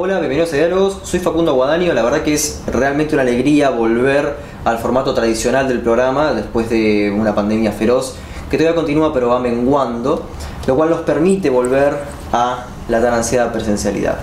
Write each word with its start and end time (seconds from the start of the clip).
Hola, 0.00 0.20
bienvenidos 0.20 0.52
a 0.52 0.56
Diálogos. 0.58 1.00
Soy 1.02 1.18
Facundo 1.18 1.54
Guadaño. 1.54 1.92
La 1.92 2.04
verdad 2.04 2.22
que 2.22 2.32
es 2.32 2.62
realmente 2.68 3.16
una 3.16 3.22
alegría 3.22 3.70
volver 3.70 4.36
al 4.64 4.78
formato 4.78 5.12
tradicional 5.12 5.66
del 5.66 5.80
programa 5.80 6.34
después 6.34 6.70
de 6.70 7.10
una 7.10 7.34
pandemia 7.34 7.72
feroz 7.72 8.14
que 8.48 8.56
todavía 8.56 8.76
continúa 8.76 9.12
pero 9.12 9.30
va 9.30 9.40
menguando, 9.40 10.22
lo 10.68 10.76
cual 10.76 10.90
nos 10.90 11.00
permite 11.00 11.50
volver 11.50 11.94
a 12.32 12.66
la 12.88 13.02
tan 13.02 13.12
ansiada 13.12 13.52
presencialidad. 13.52 14.18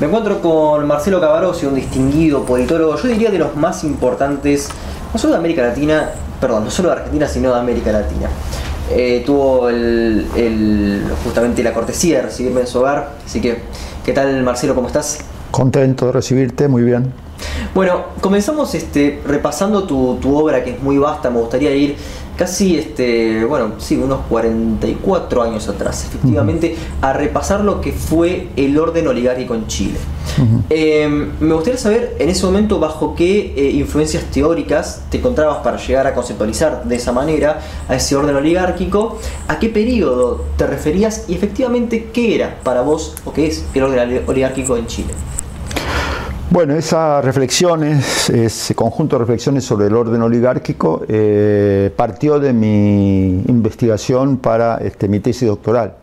Me 0.00 0.06
encuentro 0.06 0.40
con 0.40 0.86
Marcelo 0.86 1.20
Cavarossi, 1.20 1.66
un 1.66 1.74
distinguido 1.74 2.42
politólogo, 2.46 2.96
yo 2.96 3.06
diría 3.06 3.30
de 3.30 3.40
los 3.40 3.54
más 3.56 3.84
importantes, 3.84 4.70
no 5.12 5.18
solo 5.18 5.34
de 5.34 5.38
América 5.40 5.60
Latina, 5.60 6.12
perdón, 6.40 6.64
no 6.64 6.70
solo 6.70 6.88
de 6.88 6.94
Argentina, 6.94 7.28
sino 7.28 7.52
de 7.52 7.60
América 7.60 7.92
Latina. 7.92 8.30
Eh, 8.90 9.22
tuvo 9.26 9.68
el, 9.68 11.04
justamente 11.22 11.62
la 11.62 11.74
cortesía 11.74 12.16
de 12.16 12.22
recibirme 12.22 12.62
en 12.62 12.66
su 12.66 12.78
hogar, 12.78 13.10
así 13.26 13.42
que 13.42 13.60
¿Qué 14.10 14.14
tal 14.14 14.42
Marcelo? 14.42 14.74
¿Cómo 14.74 14.88
estás? 14.88 15.20
Contento 15.52 16.06
de 16.06 16.10
recibirte, 16.10 16.66
muy 16.66 16.82
bien. 16.82 17.12
Bueno, 17.72 18.06
comenzamos 18.20 18.74
este, 18.74 19.20
repasando 19.24 19.84
tu, 19.84 20.36
obra 20.36 20.64
que 20.64 20.70
es 20.70 20.82
muy 20.82 20.98
vasta, 20.98 21.30
me 21.30 21.38
gustaría 21.38 21.72
ir 21.76 21.94
casi, 22.36 22.76
este, 22.76 23.44
bueno, 23.44 23.74
sí, 23.78 23.96
unos 23.96 24.22
44 24.28 25.44
años 25.44 25.68
atrás, 25.68 26.06
efectivamente, 26.06 26.74
a 27.00 27.12
repasar 27.12 27.60
lo 27.60 27.80
que 27.80 27.92
fue 27.92 28.48
el 28.56 28.76
orden 28.76 29.06
oligárquico 29.06 29.54
en 29.54 29.68
Chile. 29.68 30.00
Em, 30.68 31.30
me 31.40 31.54
gustaría 31.54 31.78
saber 31.78 32.16
en 32.18 32.28
ese 32.28 32.46
momento 32.46 32.78
bajo 32.78 33.14
qué 33.14 33.52
eh, 33.56 33.70
influencias 33.72 34.24
teóricas 34.24 35.02
te 35.10 35.18
encontrabas 35.18 35.58
para 35.58 35.76
llegar 35.76 36.06
a 36.06 36.14
conceptualizar 36.14 36.84
de 36.84 36.96
esa 36.96 37.12
manera 37.12 37.60
a 37.88 37.96
ese 37.96 38.16
orden 38.16 38.36
oligárquico, 38.36 39.18
a 39.48 39.58
qué 39.58 39.68
periodo 39.68 40.44
te 40.56 40.66
referías 40.66 41.24
y 41.28 41.34
efectivamente 41.34 42.10
qué 42.12 42.34
era 42.34 42.58
para 42.62 42.82
vos 42.82 43.14
o 43.24 43.32
qué 43.32 43.46
es 43.46 43.64
el 43.74 43.82
orden 43.82 44.22
oligárquico 44.26 44.76
en 44.76 44.86
Chile. 44.86 45.14
Bueno, 46.52 46.74
esas 46.74 47.24
reflexiones, 47.24 48.28
ese 48.28 48.74
conjunto 48.74 49.14
de 49.14 49.20
reflexiones 49.20 49.64
sobre 49.64 49.86
el 49.86 49.94
orden 49.94 50.20
oligárquico, 50.20 51.04
eh, 51.06 51.92
partió 51.94 52.40
de 52.40 52.52
mi 52.52 53.44
investigación 53.46 54.36
para 54.38 54.78
este, 54.78 55.06
mi 55.06 55.20
tesis 55.20 55.46
doctoral, 55.46 55.94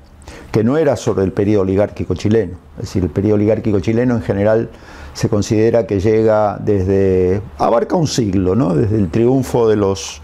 que 0.57 0.63
no 0.63 0.75
era 0.75 0.95
sobre 0.95 1.23
el 1.23 1.33
periodo 1.33 1.61
oligárquico 1.61 2.15
chileno. 2.15 2.57
Es 2.77 2.85
decir, 2.85 3.03
el 3.03 3.11
periodo 3.11 3.35
oligárquico 3.35 3.79
chileno 3.79 4.15
en 4.15 4.23
general 4.23 4.71
se 5.13 5.29
considera 5.29 5.85
que 5.85 5.99
llega 5.99 6.57
desde, 6.57 7.43
abarca 7.59 7.95
un 7.95 8.07
siglo, 8.07 8.55
¿no? 8.55 8.73
desde 8.73 8.97
el 8.97 9.11
triunfo 9.11 9.69
de 9.69 9.75
los 9.75 10.19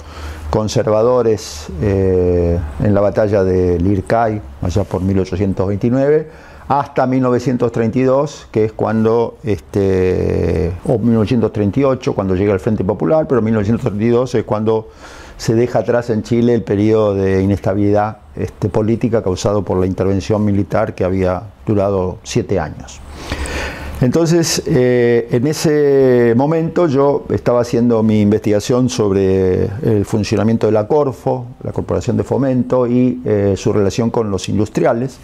conservadores 0.50 1.68
eh, 1.84 2.58
en 2.80 2.96
la 2.96 3.02
batalla 3.02 3.44
de 3.44 3.78
Lircay, 3.78 4.42
allá 4.64 4.84
por 4.86 5.04
1829, 5.04 6.28
hasta 6.68 7.06
1932, 7.06 8.48
que 8.50 8.66
es 8.66 8.74
cuando, 8.74 9.38
este, 9.44 10.74
o 10.86 10.98
1938, 10.98 12.14
cuando 12.16 12.34
llega 12.34 12.54
el 12.54 12.60
Frente 12.60 12.84
Popular, 12.84 13.28
pero 13.28 13.44
1932 13.44 14.34
es 14.34 14.44
cuando 14.46 14.90
se 15.38 15.54
deja 15.54 15.78
atrás 15.78 16.10
en 16.10 16.24
Chile 16.24 16.56
el 16.56 16.64
periodo 16.64 17.14
de 17.14 17.44
inestabilidad 17.44 18.23
este, 18.36 18.70
política 18.70 19.22
causado 19.22 19.64
por 19.64 19.78
la 19.78 19.86
intervención 19.86 20.44
militar 20.44 20.96
que 20.96 21.04
había 21.04 21.44
durado 21.66 22.18
siete 22.24 22.60
años. 22.60 23.00
Entonces, 24.02 24.62
eh, 24.66 25.30
en 25.32 25.48
ese 25.48 26.34
momento 26.36 26.88
yo 26.88 27.24
estaba 27.30 27.62
haciendo 27.62 28.04
mi 28.04 28.20
investigación 28.20 28.90
sobre 28.90 29.70
el 29.82 30.04
funcionamiento 30.04 30.68
de 30.68 30.74
la 30.74 30.88
Corfo, 30.88 31.46
la 31.64 31.72
Corporación 31.72 32.18
de 32.18 32.26
Fomento, 32.26 32.86
y 32.86 33.22
eh, 33.24 33.54
su 33.56 33.72
relación 33.72 34.10
con 34.10 34.30
los 34.30 34.50
industriales. 34.50 35.20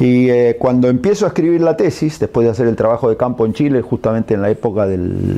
Y 0.00 0.30
eh, 0.30 0.56
cuando 0.58 0.88
empiezo 0.88 1.26
a 1.26 1.28
escribir 1.28 1.60
la 1.60 1.76
tesis, 1.76 2.18
después 2.18 2.46
de 2.46 2.52
hacer 2.52 2.66
el 2.66 2.76
trabajo 2.76 3.10
de 3.10 3.18
campo 3.18 3.44
en 3.44 3.52
Chile, 3.52 3.82
justamente 3.82 4.32
en 4.32 4.40
la 4.40 4.48
época 4.48 4.86
del 4.86 5.36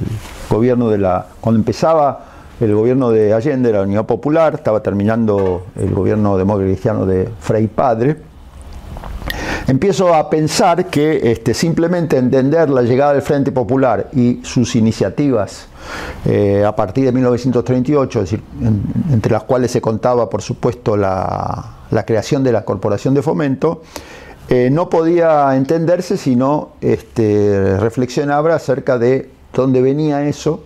gobierno 0.49 0.91
de 0.91 0.99
la... 0.99 1.27
cuando 1.41 1.59
empezaba 1.59 2.27
el 2.61 2.75
gobierno 2.75 3.11
de 3.11 3.33
Allende, 3.33 3.73
la 3.73 3.83
Unidad 3.83 4.07
Popular, 4.07 4.55
estaba 4.55 4.83
terminando 4.83 5.67
el 5.77 5.93
gobierno 5.95 6.37
demócrata 6.37 6.69
cristiano 6.69 7.07
de 7.07 7.29
Frei 7.41 7.67
Padre, 7.69 8.17
empiezo 9.67 10.15
a 10.15 10.29
pensar 10.29 10.87
que 10.87 11.31
este, 11.31 11.55
simplemente 11.55 12.17
entender 12.17 12.69
la 12.71 12.83
llegada 12.83 13.13
del 13.15 13.23
Frente 13.23 13.53
Popular 13.53 14.09
y 14.13 14.41
sus 14.43 14.75
iniciativas 14.77 15.69
eh, 16.27 16.65
a 16.67 16.75
partir 16.75 17.05
de 17.05 17.13
1938, 17.13 18.19
es 18.19 18.31
decir, 18.31 18.45
entre 19.11 19.33
las 19.33 19.45
cuales 19.45 19.71
se 19.71 19.81
contaba, 19.81 20.29
por 20.29 20.43
supuesto, 20.43 20.97
la, 20.97 21.77
creación 22.05 22.45
de 22.45 22.53
la 22.53 22.65
Corporación 22.65 23.15
de 23.15 23.23
Fomento, 23.23 23.83
eh, 24.49 24.69
no 24.71 24.91
podía 24.91 25.57
entenderse 25.57 26.17
si 26.17 26.37
no 26.37 26.71
este, 26.81 27.77
reflexionaba 27.79 28.55
acerca 28.55 28.99
de 28.99 29.31
dónde 29.55 29.81
venía 29.81 30.27
eso, 30.27 30.65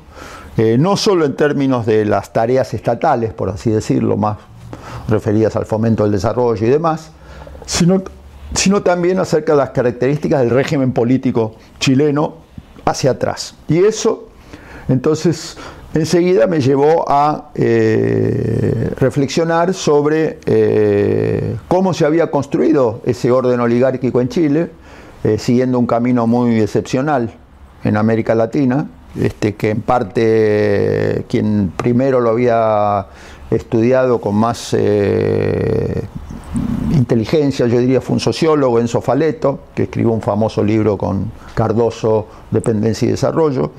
eh, 0.57 0.77
no 0.79 0.97
solo 0.97 1.25
en 1.25 1.35
términos 1.35 1.85
de 1.85 2.05
las 2.05 2.33
tareas 2.33 2.73
estatales, 2.75 3.33
por 3.33 3.51
así 3.51 3.71
decirlo, 3.71 4.17
más 4.17 4.39
referidas 5.09 5.57
al 5.57 5.67
fomento 5.67 6.05
del 6.05 6.13
desarrollo 6.13 6.67
y 6.67 6.71
demás, 6.71 7.11
sino 7.67 8.03
sino 8.55 8.83
también 8.83 9.19
acerca 9.19 9.53
de 9.53 9.59
las 9.59 9.71
características 9.71 10.41
del 10.41 10.51
régimen 10.51 10.93
político 10.93 11.57
chileno 11.81 12.37
hacia 12.85 13.13
atrás. 13.13 13.57
Y 13.67 13.79
eso, 13.79 14.29
entonces, 14.89 15.57
enseguida 15.93 16.47
me 16.47 16.61
llevó 16.61 17.05
a 17.09 17.51
eh, 17.57 18.91
reflexionar 18.97 19.75
sobre 19.75 20.39
eh, 20.47 21.57
cómo 21.67 21.93
se 21.95 22.07
había 22.07 22.31
construido 22.31 23.01
ese 23.05 23.33
orden 23.33 23.59
oligárquico 23.59 24.21
en 24.21 24.29
Chile, 24.29 24.71
siguiendo 25.39 25.79
un 25.79 25.87
camino 25.87 26.27
muy 26.27 26.61
excepcional 26.61 27.33
en 27.83 27.97
América 27.97 28.35
Latina, 28.35 28.87
este, 29.21 29.55
que 29.55 29.71
en 29.71 29.83
parte 29.83 31.25
quien 31.29 31.73
primero 31.77 32.21
lo 32.21 32.31
había 32.31 33.07
estudiado 33.51 34.21
con 34.21 34.35
más 34.35 34.75
inteligencia, 36.93 37.67
yo 37.67 37.79
diría 37.79 38.01
fue 38.01 38.15
un 38.15 38.21
sociólogo, 38.21 38.79
Enzo 38.79 39.01
Faleto, 39.01 39.61
que 39.75 39.85
escribió 39.85 40.13
un 40.13 40.23
famoso 40.23 40.63
libro 40.63 40.97
con 40.97 41.31
Cardoso, 41.55 42.27
Dependencia 42.51 43.07
y 43.07 43.11
Desarrollo, 43.11 43.73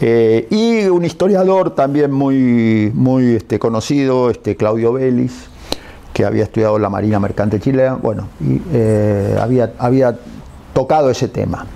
eh, 0.00 0.46
y 0.50 0.86
un 0.86 1.04
historiador 1.04 1.74
también 1.74 2.10
muy, 2.10 2.90
muy 2.94 3.36
este, 3.36 3.58
conocido, 3.58 4.30
este, 4.30 4.56
Claudio 4.56 4.92
Vélez, 4.92 5.32
que 6.12 6.24
había 6.24 6.44
estudiado 6.44 6.78
la 6.78 6.88
Marina 6.88 7.20
Mercante 7.20 7.60
chilena, 7.60 7.94
bueno, 7.94 8.28
eh, 8.72 9.36
había, 9.40 9.72
había 9.78 10.16
tocado 10.72 11.10
ese 11.10 11.28
tema. 11.28 11.66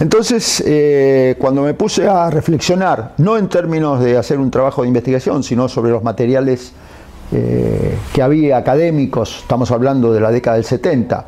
Entonces, 0.00 0.62
eh, 0.66 1.34
cuando 1.38 1.62
me 1.62 1.74
puse 1.74 2.06
a 2.06 2.30
reflexionar, 2.30 3.14
no 3.18 3.36
en 3.36 3.48
términos 3.48 4.00
de 4.00 4.16
hacer 4.16 4.38
un 4.38 4.50
trabajo 4.50 4.82
de 4.82 4.88
investigación, 4.88 5.42
sino 5.42 5.68
sobre 5.68 5.90
los 5.90 6.02
materiales 6.02 6.72
eh, 7.32 7.96
que 8.12 8.22
había 8.22 8.56
académicos, 8.56 9.40
estamos 9.42 9.70
hablando 9.70 10.12
de 10.12 10.20
la 10.20 10.30
década 10.30 10.56
del 10.56 10.64
70, 10.64 11.26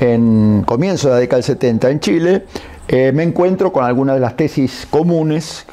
en 0.00 0.62
comienzo 0.66 1.08
de 1.08 1.14
la 1.14 1.20
década 1.20 1.36
del 1.38 1.44
70 1.44 1.90
en 1.90 2.00
Chile, 2.00 2.44
eh, 2.88 3.12
me 3.12 3.22
encuentro 3.22 3.72
con 3.72 3.84
algunas 3.84 4.16
de 4.16 4.20
las 4.20 4.36
tesis 4.36 4.86
comunes, 4.90 5.64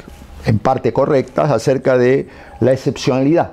en 0.45 0.59
parte 0.59 0.93
correctas, 0.93 1.49
acerca 1.49 1.97
de 1.97 2.27
la 2.59 2.73
excepcionalidad 2.73 3.51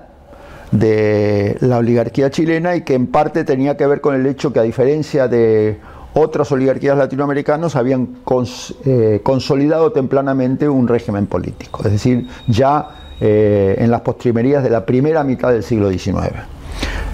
de 0.70 1.56
la 1.60 1.78
oligarquía 1.78 2.30
chilena 2.30 2.76
y 2.76 2.82
que 2.82 2.94
en 2.94 3.06
parte 3.06 3.44
tenía 3.44 3.76
que 3.76 3.86
ver 3.86 4.00
con 4.00 4.14
el 4.14 4.26
hecho 4.26 4.52
que 4.52 4.58
a 4.58 4.62
diferencia 4.62 5.28
de 5.28 5.78
otras 6.14 6.52
oligarquías 6.52 6.96
latinoamericanas 6.96 7.76
habían 7.76 8.16
eh, 8.84 9.20
consolidado 9.22 9.92
tempranamente 9.92 10.68
un 10.68 10.86
régimen 10.86 11.26
político, 11.26 11.82
es 11.84 11.92
decir, 11.92 12.28
ya 12.48 12.88
eh, 13.20 13.76
en 13.78 13.90
las 13.90 14.02
postrimerías 14.02 14.62
de 14.62 14.70
la 14.70 14.84
primera 14.84 15.24
mitad 15.24 15.52
del 15.52 15.62
siglo 15.62 15.90
XIX. 15.90 16.32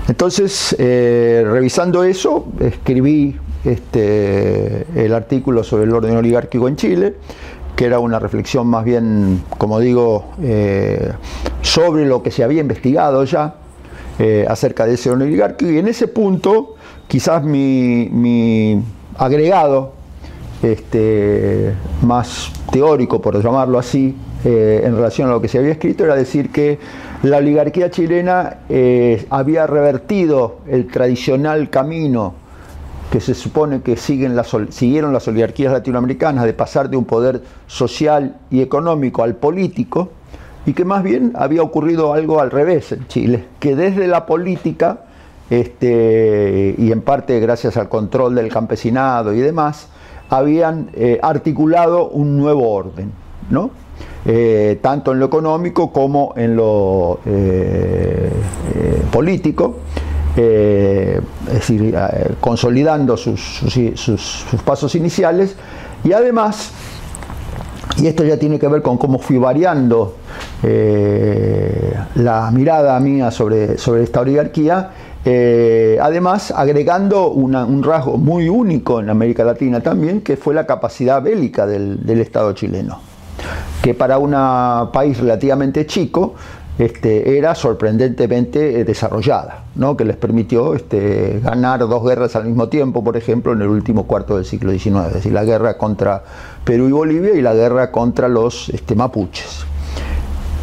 Entonces, 0.09 0.75
eh, 0.79 1.45
revisando 1.47 2.03
eso, 2.03 2.47
escribí 2.61 3.37
este, 3.65 4.87
el 4.95 5.13
artículo 5.15 5.63
sobre 5.63 5.85
el 5.85 5.93
orden 5.93 6.17
oligárquico 6.17 6.67
en 6.67 6.77
Chile, 6.77 7.15
que 7.77 7.85
era 7.85 8.01
una 8.01 8.19
reflexión 8.19 8.67
más 8.67 8.85
bien, 8.85 9.45
como 9.57 9.79
digo, 9.79 10.33
sobre 11.63 12.07
lo 12.07 12.25
que 12.25 12.33
se 12.33 12.43
había 12.43 12.61
investigado 12.61 13.23
ya 13.23 13.55
acerca 14.49 14.85
de 14.85 14.95
ese 14.95 15.11
orden 15.11 15.29
oligárquico. 15.29 15.71
Y 15.71 15.79
en 15.79 15.87
ese 15.87 16.09
punto, 16.09 16.75
quizás 17.09 17.43
mi, 17.43 18.81
agregado 19.17 19.95
este, 20.63 21.75
más 22.03 22.53
teórico, 22.71 23.21
por 23.21 23.43
llamarlo 23.43 23.79
así, 23.79 24.15
eh, 24.45 24.83
en 24.85 24.95
relación 24.95 25.29
a 25.29 25.33
lo 25.33 25.41
que 25.41 25.49
se 25.49 25.59
había 25.59 25.73
escrito 25.73 26.05
era 26.05 26.15
decir 26.15 26.51
que 26.51 26.79
la 27.25 27.39
oligarquía 27.39 27.91
chilena 27.91 28.59
eh, 28.69 29.27
había 29.31 29.67
revertido 29.67 30.59
el 30.69 30.87
tradicional 30.87 31.71
camino 31.71 32.35
que 33.11 33.21
se 33.21 33.35
supone 33.35 33.81
que 33.81 33.97
siguen 33.97 34.37
las, 34.37 34.55
siguieron 34.69 35.13
las 35.13 35.27
oligarquías 35.27 35.73
latinoamericanas 35.73 36.45
de 36.45 36.53
pasar 36.53 36.89
de 36.89 36.97
un 36.97 37.05
poder 37.05 37.43
social 37.67 38.37
y 38.51 38.61
económico 38.61 39.25
al 39.25 39.35
político 39.35 40.11
y 40.67 40.75
que 40.75 40.85
más 40.85 41.03
bien 41.03 41.33
había 41.35 41.63
ocurrido 41.63 42.13
algo 42.13 42.41
al 42.41 42.51
revés 42.51 42.93
en 42.93 43.09
Chile, 43.09 43.47
que 43.59 43.75
desde 43.75 44.07
la 44.07 44.27
política 44.27 45.01
este, 45.51 46.75
y 46.77 46.93
en 46.93 47.01
parte 47.01 47.41
gracias 47.41 47.77
al 47.77 47.89
control 47.89 48.35
del 48.35 48.49
campesinado 48.49 49.33
y 49.33 49.41
demás, 49.41 49.89
habían 50.29 50.91
eh, 50.95 51.19
articulado 51.23 52.09
un 52.09 52.37
nuevo 52.37 52.71
orden. 52.71 53.13
Eh, 54.27 54.79
tanto 54.83 55.13
en 55.13 55.21
lo 55.21 55.27
económico 55.27 55.91
como 55.91 56.35
en 56.37 56.55
lo 56.55 57.21
político, 59.11 59.79
es 60.37 61.23
decir, 61.51 61.97
consolidando 62.41 63.17
sus, 63.17 64.45
pasos 64.67 64.95
iniciales 64.95 65.57
y 66.05 66.13
además, 66.13 66.73
y 67.97 68.07
esto 68.07 68.23
ya 68.23 68.39
tiene 68.39 68.59
que 68.59 68.69
ver 68.69 68.83
con 68.83 68.99
cómo 68.99 69.19
fui 69.19 69.39
variando 69.39 70.17
la 70.63 72.51
mirada 72.53 73.01
mía 73.01 73.31
sobre 73.31 73.77
esta 74.03 74.21
oligarquía, 74.21 74.91
eh, 75.31 75.99
además, 76.01 76.55
agregando 76.57 77.29
un 77.29 77.83
rasgo 77.83 78.17
muy 78.17 78.49
único 78.49 78.99
en 78.99 79.11
América 79.11 79.45
Latina 79.45 79.83
también, 79.83 80.23
que 80.23 80.39
fue 80.39 80.55
la 80.55 80.65
capacidad 80.65 81.21
bélica 81.23 81.67
del, 81.67 82.09
Estado 82.19 82.55
chileno, 82.55 83.01
que 83.83 83.93
para 83.93 84.17
un 84.17 84.33
país 84.91 85.21
relativamente 85.21 85.85
chico 85.85 86.35
este, 86.79 87.37
era 87.37 87.55
sorprendentemente 87.55 88.81
eh, 88.81 88.85
desarrollada, 88.85 89.65
que 89.99 90.05
les 90.07 90.17
permitió 90.17 90.75
este, 90.75 91.41
ganar 91.45 91.81
dos 91.81 92.03
guerras 92.03 92.35
al 92.35 92.47
mismo 92.47 92.71
tiempo, 92.71 93.05
por 93.05 93.19
ejemplo, 93.19 93.53
en 93.53 93.61
el 93.61 93.69
último 93.69 94.07
cuarto 94.07 94.37
del 94.37 94.47
siglo 94.47 94.73
XIX, 94.73 95.09
es 95.09 95.13
decir, 95.13 95.33
la 95.35 95.45
guerra 95.45 95.77
contra 95.77 96.23
Perú 96.65 96.89
y 96.89 96.93
Bolivia 96.93 97.35
y 97.35 97.43
la 97.43 97.53
guerra 97.53 97.93
contra 97.93 98.29
los 98.29 98.71
este, 98.71 98.95
mapuches 98.95 99.67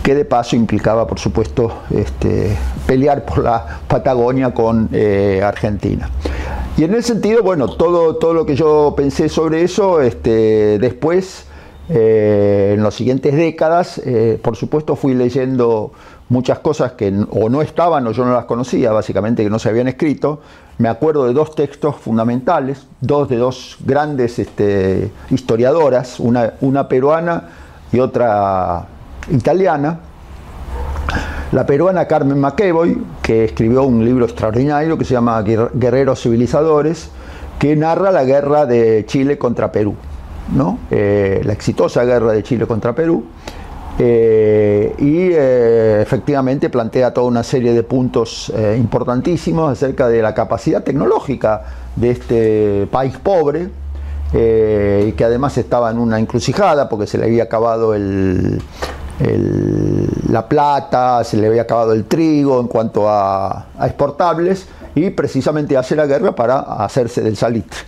que 0.05 0.13
de 0.13 0.23
paso 0.23 0.55
implicaba, 0.55 1.07
por 1.07 1.17
supuesto, 1.17 1.79
este, 1.89 2.55
pelear 2.85 3.25
por 3.25 3.39
la 3.39 3.79
Patagonia 3.87 4.53
con 4.53 4.87
eh, 4.93 5.41
Argentina. 5.43 6.11
Y 6.77 6.83
en 6.83 6.93
ese 6.93 7.13
sentido, 7.13 7.41
bueno, 7.41 7.67
todo, 7.69 8.17
todo 8.17 8.35
lo 8.35 8.45
que 8.45 8.55
yo 8.55 8.93
pensé 8.95 9.29
sobre 9.29 9.63
eso, 9.63 10.01
este, 10.01 10.77
después, 10.77 11.47
eh, 11.89 12.73
en 12.77 12.83
las 12.83 12.93
siguientes 12.93 13.35
décadas, 13.35 13.99
eh, 14.05 14.39
por 14.39 14.55
supuesto 14.55 14.95
fui 14.95 15.15
leyendo 15.15 15.91
muchas 16.29 16.59
cosas 16.59 16.91
que 16.91 17.11
o 17.31 17.49
no 17.49 17.63
estaban 17.63 18.05
o 18.05 18.11
yo 18.11 18.25
no 18.25 18.33
las 18.35 18.45
conocía, 18.45 18.91
básicamente 18.91 19.43
que 19.43 19.49
no 19.49 19.57
se 19.57 19.69
habían 19.69 19.87
escrito. 19.87 20.39
Me 20.77 20.87
acuerdo 20.87 21.25
de 21.25 21.33
dos 21.33 21.55
textos 21.55 21.95
fundamentales, 21.95 22.85
dos 23.01 23.27
de 23.27 23.37
dos 23.37 23.77
grandes 23.83 24.37
este, 24.37 25.09
historiadoras, 25.31 26.19
una, 26.19 26.53
una 26.61 26.87
peruana 26.87 27.49
y 27.91 27.99
otra 27.99 28.89
italiana, 29.31 30.00
la 31.51 31.66
peruana 31.66 32.06
Carmen 32.06 32.39
McEvoy, 32.39 33.01
que 33.22 33.45
escribió 33.45 33.83
un 33.83 34.04
libro 34.04 34.25
extraordinario 34.25 34.98
que 34.98 35.06
se 35.06 35.13
llama 35.13 35.42
Guerreros 35.42 36.22
Civilizadores, 36.22 37.10
que 37.60 37.75
narra 37.75 38.12
la 38.12 38.24
guerra 38.24 38.66
de 38.66 39.06
Chile 39.07 39.38
contra 39.38 39.72
Perú, 39.72 39.95
¿no? 40.54 40.80
Eh, 40.92 41.42
la 41.45 41.54
exitosa 41.54 42.04
guerra 42.04 42.33
de 42.33 42.44
Chile 42.44 42.68
contra 42.68 42.94
Perú, 42.94 43.24
eh, 43.98 44.94
y 44.98 45.30
eh, 45.31 46.01
efectivamente 46.01 46.69
plantea 46.69 47.13
toda 47.13 47.27
una 47.27 47.44
serie 47.44 47.72
de 47.72 47.83
puntos 47.83 48.51
importantísimos 48.77 49.72
acerca 49.72 50.10
de 50.10 50.22
la 50.22 50.33
capacidad 50.33 50.83
tecnológica 50.83 51.63
de 51.95 52.12
este 52.12 52.88
país 52.92 53.18
pobre, 53.18 53.69
y 54.33 55.13
que 55.13 55.24
además 55.24 55.57
estaba 55.57 55.89
en 55.92 56.00
una 56.00 56.19
encrucijada 56.19 56.89
porque 56.89 57.07
se 57.07 57.18
le 57.18 57.24
había 57.24 57.44
acabado 57.44 57.94
el, 57.94 58.62
la 59.19 60.47
plata, 60.47 61.23
se 61.23 61.38
le 61.38 61.47
había 61.47 61.62
acabado 61.62 61.94
el 61.94 62.06
trigo 62.06 62.59
en 62.59 62.67
cuanto 62.67 63.09
a, 63.09 63.67
exportables 63.81 64.67
y 64.94 65.09
precisamente 65.09 65.77
hace 65.77 65.95
la 65.95 66.06
guerra 66.06 66.35
para 66.35 66.59
hacerse 66.59 67.21
del 67.21 67.38
salitre. 67.38 67.79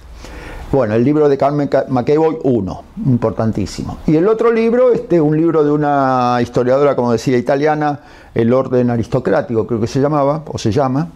Bueno, 0.71 0.95
el 0.95 1.03
libro 1.03 1.29
de 1.29 1.38
Carmen 1.38 1.69
McEvoy, 1.89 2.39
uno, 2.44 2.83
importantísimo. 3.06 4.00
Y 4.06 4.18
el 4.18 4.27
otro 4.27 4.51
libro, 4.51 4.91
este, 4.91 5.19
un 5.21 5.38
libro 5.38 5.63
de 5.63 5.71
una 5.71 6.39
historiadora, 6.41 6.94
como 6.95 7.13
decía, 7.13 7.38
italiana, 7.38 8.01
El 8.35 8.51
orden 8.51 8.89
aristocrático, 8.89 9.65
creo 9.65 9.79
que 9.79 9.88
se 9.88 10.01
llamaba, 10.01 10.44
o 10.45 10.57
se 10.57 10.71
llama, 10.71 11.07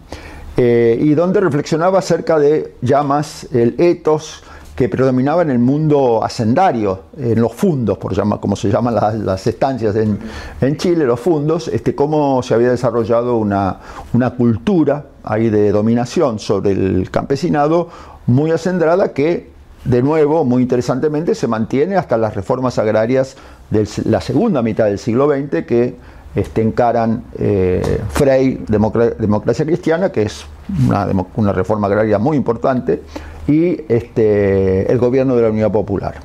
eh, 0.56 0.98
y 1.00 1.14
donde 1.16 1.42
reflexionaba 1.42 2.00
acerca 2.00 2.40
de 2.40 2.76
llamas, 2.82 3.48
el 3.52 3.76
ethos, 3.78 4.42
que 4.76 4.90
predominaba 4.90 5.42
en 5.42 5.52
el 5.52 5.60
mundo 5.60 6.24
hacendario, 6.24 7.02
en 7.18 7.42
los 7.42 7.54
fundos, 7.54 7.98
por 7.98 8.16
llamar, 8.16 8.40
como 8.40 8.56
se 8.56 8.70
llaman 8.70 8.96
las, 9.26 9.46
estancias 9.46 9.96
en, 9.96 10.78
Chile, 10.78 11.06
los 11.06 11.20
fundos, 11.20 11.68
este, 11.68 11.94
cómo 11.94 12.42
se 12.42 12.54
había 12.54 12.72
desarrollado 12.72 13.38
una, 13.38 13.78
una 14.14 14.32
cultura 14.32 15.06
ahí 15.24 15.50
de 15.50 15.72
dominación 15.72 16.40
sobre 16.40 16.72
el 16.72 17.12
campesinado 17.12 17.90
muy 18.28 18.52
acendrada 18.52 19.14
que, 19.14 19.50
de 19.84 20.02
nuevo, 20.02 20.46
muy 20.46 20.64
interesantemente, 20.64 21.36
se 21.36 21.48
mantiene 21.48 21.98
hasta 21.98 22.18
las 22.18 22.36
reformas 22.36 22.80
agrarias 22.80 23.36
de 23.70 23.88
la 24.06 24.22
segunda 24.22 24.62
mitad 24.62 24.86
del 24.86 25.00
siglo 25.00 25.30
XX 25.30 25.66
que 25.66 25.96
este, 26.36 26.62
encaran 26.62 27.24
eh, 27.38 28.02
Frey, 28.10 28.64
democracia 28.68 29.66
cristiana, 29.66 30.12
que 30.12 30.24
es 30.24 30.46
una, 30.88 31.08
una 31.36 31.52
reforma 31.52 31.88
agraria 31.88 32.20
muy 32.20 32.38
importante, 32.38 33.02
y 33.52 33.86
este, 33.90 34.92
el 34.92 34.98
gobierno 34.98 35.36
de 35.36 35.44
la 35.44 35.50
Unidad 35.50 35.72
Popular, 35.72 36.16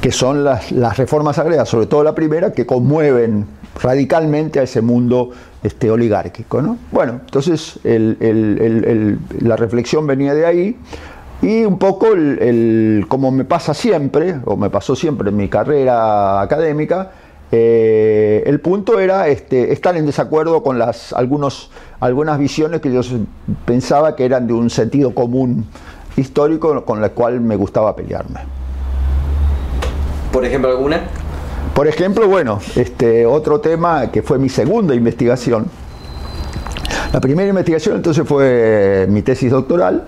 que 0.00 0.12
son 0.12 0.44
las, 0.44 0.70
reformas 0.96 1.38
agrarias, 1.38 1.68
sobre 1.68 1.86
todo 1.86 2.04
la 2.04 2.14
primera, 2.14 2.52
que 2.52 2.66
conmueven 2.66 3.46
radicalmente 3.82 4.60
a 4.60 4.62
ese 4.62 4.80
mundo 4.80 5.30
este, 5.62 5.90
oligárquico. 5.90 6.62
¿no? 6.62 6.78
Bueno, 6.92 7.20
entonces 7.24 7.80
la 7.82 9.56
reflexión 9.56 10.06
venía 10.06 10.34
de 10.34 10.46
ahí 10.46 10.76
y 11.42 11.64
un 11.64 11.78
poco 11.78 12.08
como 13.08 13.30
me 13.30 13.44
pasa 13.44 13.74
siempre, 13.74 14.36
o 14.44 14.56
me 14.56 14.70
pasó 14.70 14.94
siempre 14.94 15.30
en 15.30 15.36
mi 15.36 15.48
carrera 15.48 16.40
académica, 16.40 17.10
eh, 17.56 18.42
el 18.46 18.60
punto 18.60 18.98
era 18.98 19.28
este, 19.28 19.72
estar 19.72 19.96
en 19.96 20.06
desacuerdo 20.06 20.62
con 20.62 20.76
las, 20.76 21.12
algunos, 21.12 21.70
algunas 22.00 22.36
visiones 22.38 22.80
que 22.80 22.92
yo 22.92 23.00
pensaba 23.64 24.16
que 24.16 24.24
eran 24.24 24.48
de 24.48 24.54
un 24.54 24.70
sentido 24.70 25.14
común 25.14 25.66
histórico 26.16 26.84
con 26.84 27.02
el 27.02 27.10
cual 27.10 27.40
me 27.40 27.56
gustaba 27.56 27.94
pelearme. 27.94 28.40
¿Por 30.32 30.44
ejemplo 30.44 30.70
alguna? 30.70 31.02
Por 31.74 31.86
ejemplo, 31.88 32.28
bueno, 32.28 32.60
este 32.76 33.26
otro 33.26 33.60
tema 33.60 34.10
que 34.10 34.22
fue 34.22 34.38
mi 34.38 34.48
segunda 34.48 34.94
investigación. 34.94 35.66
La 37.12 37.20
primera 37.20 37.48
investigación 37.48 37.96
entonces 37.96 38.26
fue 38.26 39.06
mi 39.08 39.22
tesis 39.22 39.50
doctoral, 39.50 40.04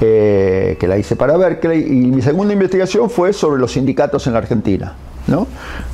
eh, 0.00 0.76
que 0.78 0.86
la 0.86 0.98
hice 0.98 1.16
para 1.16 1.36
Berkeley, 1.36 1.80
y 1.80 2.06
mi 2.10 2.22
segunda 2.22 2.52
investigación 2.52 3.10
fue 3.10 3.32
sobre 3.32 3.60
los 3.60 3.72
sindicatos 3.72 4.26
en 4.26 4.32
la 4.32 4.40
Argentina 4.40 4.94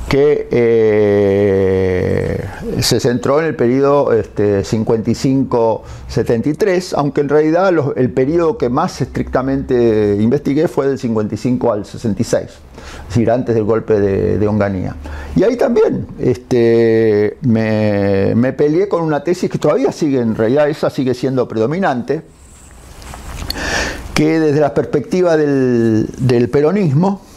que 0.09 0.49
eh, 0.51 2.45
se 2.81 2.99
centró 2.99 3.39
en 3.39 3.45
el 3.45 3.55
periodo 3.55 4.11
este, 4.11 4.63
55-73, 4.63 6.95
aunque 6.97 7.21
en 7.21 7.29
realidad 7.29 7.71
el 7.95 8.11
periodo 8.11 8.57
que 8.57 8.67
más 8.69 8.99
estrictamente 8.99 10.17
investigué 10.19 10.67
fue 10.67 10.87
del 10.87 10.99
55 10.99 11.71
al 11.71 11.85
66, 11.85 12.43
es 12.43 12.51
decir, 13.07 13.31
antes 13.31 13.55
del 13.55 13.63
golpe 13.63 14.01
de, 14.01 14.45
Onganía. 14.47 14.97
Y 15.35 15.43
ahí 15.43 15.55
también 15.55 16.07
este, 16.19 17.37
me, 17.41 18.53
peleé 18.53 18.89
con 18.89 19.03
una 19.03 19.23
tesis 19.23 19.49
que 19.49 19.57
todavía 19.57 19.93
sigue, 19.93 20.19
en 20.19 20.35
realidad 20.35 20.69
esa 20.69 20.89
sigue 20.89 21.13
siendo 21.13 21.47
predominante, 21.47 22.23
que 24.13 24.41
desde 24.41 24.59
la 24.59 24.73
perspectiva 24.73 25.37
del 25.37 26.49
peronismo, 26.51 27.30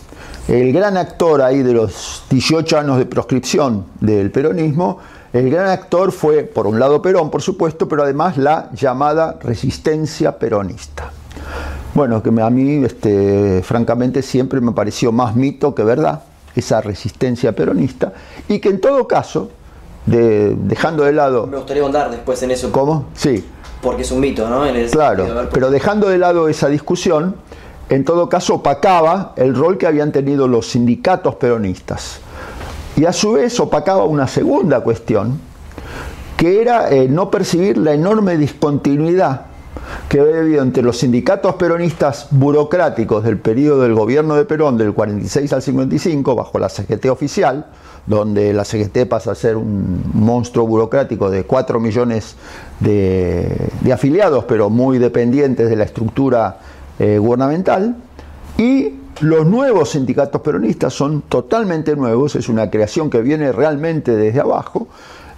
el 0.48 0.72
gran 0.72 0.96
actor 0.96 1.40
ahí 1.42 1.62
de 1.62 1.72
los 1.72 2.22
18 2.28 2.78
años 2.78 2.98
de 2.98 3.06
proscripción 3.06 3.86
del 4.00 4.30
peronismo, 4.30 4.98
el 5.32 5.50
gran 5.50 5.68
actor 5.68 6.12
fue, 6.12 6.44
por 6.44 6.66
un 6.66 6.78
lado 6.78 7.02
Perón, 7.02 7.30
por 7.30 7.42
supuesto, 7.42 7.88
pero 7.88 8.04
además 8.04 8.36
la 8.36 8.70
llamada 8.72 9.38
resistencia 9.42 10.38
peronista. 10.38 11.10
Bueno, 11.94 12.22
que 12.22 12.28
a 12.28 12.50
mí, 12.50 12.84
este, 12.84 13.62
francamente, 13.64 14.22
siempre 14.22 14.60
me 14.60 14.72
pareció 14.72 15.12
más 15.12 15.34
mito 15.34 15.74
que 15.74 15.82
verdad, 15.82 16.22
esa 16.54 16.80
resistencia 16.80 17.52
peronista, 17.52 18.12
y 18.48 18.60
que 18.60 18.68
en 18.68 18.80
todo 18.80 19.08
caso, 19.08 19.50
dejando 20.06 21.04
de 21.04 21.12
lado... 21.12 21.46
Me 21.46 21.56
gustaría 21.56 21.82
ahondar 21.82 22.10
después 22.10 22.42
en 22.42 22.50
eso. 22.52 22.70
¿Cómo? 22.70 23.06
Sí. 23.14 23.44
Porque 23.82 24.02
es 24.02 24.10
un 24.12 24.20
mito, 24.20 24.48
¿no? 24.48 24.62
claro, 24.90 25.48
pero 25.52 25.70
dejando 25.70 26.08
de 26.08 26.18
lado 26.18 26.48
esa 26.48 26.68
discusión, 26.68 27.36
en 27.88 28.04
todo 28.04 28.28
caso 28.28 28.54
opacaba 28.54 29.34
el 29.36 29.54
rol 29.54 29.78
que 29.78 29.86
habían 29.86 30.12
tenido 30.12 30.48
los 30.48 30.68
sindicatos 30.68 31.34
peronistas. 31.36 32.20
Y 32.96 33.04
a 33.06 33.12
su 33.12 33.32
vez 33.32 33.58
opacaba 33.60 34.04
una 34.04 34.26
segunda 34.26 34.80
cuestión, 34.80 35.38
que 36.36 36.60
era 36.60 36.90
eh, 36.90 37.08
no 37.08 37.30
percibir 37.30 37.76
la 37.76 37.92
enorme 37.92 38.36
discontinuidad 38.36 39.46
que 40.08 40.20
había 40.20 40.38
habido 40.38 40.62
entre 40.62 40.82
los 40.82 40.98
sindicatos 40.98 41.54
peronistas 41.56 42.28
burocráticos 42.30 43.24
del 43.24 43.38
periodo 43.38 43.82
del 43.82 43.94
gobierno 43.94 44.36
de 44.36 44.44
Perón 44.44 44.78
del 44.78 44.92
46 44.92 45.52
al 45.52 45.62
55 45.62 46.34
bajo 46.34 46.58
la 46.58 46.68
CGT 46.68 47.06
oficial, 47.06 47.66
donde 48.06 48.52
la 48.52 48.64
CGT 48.64 49.06
pasa 49.08 49.32
a 49.32 49.34
ser 49.34 49.56
un 49.56 50.02
monstruo 50.12 50.66
burocrático 50.66 51.30
de 51.30 51.44
4 51.44 51.80
millones 51.80 52.36
de, 52.80 53.70
de 53.80 53.92
afiliados, 53.92 54.44
pero 54.44 54.70
muy 54.70 54.98
dependientes 54.98 55.68
de 55.68 55.76
la 55.76 55.84
estructura 55.84 56.58
eh, 56.98 57.18
gubernamental 57.18 57.96
y 58.58 58.94
Los 59.20 59.46
nuevos 59.46 59.90
sindicatos 59.90 60.40
peronistas 60.40 60.92
son 60.92 61.22
totalmente 61.22 61.94
nuevos, 61.94 62.34
es 62.34 62.48
una 62.48 62.68
creación 62.68 63.10
que 63.10 63.22
viene 63.22 63.52
realmente 63.52 64.16
desde 64.16 64.40
abajo, 64.40 64.88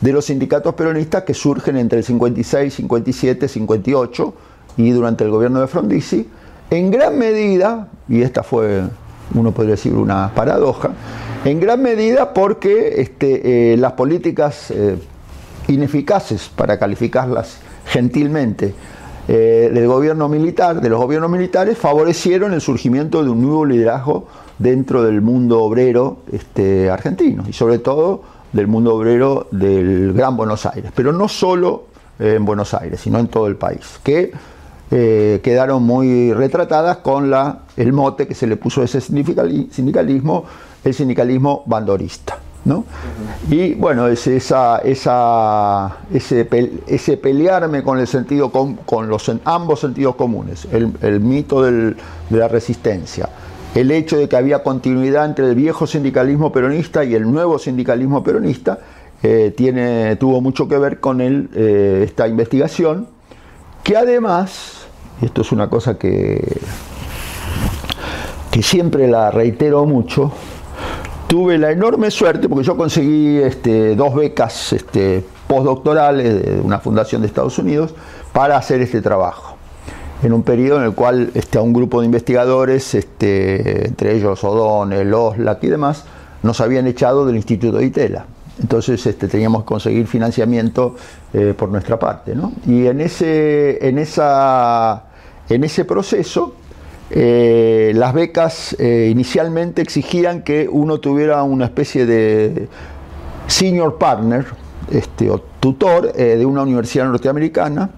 de 0.01 0.13
los 0.13 0.25
sindicatos 0.25 0.75
peronistas 0.75 1.25
que 1.25 1.35
surgen 1.35 1.77
entre 1.77 1.99
el 1.99 2.05
56, 2.05 2.73
57, 2.73 3.49
58 3.49 4.35
y 4.79 4.91
durante 4.91 5.25
el 5.25 5.31
gobierno 5.31 5.61
de 5.61 5.67
Frondizi, 5.67 6.27
en 6.71 6.91
gran 6.91 7.19
medida, 7.19 7.89
y 8.09 8.23
esta 8.23 8.43
fue, 8.43 8.83
uno 9.35 9.53
podría 9.53 9.73
decir, 9.73 9.93
una 9.93 10.33
paradoja, 10.35 10.91
en 11.45 11.61
gran 11.61 11.83
medida 11.83 12.33
porque 12.33 13.01
este, 13.01 13.75
eh, 13.75 13.77
las 13.77 13.93
políticas 13.93 14.71
eh, 14.71 14.97
ineficaces, 15.69 16.49
para 16.49 16.79
calificarlas 16.79 17.59
gentilmente, 17.85 18.75
eh, 19.29 19.71
de 19.73 19.81
los 19.81 19.89
gobiernos 19.89 21.31
militares, 21.31 21.79
favorecieron 21.79 22.53
el 22.53 22.61
surgimiento 22.61 23.25
de 23.25 23.31
un 23.31 23.43
nuevo 23.43 23.65
liderazgo 23.65 24.27
dentro 24.59 25.03
del 25.03 25.21
mundo 25.21 25.63
obrero 25.63 26.19
este, 26.33 26.91
argentino 26.91 27.45
y 27.49 27.53
sobre 27.53 27.79
todo 27.79 28.23
del 28.53 28.69
mundo 28.69 28.95
obrero 28.95 29.49
del 29.51 30.13
Gran 30.13 30.37
Buenos 30.37 30.65
Aires, 30.67 30.93
pero 30.95 31.13
no 31.13 31.29
solo 31.29 31.85
en 32.19 32.45
Buenos 32.45 32.73
Aires, 32.73 33.01
sino 33.01 33.19
en 33.19 33.29
todo 33.29 33.47
el 33.47 33.57
país, 33.57 34.01
que 34.03 34.33
eh, 34.91 35.41
quedaron 35.43 35.83
muy 35.83 36.33
retratadas 36.33 36.99
con 36.99 37.33
el 37.77 37.93
mote 37.93 38.29
que 38.29 38.35
se 38.35 38.47
le 38.47 38.57
puso 38.57 38.83
a 38.83 38.85
ese 38.85 39.01
sindicalismo, 39.01 40.45
el 40.85 40.95
sindicalismo 40.95 41.65
bandorista. 41.67 42.39
¿No? 42.67 42.85
Y 43.49 43.75
bueno, 43.75 44.09
ese, 44.09 44.41
pelearme 47.23 47.83
con 47.85 47.99
el 48.01 48.07
sentido 48.09 48.51
con, 48.51 49.09
los 49.09 49.33
ambos 49.45 49.81
sentidos 49.81 50.17
comunes, 50.17 50.67
el, 50.73 51.21
mito 51.21 51.63
de 51.63 51.95
la 52.31 52.49
resistencia, 52.49 53.29
el 53.75 53.91
hecho 53.93 54.19
de 54.19 54.29
que 54.29 54.37
había 54.37 54.65
continuidad 54.65 55.27
entre 55.27 55.49
el 55.49 55.55
viejo 55.55 55.87
sindicalismo 55.87 56.51
peronista 56.51 57.05
y 57.05 57.15
el 57.15 57.31
nuevo 57.31 57.59
sindicalismo 57.61 58.25
peronista, 58.25 58.81
eh, 59.23 60.17
tuvo 60.19 60.41
mucho 60.41 60.67
que 60.67 60.77
ver 60.77 60.99
con 60.99 61.21
eh, 61.21 62.03
esta 62.05 62.27
investigación, 62.27 63.07
que 63.85 63.97
además, 63.97 64.89
esto 65.23 65.43
es 65.43 65.53
una 65.53 65.71
cosa 65.71 65.97
que, 65.97 66.59
que 68.51 68.61
siempre 68.61 69.07
la 69.07 69.31
reitero 69.31 69.87
mucho, 69.87 70.33
tuve 71.27 71.59
la 71.59 71.71
enorme 71.71 72.11
suerte, 72.11 72.49
porque 72.49 72.65
yo 72.65 72.77
conseguí 72.77 73.39
este, 73.39 73.97
dos 73.97 74.15
becas 74.15 74.73
este, 74.73 75.25
postdoctorales 75.47 76.45
de 76.45 76.61
una 76.61 76.79
fundación 76.79 77.23
de 77.23 77.29
Estados 77.29 77.59
Unidos 77.59 77.95
para 78.33 78.57
hacer 78.57 78.81
este 78.81 79.03
trabajo 79.03 79.57
en 80.23 80.33
un 80.33 80.43
periodo 80.43 80.79
en 80.79 80.85
el 80.85 80.95
cual 80.95 81.31
este, 81.35 81.59
a 81.59 81.63
un 81.63 81.73
grupo 81.73 82.01
de 82.01 82.07
investigadores, 82.07 82.95
este, 82.95 83.87
entre 83.87 84.15
ellos 84.15 84.43
O'Donnell, 84.45 85.13
Oslak 85.13 85.63
y 85.65 85.69
demás, 85.69 86.05
nos 86.43 86.61
habían 86.61 86.87
echado 86.87 87.27
del 87.27 87.37
Instituto 87.37 87.79
de 87.79 87.87
Itela. 87.87 88.27
Entonces 88.61 89.03
teníamos 89.19 89.63
que 89.63 89.67
conseguir 89.67 90.07
financiamiento 90.07 90.97
eh, 91.35 91.55
por 91.57 91.69
nuestra 91.69 91.99
parte. 91.99 92.35
Y 92.67 92.87
en 92.87 93.03
ese, 93.03 93.87
en, 93.87 93.99
esa, 93.99 95.05
en 95.49 95.65
ese 95.65 95.85
proceso, 95.85 96.55
eh, 97.11 97.93
las 97.95 98.13
becas 98.15 98.75
eh, 98.79 99.09
inicialmente 99.11 99.83
exigían 99.83 100.43
que 100.43 100.69
uno 100.71 100.99
tuviera 100.99 101.43
una 101.43 101.67
especie 101.67 102.07
de 102.07 102.69
senior 103.47 103.99
partner 103.99 104.47
este, 104.91 105.31
o 105.31 105.41
tutor 105.61 106.13
de 106.13 106.45
una 106.45 106.63
universidad 106.63 107.07
norteamericana. 107.07 107.91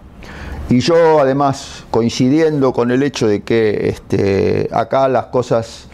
Y 0.70 0.80
yo 0.80 1.20
además, 1.20 1.84
coincidiendo 1.90 2.74
con 2.74 2.90
el 2.90 3.02
hecho 3.02 3.26
de 3.26 3.42
que 3.42 3.88
este, 3.88 4.68
acá 4.70 5.08
las 5.08 5.26
cosas 5.26 5.88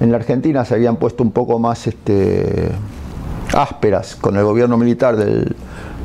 en 0.00 0.10
la 0.10 0.18
Argentina 0.18 0.64
se 0.64 0.74
habían 0.74 0.96
puesto 0.96 1.22
un 1.22 1.32
poco 1.32 1.58
más 1.58 1.86
este, 1.86 2.70
ásperas 3.54 4.16
con 4.16 4.36
el 4.36 4.44
gobierno 4.44 4.76
militar 4.76 5.16
del, 5.16 5.56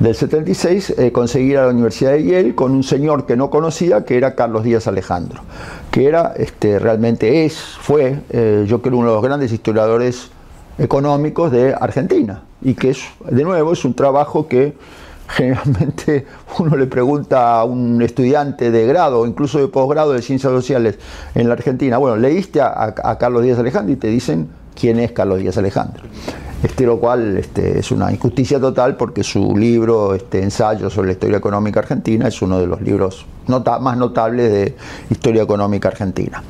76, 0.02 0.96
eh, 0.98 1.12
conseguir 1.12 1.58
a 1.58 1.66
la 1.66 1.72
Universidad 1.72 2.12
de 2.12 2.24
Yale 2.24 2.56
con 2.56 2.72
un 2.72 2.84
señor 2.84 3.26
que 3.26 3.36
no 3.36 3.50
conocía, 3.50 4.04
que 4.06 4.18
era 4.18 4.36
Carlos 4.36 4.64
Díaz 4.64 4.88
Alejandro, 4.88 5.42
que 5.92 6.08
era, 6.08 6.34
este, 6.36 6.80
realmente 6.80 7.46
es, 7.46 7.58
fue, 7.58 8.20
eh, 8.30 8.66
yo 8.68 8.82
creo, 8.82 8.98
uno 8.98 9.10
de 9.10 9.16
los 9.16 9.24
grandes 9.24 9.52
historiadores 9.52 10.30
económicos 10.78 11.52
de 11.52 11.76
Argentina, 11.80 12.44
y 12.62 12.74
que 12.74 12.90
es, 12.90 13.04
de 13.30 13.44
nuevo, 13.44 13.74
es 13.74 13.86
un 13.86 13.94
trabajo 13.94 14.48
que 14.48 14.76
generalmente 15.28 16.26
uno 16.60 16.76
le 16.76 16.88
pregunta 16.88 17.60
a 17.60 17.64
un 17.64 18.02
estudiante 18.02 18.72
de 18.72 18.86
grado 18.86 19.22
o 19.22 19.28
incluso 19.28 19.60
de 19.60 19.68
posgrado 19.68 20.14
de 20.14 20.22
ciencias 20.22 20.52
sociales 20.52 20.98
en 21.36 21.48
la 21.48 21.54
Argentina, 21.54 21.98
bueno, 21.98 22.18
leíste 22.18 22.62
a, 22.62 22.94
Carlos 23.20 23.44
Díaz 23.44 23.60
Alejandro 23.60 23.94
y 23.94 23.98
te 23.98 24.08
dicen 24.08 24.50
quién 24.80 25.00
es 25.00 25.12
Carlos 25.12 25.40
Díaz 25.40 25.58
Alejandro. 25.58 26.04
Este, 26.64 26.86
lo 26.86 26.98
cual 26.98 27.38
este, 27.38 27.80
es 27.80 27.92
una 27.92 28.10
injusticia 28.10 28.58
total 28.58 28.96
porque 28.96 29.22
su 29.22 29.56
libro, 29.56 30.16
este, 30.16 30.42
Ensayo 30.42 30.90
sobre 30.90 31.08
la 31.08 31.14
historia 31.14 31.38
económica 31.38 31.82
argentina, 31.82 32.30
es 32.30 32.42
uno 32.42 32.58
de 32.58 32.68
los 32.68 32.82
libros 32.82 33.26
más 33.48 33.98
notables 33.98 34.50
de 34.50 34.76
historia 35.10 35.44
económica 35.44 35.90
argentina. 35.90 36.42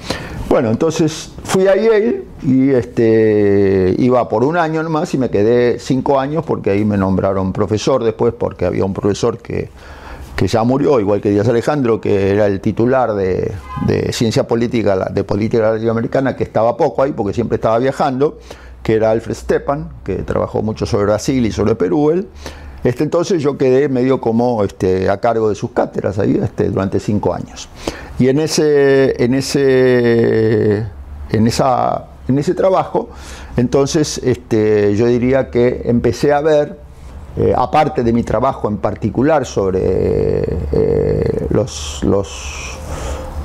Bueno, 0.50 0.70
entonces 0.70 1.32
fui 1.44 1.68
a 1.68 1.76
Yale 1.76 2.26
y 2.44 2.70
este, 2.70 3.96
iba 3.98 4.30
por 4.30 4.44
un 4.44 4.56
año 4.56 4.84
nomás 4.84 5.12
y 5.16 5.18
me 5.18 5.32
quedé 5.32 5.80
cinco 5.80 6.20
años 6.20 6.46
porque 6.46 6.70
ahí 6.70 6.86
me 6.86 6.96
nombraron 6.96 7.52
profesor 7.52 8.04
después 8.04 8.36
porque 8.38 8.66
había 8.66 8.86
un 8.86 8.94
profesor 8.94 9.40
que, 9.40 9.70
ya 10.46 10.64
murió, 10.64 11.00
igual 11.00 11.22
que 11.22 11.30
Díaz 11.30 11.48
Alejandro, 11.48 12.02
que 12.02 12.32
era 12.32 12.48
el 12.48 12.60
titular 12.60 13.16
de, 13.16 13.54
ciencia 14.12 14.46
política, 14.46 15.10
de 15.10 15.24
política 15.24 15.72
latinoamericana, 15.72 16.36
que 16.36 16.44
estaba 16.44 16.76
poco 16.76 17.02
ahí 17.02 17.14
porque 17.14 17.34
siempre 17.34 17.56
estaba 17.56 17.80
viajando, 17.80 18.38
que 18.84 18.94
era 18.96 19.12
Alfred 19.12 19.36
Stepan, 19.36 19.90
que 20.04 20.18
trabajó 20.18 20.62
mucho 20.62 20.86
sobre 20.86 21.06
Brasil 21.06 21.46
y 21.46 21.52
sobre 21.52 21.76
Perú. 21.76 22.12
Él. 22.12 22.28
Este, 22.84 23.06
entonces 23.06 23.42
yo 23.42 23.58
quedé 23.58 23.88
medio 23.88 24.20
como 24.20 24.62
este, 24.64 25.10
a 25.10 25.18
cargo 25.22 25.48
de 25.48 25.56
sus 25.56 25.72
cátedras 25.72 26.20
ahí 26.20 26.38
este, 26.44 26.70
durante 26.70 27.00
cinco 27.00 27.34
años. 27.34 27.70
Y 28.20 28.28
en 28.28 28.40
ese, 28.40 29.24
en 29.24 29.34
ese, 29.34 30.86
en 31.30 31.48
esa, 31.48 32.08
en 32.28 32.38
ese 32.38 32.54
trabajo, 32.54 33.10
entonces 33.56 34.20
este, 34.24 34.96
yo 34.98 35.08
diría 35.08 35.50
que 35.50 35.84
empecé 35.86 36.34
a 36.34 36.42
ver, 36.42 36.78
eh, 37.38 37.54
aparte 37.56 38.04
de 38.04 38.12
mi 38.12 38.24
trabajo 38.24 38.68
en 38.68 38.78
particular 38.78 39.46
sobre 39.46 40.44
eh, 40.74 41.48
los, 41.52 42.02
los 42.04 42.78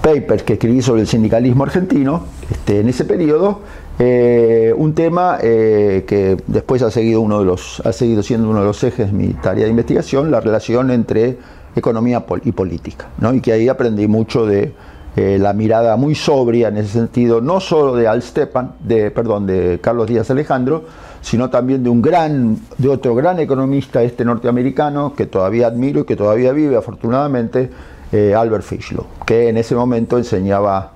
papers 0.02 0.42
que 0.42 0.54
escribí 0.54 0.82
sobre 0.82 1.02
el 1.02 1.06
sindicalismo 1.06 1.62
argentino, 1.62 2.24
este, 2.50 2.80
en 2.80 2.88
ese 2.88 3.04
periodo, 3.04 3.60
eh, 3.98 4.72
un 4.76 4.94
tema 4.94 5.38
que 5.38 6.36
después 6.46 6.82
ha 6.82 6.90
seguido, 6.90 7.20
uno 7.20 7.40
de 7.40 7.44
los, 7.44 7.80
ha 7.84 7.92
seguido 7.92 8.22
siendo 8.22 8.48
uno 8.48 8.60
de 8.60 8.66
los 8.66 8.82
ejes 8.84 9.06
de 9.06 9.12
mi 9.12 9.28
tarea 9.34 9.64
de 9.64 9.70
investigación, 9.70 10.30
la 10.30 10.40
relación 10.40 10.90
entre 10.90 11.38
economía 11.74 12.24
y 12.44 12.52
política, 12.52 13.08
¿no? 13.18 13.32
y 13.34 13.40
que 13.40 13.52
ahí 13.52 13.68
aprendí 13.68 14.06
mucho 14.06 14.46
de 14.46 14.72
eh, 15.16 15.36
la 15.36 15.52
mirada 15.52 15.96
muy 15.96 16.14
sobria 16.14 16.68
en 16.68 16.76
ese 16.76 16.90
sentido, 16.90 17.40
no 17.40 17.58
solo 17.58 17.96
de 17.96 18.06
Al 18.06 18.22
Stepan, 18.22 18.74
de, 18.80 19.10
perdón, 19.10 19.46
de 19.46 19.80
Carlos 19.82 20.06
Díaz 20.06 20.30
Alejandro, 20.30 20.84
sino 21.22 21.50
también 21.50 21.82
de 21.82 21.90
un 21.90 22.00
gran, 22.00 22.56
de 22.76 22.88
otro 22.88 23.16
gran 23.16 23.40
economista 23.40 24.00
este 24.02 24.24
norteamericano 24.24 25.14
que 25.16 25.26
todavía 25.26 25.66
admiro 25.66 26.02
y 26.02 26.04
que 26.04 26.14
todavía 26.14 26.52
vive 26.52 26.76
afortunadamente, 26.76 27.68
eh, 28.12 28.34
Albert 28.34 28.62
Fishlow, 28.62 29.06
que 29.26 29.48
en 29.48 29.56
ese 29.56 29.74
momento 29.74 30.18
enseñaba 30.18 30.92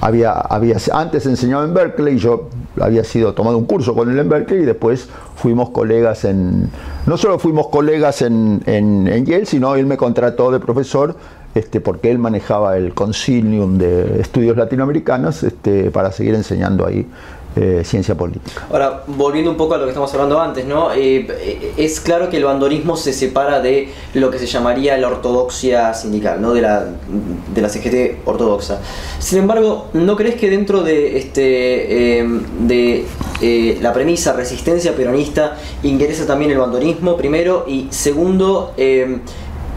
había, 0.00 0.32
había 0.32 0.76
antes 0.92 1.26
enseñado 1.26 1.64
en 1.64 1.74
Berkeley, 1.74 2.18
yo 2.18 2.48
había 2.80 3.04
sido 3.04 3.32
tomado 3.34 3.56
un 3.56 3.64
curso 3.64 3.94
con 3.94 4.10
él 4.10 4.18
en 4.18 4.28
Berkeley 4.28 4.62
y 4.62 4.66
después 4.66 5.08
fuimos 5.34 5.70
colegas 5.70 6.24
en, 6.24 6.68
no 7.06 7.16
solo 7.16 7.38
fuimos 7.38 7.68
colegas 7.68 8.22
en, 8.22 8.62
en, 8.66 9.08
en 9.08 9.24
Yale, 9.24 9.46
sino 9.46 9.74
él 9.76 9.86
me 9.86 9.96
contrató 9.96 10.50
de 10.50 10.60
profesor 10.60 11.16
este, 11.56 11.80
porque 11.80 12.10
él 12.10 12.18
manejaba 12.18 12.76
el 12.76 12.92
Concilium 12.92 13.78
de 13.78 14.20
Estudios 14.20 14.58
Latinoamericanos 14.58 15.42
este, 15.42 15.90
para 15.90 16.12
seguir 16.12 16.34
enseñando 16.34 16.86
ahí 16.86 17.06
eh, 17.58 17.84
ciencia 17.84 18.14
política. 18.14 18.66
Ahora, 18.70 19.02
volviendo 19.06 19.50
un 19.50 19.56
poco 19.56 19.72
a 19.72 19.78
lo 19.78 19.84
que 19.84 19.88
estamos 19.88 20.12
hablando 20.12 20.38
antes, 20.38 20.66
¿no? 20.66 20.92
Eh, 20.92 21.26
eh, 21.30 21.72
es 21.78 22.00
claro 22.00 22.28
que 22.28 22.36
el 22.36 22.44
bandorismo 22.44 22.98
se 22.98 23.14
separa 23.14 23.60
de 23.60 23.88
lo 24.12 24.30
que 24.30 24.38
se 24.38 24.44
llamaría 24.44 24.98
la 24.98 25.08
ortodoxia 25.08 25.94
sindical, 25.94 26.42
¿no? 26.42 26.52
De 26.52 26.60
la, 26.60 26.84
de 27.54 27.62
la 27.62 27.70
CGT 27.70 28.26
ortodoxa. 28.26 28.82
Sin 29.18 29.38
embargo, 29.38 29.88
¿no 29.94 30.16
crees 30.16 30.34
que 30.34 30.50
dentro 30.50 30.82
de, 30.82 31.16
este, 31.16 32.28
de 32.60 33.78
la 33.80 33.92
premisa 33.94 34.34
resistencia 34.34 34.94
peronista 34.94 35.56
ingresa 35.82 36.26
también 36.26 36.50
el 36.50 36.58
bandorismo, 36.58 37.16
primero? 37.16 37.64
Y 37.66 37.86
segundo, 37.88 38.74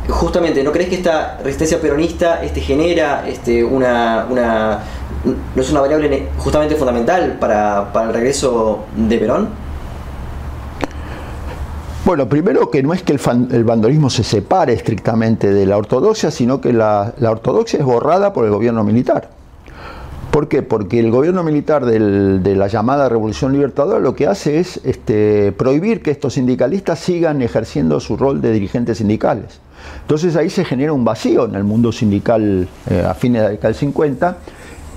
justamente, 0.10 0.64
¿no 0.64 0.74
crees 0.74 0.90
que 0.90 0.96
esta 0.96 1.38
resistencia 1.38 1.80
peronista 1.80 2.44
este, 2.44 2.60
genera 2.60 3.26
este, 3.26 3.64
una 3.64 4.84
no 5.24 5.62
es 5.62 5.70
una 5.72 5.82
variable 5.82 6.28
justamente 6.38 6.76
fundamental 6.76 7.38
para, 7.40 7.92
el 8.04 8.14
regreso 8.14 8.86
de 8.96 9.18
Perón? 9.18 9.50
Bueno, 12.06 12.30
primero 12.30 12.72
que 12.72 12.82
no 12.82 12.94
es 12.94 13.04
que 13.04 13.14
el, 13.14 13.64
bandolismo 13.64 14.10
se 14.10 14.24
separe 14.24 14.74
estrictamente 14.74 15.52
de 15.52 15.66
la 15.66 15.78
ortodoxia, 15.78 16.32
sino 16.32 16.62
que 16.62 16.74
la, 16.74 17.14
ortodoxia 17.22 17.80
es 17.80 17.86
borrada 17.86 18.34
por 18.34 18.46
el 18.46 18.52
gobierno 18.52 18.84
militar. 18.84 19.30
¿Por 20.32 20.48
qué? 20.48 20.62
Porque 20.62 21.00
el 21.00 21.12
gobierno 21.12 21.44
militar 21.44 21.86
de 21.86 22.56
la 22.56 22.68
llamada 22.68 23.10
Revolución 23.10 23.52
Libertadora 23.52 24.00
lo 24.00 24.16
que 24.16 24.28
hace 24.28 24.60
es 24.60 24.80
este, 24.86 25.52
prohibir 25.52 26.02
que 26.02 26.12
estos 26.12 26.36
sindicalistas 26.36 27.00
sigan 27.00 27.42
ejerciendo 27.42 28.00
su 28.00 28.16
rol 28.16 28.40
de 28.40 28.52
dirigentes 28.52 29.00
sindicales. 29.00 29.60
Entonces 30.02 30.36
ahí 30.36 30.50
se 30.50 30.66
genera 30.66 30.94
un 30.94 31.04
vacío 31.04 31.46
en 31.46 31.56
el 31.56 31.64
mundo 31.64 31.92
sindical 31.92 32.68
eh, 32.90 33.06
a 33.08 33.14
fines 33.14 33.42
de 33.42 33.48
la 33.48 33.52
década 33.52 33.70
del 33.70 33.76
50 33.76 34.38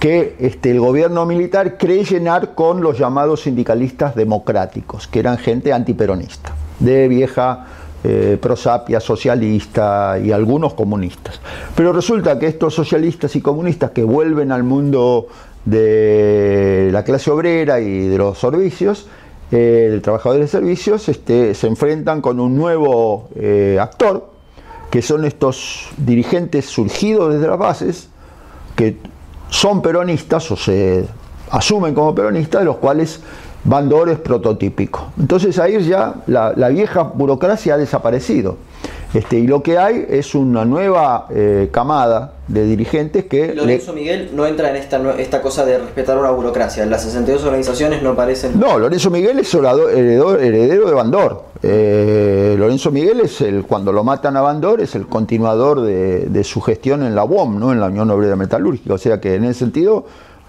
que 0.03 0.35
este, 0.41 0.73
el 0.73 0.81
gobierno 0.81 1.25
militar 1.27 1.79
cree 1.79 2.03
llenar 2.03 2.57
con 2.57 2.81
los 2.81 2.99
llamados 2.99 3.43
sindicalistas 3.43 4.17
democráticos, 4.17 5.07
que 5.07 5.21
eran 5.21 5.39
gente 5.39 5.73
antiperonista, 5.73 6.57
de 6.81 7.07
vieja 7.07 7.67
eh, 8.03 8.37
prosapia 8.43 8.99
socialista 8.99 10.19
y 10.19 10.33
algunos 10.33 10.75
comunistas. 10.75 11.41
Pero 11.77 11.93
resulta 11.93 12.37
que 12.37 12.49
estos 12.49 12.75
socialistas 12.75 13.37
y 13.37 13.41
comunistas 13.41 13.93
que 13.93 14.03
vuelven 14.03 14.51
al 14.51 14.65
mundo 14.65 15.29
de 15.65 16.89
la 16.91 17.05
clase 17.05 17.31
obrera 17.31 17.79
y 17.79 18.09
de 18.09 18.19
los 18.19 18.39
servicios, 18.39 19.07
eh, 19.53 19.89
el 19.93 20.03
trabajador 20.03 20.41
de 20.41 20.49
servicios, 20.49 21.09
este, 21.09 21.55
se 21.55 21.69
enfrentan 21.69 22.21
con 22.21 22.41
un 22.41 22.57
nuevo 22.57 23.29
eh, 23.37 23.79
actor, 23.81 24.33
que 24.91 25.01
son 25.01 25.25
estos 25.25 25.91
dirigentes 25.97 26.65
surgidos 26.65 27.35
desde 27.35 27.47
las 27.47 27.59
bases, 27.59 28.09
que 28.75 28.97
son 29.53 29.83
peronistas 29.83 30.51
o 30.51 30.57
se 30.57 31.05
asumen 31.51 31.95
como 31.95 32.15
peronistas, 32.15 32.63
de 32.63 32.65
los 32.65 32.77
cuales 32.79 33.21
Bandor 33.65 34.09
es 34.09 34.19
prototípico. 34.19 35.13
Entonces 35.21 35.59
ahí 35.59 35.81
ya 35.85 36.15
la, 36.27 36.69
vieja 36.71 37.03
burocracia 37.03 37.75
ha 37.75 37.77
desaparecido. 37.77 38.57
Este, 39.13 39.39
y 39.39 39.47
lo 39.47 39.63
que 39.63 39.77
hay 39.77 40.07
es 40.09 40.35
una 40.35 40.65
nueva 40.65 41.27
eh, 41.31 41.69
camada 41.71 42.33
de 42.49 42.65
dirigentes 42.65 43.27
que... 43.27 43.55
Lorenzo 43.55 43.93
Miguel 43.93 44.31
no 44.33 44.47
entra 44.47 44.71
en 44.71 44.77
esta, 44.77 44.99
esta 45.19 45.43
cosa 45.43 45.67
de 45.67 45.77
respetar 45.77 46.17
una 46.17 46.31
burocracia. 46.31 46.87
Las 46.87 47.03
62 47.03 47.45
organizaciones 47.45 48.03
no 48.03 48.17
parecen... 48.17 48.59
No, 48.59 48.79
Lorenzo 48.79 49.11
Miguel 49.11 49.39
es 49.39 49.53
heredero, 49.53 50.39
heredero 50.39 50.87
de 50.89 50.95
Bandor. 50.95 51.52
Eh, 51.65 52.57
Lorenzo 52.59 52.91
Miguel 52.91 53.21
es 53.21 53.41
el, 53.41 53.65
cuando 53.65 53.93
lo 53.93 54.03
matan 54.03 54.37
a 54.37 54.41
Bandor, 54.41 54.81
es 54.81 54.97
el 54.97 55.07
continuador 55.07 55.81
de, 55.81 56.45
su 56.45 56.61
gestión 56.61 57.03
en 57.05 57.15
la 57.15 57.25
UOM, 57.25 57.59
¿no? 57.59 57.73
en 57.73 57.79
la 57.79 57.87
Unión 57.87 58.11
Obrera 58.11 58.35
Metalúrgica. 58.35 58.95
O 58.95 58.99
sea 58.99 59.21
que 59.21 59.37
en 59.37 59.45
ese 59.45 59.61
sentido 59.61 60.07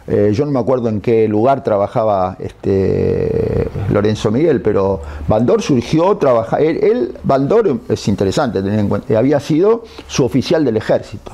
eh, 0.07 0.31
yo 0.33 0.45
no 0.45 0.51
me 0.51 0.59
acuerdo 0.59 0.89
en 0.89 1.01
qué 1.01 1.27
lugar 1.27 1.63
trabajaba 1.63 2.35
este 2.39 3.67
Lorenzo 3.89 4.31
Miguel, 4.31 4.61
pero 4.61 5.01
Bandor 5.27 5.61
surgió, 5.61 6.17
trabajar, 6.17 6.61
él, 6.61 7.15
Bandor 7.23 7.79
es 7.87 8.07
interesante 8.07 8.61
tener 8.61 8.79
en 8.79 8.89
cuenta, 8.89 9.17
había 9.17 9.39
sido 9.39 9.83
su 10.07 10.25
oficial 10.25 10.65
del 10.65 10.77
ejército. 10.77 11.31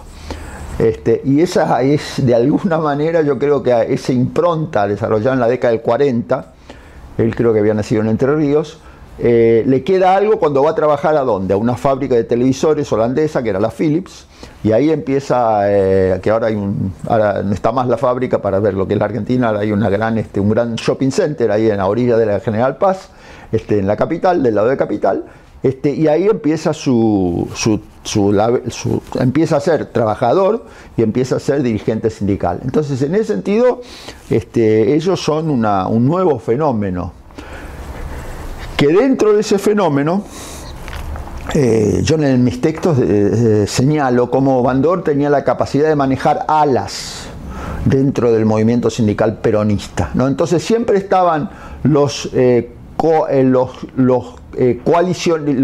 Este, 0.78 1.22
y 1.26 1.42
esa 1.42 1.82
es, 1.82 2.26
de 2.26 2.36
alguna 2.36 2.78
manera, 2.78 3.22
yo 3.22 3.38
creo 3.40 3.64
que 3.64 3.94
esa 3.94 4.14
impronta 4.14 4.88
desarrollada 4.88 5.34
en 5.34 5.40
la 5.40 5.48
década 5.48 5.72
del 5.72 5.82
40, 5.82 6.54
él 7.18 7.36
creo 7.36 7.52
que 7.54 7.60
había 7.60 7.74
nacido 7.74 8.02
en 8.02 8.08
Entre 8.08 8.34
Ríos, 8.34 8.80
eh, 9.22 9.64
le 9.66 9.84
queda 9.84 10.16
algo 10.16 10.40
cuando 10.40 10.64
va 10.64 10.72
a 10.72 10.76
trabajar 10.76 11.16
a 11.18 11.22
dónde? 11.22 11.54
A 11.54 11.58
una 11.58 11.76
fábrica 11.76 12.16
de 12.16 12.24
televisores 12.24 12.92
holandesa, 12.92 13.44
que 13.44 13.50
era 13.50 13.60
la 13.60 13.70
Philips, 13.70 14.26
y 14.64 14.72
ahí 14.72 14.90
empieza, 14.92 15.62
eh, 15.70 16.20
que 16.22 16.30
ahora, 16.30 16.48
hay 16.48 16.56
un, 16.56 16.94
ahora 17.08 17.44
no 17.44 17.54
está 17.54 17.72
más 17.72 17.88
la 17.88 17.98
fábrica 17.98 18.42
para 18.42 18.60
ver 18.60 18.74
lo 18.74 18.88
que 18.88 18.94
es 18.94 19.00
la 19.00 19.06
Argentina, 19.06 19.48
ahora 19.48 19.60
hay 19.60 19.72
una 19.72 19.90
gran, 19.90 20.18
este, 20.18 20.40
un 20.40 20.50
gran 20.50 20.76
shopping 20.76 21.12
center 21.12 21.52
ahí 21.52 21.70
en 21.70 21.78
la 21.78 21.88
orilla 21.88 22.18
de 22.18 22.26
la 22.26 22.40
General 22.40 22.78
Paz, 22.78 23.10
este, 23.52 23.80
en 23.80 23.88
la 23.88 23.98
capital, 23.98 24.42
del 24.42 24.56
lado 24.56 24.70
de 24.70 24.78
capital, 24.78 25.26
este, 25.62 25.94
y 25.94 26.08
ahí 26.08 26.26
empieza 26.26 26.74
su, 26.74 27.50
su, 27.54 27.82
su, 28.04 29.02
empieza 29.20 29.58
a 29.58 29.60
ser 29.60 29.88
trabajador 29.88 30.66
y 30.96 31.04
empieza 31.04 31.36
a 31.36 31.40
ser 31.40 31.62
dirigente 31.62 32.10
sindical. 32.10 32.60
Entonces, 32.64 33.02
en 33.02 33.16
ese 33.16 33.26
sentido, 33.26 33.82
este, 34.30 34.96
ellos 34.96 35.20
son 35.20 35.50
una, 35.50 35.88
un 35.88 36.06
nuevo 36.06 36.40
fenómeno. 36.40 37.12
Que 38.80 38.88
dentro 38.88 39.34
de 39.34 39.42
ese 39.42 39.60
fenómeno, 39.60 40.24
eh, 41.54 42.00
yo 42.02 42.16
en 42.16 42.42
mis 42.46 42.62
textos 42.62 42.98
eh, 42.98 43.04
eh, 43.64 43.68
señalo 43.68 44.32
cómo 44.32 44.64
Bandor 44.64 45.04
tenía 45.04 45.30
la 45.30 45.44
capacidad 45.44 45.90
de 45.90 45.98
manejar 45.98 46.46
alas 46.48 47.26
dentro 47.84 48.32
del 48.32 48.46
movimiento 48.46 48.90
sindical 48.90 49.40
peronista. 49.40 50.12
¿no? 50.14 50.30
Entonces 50.30 50.64
siempre 50.64 50.98
estaban 50.98 51.50
los, 51.84 52.30
los, 52.34 53.76
los, 53.98 54.36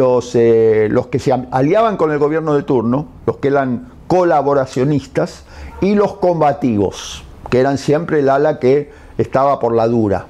los, 0.04 0.36
los 0.36 1.08
que 1.08 1.20
se 1.20 1.32
aliaban 1.52 1.96
con 1.96 2.12
el 2.12 2.20
gobierno 2.20 2.54
de 2.54 2.64
turno, 2.64 3.08
los 3.26 3.38
que 3.38 3.48
eran 3.48 3.94
colaboracionistas, 4.08 5.46
y 5.80 5.96
los 5.96 6.16
combativos, 6.16 7.24
que 7.50 7.62
eran 7.62 7.78
siempre 7.78 8.20
el 8.20 8.28
ala 8.28 8.60
que 8.60 8.92
estaba 9.18 9.62
por 9.62 9.74
la 9.74 9.88
dura. 9.88 10.26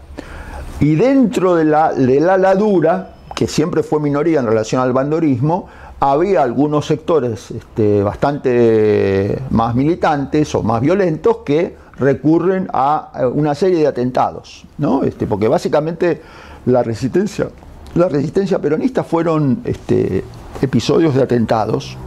Y 0.80 0.96
dentro 0.96 1.56
de 1.56 1.66
la, 1.66 1.94
de 1.94 2.20
la, 2.20 2.38
la 2.38 2.56
dura 2.56 3.16
que 3.36 3.48
siempre 3.48 3.84
fue 3.84 4.00
minoría 4.00 4.40
en 4.40 4.46
relación 4.46 4.82
al 4.82 4.94
bandorismo, 4.94 5.68
había 6.00 6.44
algunos 6.44 6.86
sectores 6.86 7.52
este, 7.52 8.04
bastante 8.04 9.40
más 9.50 9.76
militantes 9.76 10.54
o 10.56 10.64
más 10.64 10.82
violentos 10.82 11.38
que 11.46 11.76
recurren 11.98 12.68
a 12.74 13.12
una 13.34 13.56
serie 13.56 13.80
de 13.80 13.88
atentados, 13.88 14.66
¿no? 14.78 15.04
Este, 15.04 15.28
porque 15.28 15.48
básicamente 15.48 16.22
la 16.66 16.84
resistencia, 16.84 17.48
la 17.96 18.10
resistencia 18.10 18.60
peronista 18.60 19.04
fueron 19.04 19.62
este, 19.64 20.24
episodios 20.62 21.16
de 21.16 21.24
atentados 21.24 21.98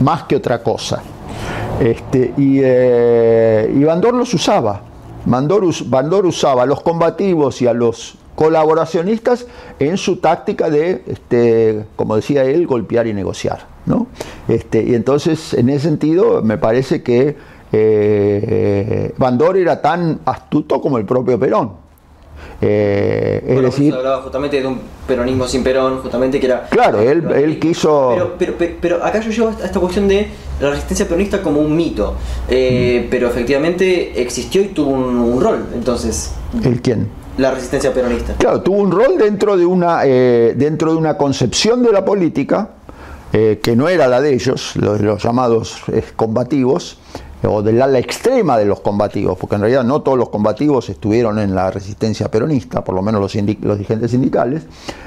más 0.00 0.24
que 0.24 0.36
otra 0.36 0.62
cosa. 0.62 1.02
Y, 2.38 2.60
eh, 2.62 3.84
Bandor 3.86 4.14
los 4.14 4.32
usaba. 4.32 4.80
Bandor 5.26 6.26
usaba 6.26 6.62
a 6.62 6.66
los 6.66 6.82
combativos 6.82 7.62
y 7.62 7.66
a 7.66 7.72
los 7.72 8.16
colaboracionistas 8.34 9.46
en 9.78 9.96
su 9.96 10.16
táctica 10.16 10.70
de, 10.70 11.04
este, 11.06 11.86
como 11.96 12.16
decía 12.16 12.44
él, 12.44 12.66
golpear 12.66 13.06
y 13.06 13.14
negociar. 13.14 13.66
¿no? 13.86 14.06
Este, 14.48 14.82
y 14.82 14.94
entonces, 14.94 15.54
en 15.54 15.68
ese 15.68 15.88
sentido, 15.88 16.42
me 16.42 16.58
parece 16.58 17.02
que 17.02 17.36
eh, 17.72 19.14
era 19.56 19.82
tan 19.82 20.20
astuto 20.24 20.80
como 20.80 20.98
el 20.98 21.04
propio 21.04 21.38
Perón. 21.38 21.83
Eh, 22.66 23.44
es 23.46 23.62
decir, 23.62 23.94
hablaba 23.94 24.22
justamente 24.22 24.60
de 24.60 24.66
un 24.66 24.80
peronismo 25.06 25.46
sin 25.46 25.62
Perón, 25.62 25.98
justamente 25.98 26.40
que 26.40 26.46
era. 26.46 26.66
Claro, 26.68 27.00
él, 27.00 27.24
él 27.34 27.58
quiso. 27.58 28.34
Pero, 28.38 28.54
pero, 28.80 29.04
acá 29.04 29.20
yo 29.20 29.30
llevo 29.30 29.48
a 29.48 29.64
esta 29.64 29.80
cuestión 29.80 30.08
de 30.08 30.28
la 30.60 30.70
resistencia 30.70 31.06
peronista 31.06 31.42
como 31.42 31.60
un 31.60 31.76
mito, 31.76 32.14
eh, 32.48 33.04
mm. 33.04 33.10
pero 33.10 33.28
efectivamente 33.28 34.20
existió 34.20 34.62
y 34.62 34.68
tuvo 34.68 34.90
un, 34.90 35.16
un 35.18 35.40
rol. 35.40 35.66
Entonces. 35.74 36.32
¿El 36.62 36.80
quién? 36.80 37.08
la 37.38 37.50
resistencia 37.50 37.92
peronista. 37.92 38.34
Claro, 38.34 38.60
tuvo 38.62 38.78
un 38.78 38.90
rol 38.90 39.18
dentro 39.18 39.56
de 39.56 39.66
una, 39.66 40.02
eh, 40.04 40.54
dentro 40.56 40.92
de 40.92 40.98
una 40.98 41.16
concepción 41.16 41.82
de 41.82 41.92
la 41.92 42.04
política 42.04 42.70
eh, 43.32 43.60
que 43.62 43.74
no 43.74 43.88
era 43.88 44.06
la 44.06 44.20
de 44.20 44.34
ellos, 44.34 44.76
los, 44.76 45.00
los 45.00 45.22
llamados 45.22 45.82
eh, 45.88 46.04
combativos, 46.14 46.98
o 47.46 47.62
del 47.62 47.80
ala 47.80 47.98
extrema 47.98 48.56
de 48.58 48.64
los 48.64 48.80
combativos, 48.80 49.38
porque 49.38 49.56
en 49.56 49.62
realidad 49.62 49.84
no 49.84 50.02
todos 50.02 50.18
los 50.18 50.28
combativos 50.28 50.88
estuvieron 50.88 51.38
en 51.38 51.54
la 51.54 51.70
resistencia 51.70 52.30
peronista, 52.30 52.82
por 52.82 52.94
lo 52.94 53.02
menos 53.02 53.20
los, 53.20 53.32
dirigentes 53.32 54.10
sindicales, 54.10 54.62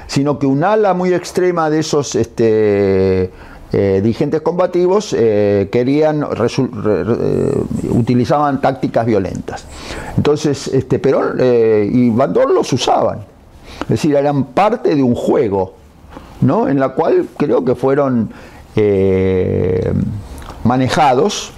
sino 0.06 0.38
que 0.38 0.46
un 0.46 0.64
ala 0.64 0.94
muy 0.94 1.12
extrema 1.12 1.70
de 1.70 1.80
esos 1.80 2.14
este, 2.14 3.30
eh, 3.72 4.00
dirigentes 4.02 4.40
combativos 4.40 5.14
eh, 5.18 5.68
querían 5.70 6.22
eh, 6.22 7.62
utilizaban 7.90 8.60
tácticas 8.60 9.06
violentas. 9.06 9.64
Entonces, 10.16 10.68
este, 10.68 10.98
Perón 10.98 11.38
y 11.40 12.10
Bandor 12.10 12.50
los 12.50 12.72
usaban. 12.72 13.20
Es 13.82 13.88
decir, 13.88 14.14
eran 14.14 14.44
parte 14.44 14.94
de 14.94 15.02
un 15.02 15.14
juego, 15.14 15.74
¿no? 16.40 16.68
En 16.68 16.80
la 16.80 16.90
cual 16.90 17.26
creo 17.36 17.64
que 17.64 17.74
fueron 17.74 18.30
manejados. 20.64 21.52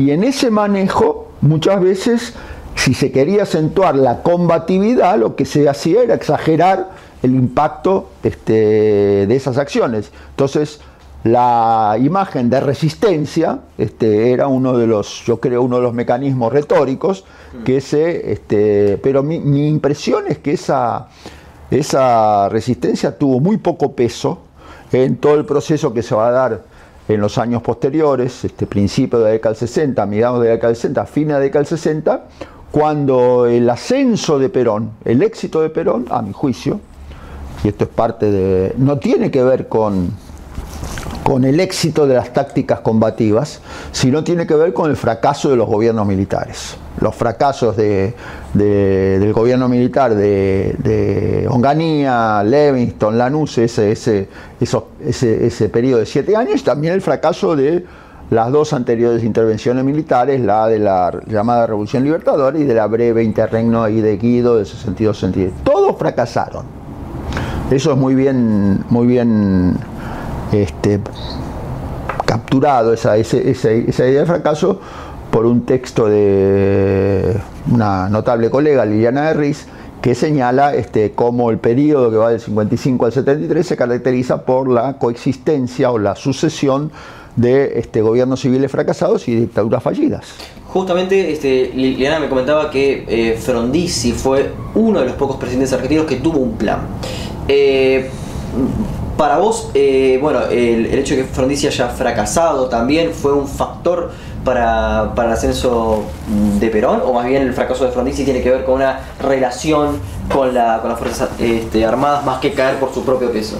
Y 0.00 0.12
en 0.12 0.24
ese 0.24 0.50
manejo, 0.50 1.28
muchas 1.42 1.78
veces, 1.82 2.32
si 2.74 2.94
se 2.94 3.12
quería 3.12 3.42
acentuar 3.42 3.96
la 3.96 4.22
combatividad, 4.22 5.18
lo 5.18 5.36
que 5.36 5.44
se 5.44 5.68
hacía 5.68 6.02
era 6.02 6.14
exagerar 6.14 6.92
el 7.22 7.34
impacto 7.34 8.08
este, 8.22 9.26
de 9.26 9.36
esas 9.36 9.58
acciones. 9.58 10.10
Entonces, 10.30 10.80
la 11.22 11.98
imagen 12.00 12.48
de 12.48 12.60
resistencia 12.60 13.58
este, 13.76 14.32
era 14.32 14.46
uno 14.46 14.78
de 14.78 14.86
los, 14.86 15.22
yo 15.26 15.38
creo, 15.38 15.60
uno 15.60 15.76
de 15.76 15.82
los 15.82 15.92
mecanismos 15.92 16.50
retóricos 16.50 17.26
que 17.66 17.82
se, 17.82 18.32
este, 18.32 18.98
pero 19.02 19.22
mi, 19.22 19.68
impresión 19.68 20.24
es 20.28 20.38
que 20.38 20.52
esa, 20.52 21.08
esa 21.70 22.48
resistencia 22.48 23.18
tuvo 23.18 23.38
muy 23.38 23.58
poco 23.58 23.92
peso 23.92 24.38
en 24.92 25.18
todo 25.18 25.34
el 25.34 25.44
proceso 25.44 25.92
que 25.92 26.02
se 26.02 26.14
va 26.14 26.28
a 26.28 26.30
dar 26.30 26.69
en 27.14 27.20
los 27.20 27.38
años 27.38 27.62
posteriores, 27.62 28.44
este 28.44 28.66
principio 28.66 29.18
de 29.18 29.24
la 29.24 29.30
década 29.32 29.54
del 29.54 29.68
60, 29.68 30.06
mediados 30.06 30.40
de 30.40 30.46
la 30.46 30.52
década 30.54 30.68
del 30.68 30.76
60, 30.76 31.06
fines 31.06 31.28
de 31.28 31.32
la 31.34 31.40
década 31.40 31.60
del 31.60 31.66
60, 31.66 32.24
cuando 32.70 33.46
el 33.46 33.68
ascenso 33.68 34.38
de 34.38 34.48
Perón, 34.48 34.92
el 35.04 35.22
éxito 35.22 35.60
de 35.60 35.70
Perón, 35.70 36.06
a 36.08 36.22
mi 36.22 36.32
juicio, 36.32 36.80
y 37.64 37.68
esto 37.68 37.84
es 37.84 37.90
parte 37.90 38.30
de, 38.30 38.74
no 38.78 38.98
tiene 38.98 39.30
que 39.30 39.42
ver 39.42 39.66
con 39.68 40.10
con 41.24 41.44
el 41.44 41.60
éxito 41.60 42.06
de 42.06 42.14
las 42.14 42.32
tácticas 42.32 42.80
combativas, 42.80 43.60
sino 43.92 44.24
tiene 44.24 44.46
que 44.46 44.54
ver 44.54 44.72
con 44.72 44.90
el 44.90 44.96
fracaso 44.96 45.50
de 45.50 45.56
los 45.56 45.68
gobiernos 45.68 46.06
militares. 46.06 46.76
Los 47.00 47.14
fracasos 47.14 47.76
del 47.76 49.32
gobierno 49.32 49.68
militar 49.68 50.14
de, 50.14 51.46
Onganía, 51.48 52.42
Levingston, 52.44 53.16
Lanús, 53.16 53.58
ese, 53.58 53.92
ese, 53.92 54.28
ese, 54.60 55.68
periodo 55.68 56.00
de 56.00 56.06
siete 56.06 56.36
años, 56.36 56.60
y 56.60 56.64
también 56.64 56.94
el 56.94 57.00
fracaso 57.00 57.56
de 57.56 57.84
las 58.30 58.52
dos 58.52 58.72
anteriores 58.72 59.24
intervenciones 59.24 59.84
militares, 59.84 60.40
la 60.40 60.68
de 60.68 60.78
la 60.78 61.12
llamada 61.26 61.66
Revolución 61.66 62.04
Libertadora 62.04 62.58
y 62.58 62.64
de 62.64 62.74
la 62.74 62.86
breve 62.86 63.24
interregno 63.24 63.82
ahí 63.82 64.00
de 64.00 64.16
Guido 64.16 64.56
de 64.56 64.64
62 64.64 65.18
sentidos. 65.18 65.52
Todos 65.64 65.96
fracasaron. 65.98 66.64
Eso 67.70 67.92
es 67.92 67.98
muy 67.98 68.14
bien, 68.14 68.84
muy 68.88 69.06
bien 69.06 69.76
este, 70.52 71.00
capturado, 72.26 72.92
esa, 72.92 73.16
esa, 73.16 73.72
idea 73.72 74.20
de 74.20 74.26
fracaso, 74.26 74.80
por 75.30 75.46
un 75.46 75.64
texto 75.64 76.08
de 76.08 77.36
una 77.70 78.08
notable 78.08 78.50
colega, 78.50 78.84
Liliana 78.84 79.28
de 79.28 79.34
Riz, 79.34 79.66
que 80.02 80.14
señala 80.14 80.74
este, 80.74 81.12
cómo 81.12 81.50
el 81.50 81.58
periodo 81.58 82.10
que 82.10 82.16
va 82.16 82.30
del 82.30 82.40
55 82.40 83.06
al 83.06 83.12
73 83.12 83.66
se 83.66 83.76
caracteriza 83.76 84.44
por 84.44 84.68
la 84.68 84.94
coexistencia 84.94 85.90
o 85.90 85.98
la 85.98 86.16
sucesión 86.16 86.90
de 87.36 87.78
este, 87.78 88.00
gobiernos 88.00 88.40
civiles 88.40 88.70
fracasados 88.70 89.28
y 89.28 89.34
dictaduras 89.34 89.82
fallidas. 89.82 90.26
Justamente 90.68 91.32
este, 91.32 91.72
Liliana 91.74 92.20
me 92.20 92.28
comentaba 92.28 92.70
que 92.70 93.04
eh, 93.08 93.36
Frondizi 93.36 94.12
fue 94.12 94.50
uno 94.74 95.00
de 95.00 95.06
los 95.06 95.14
pocos 95.14 95.36
presidentes 95.36 95.72
argentinos 95.72 96.06
que 96.06 96.16
tuvo 96.16 96.38
un 96.38 96.52
plan. 96.52 96.80
Eh, 97.48 98.08
para 99.20 99.36
vos, 99.36 99.68
eh, 99.74 100.18
bueno, 100.18 100.46
el, 100.46 100.86
hecho 100.94 101.14
de 101.14 101.20
que 101.20 101.28
Frondizi 101.28 101.66
haya 101.66 101.90
fracasado 101.90 102.70
también 102.70 103.12
fue 103.12 103.34
un 103.34 103.46
factor 103.46 104.12
para, 104.46 105.12
el 105.14 105.30
ascenso 105.30 106.04
de 106.58 106.66
Perón, 106.70 107.02
o 107.04 107.12
más 107.12 107.26
bien 107.26 107.42
el 107.42 107.52
fracaso 107.52 107.84
de 107.84 107.90
Frondizi 107.90 108.24
tiene 108.24 108.40
que 108.40 108.48
ver 108.48 108.64
con 108.64 108.76
una 108.76 109.00
relación 109.20 109.98
con, 110.32 110.54
las 110.54 110.98
Fuerzas 110.98 111.28
este, 111.38 111.84
Armadas 111.84 112.24
más 112.24 112.40
que 112.40 112.54
caer 112.54 112.80
por 112.80 112.94
su 112.94 113.04
propio 113.04 113.30
peso. 113.30 113.58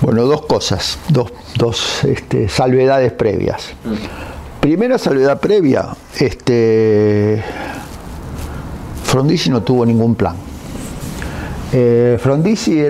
Bueno, 0.00 0.24
dos 0.24 0.46
cosas, 0.46 0.98
dos, 1.10 2.02
este, 2.04 2.48
salvedades 2.48 3.12
previas. 3.12 3.74
Mm. 3.84 4.60
Primera 4.60 4.96
salvedad 4.96 5.38
previa, 5.38 5.88
este, 6.18 7.44
Frondizi 9.04 9.50
no 9.50 9.60
tuvo 9.60 9.84
ningún 9.84 10.14
plan. 10.14 10.49
Eh, 11.72 12.18
Frondizi 12.20 12.82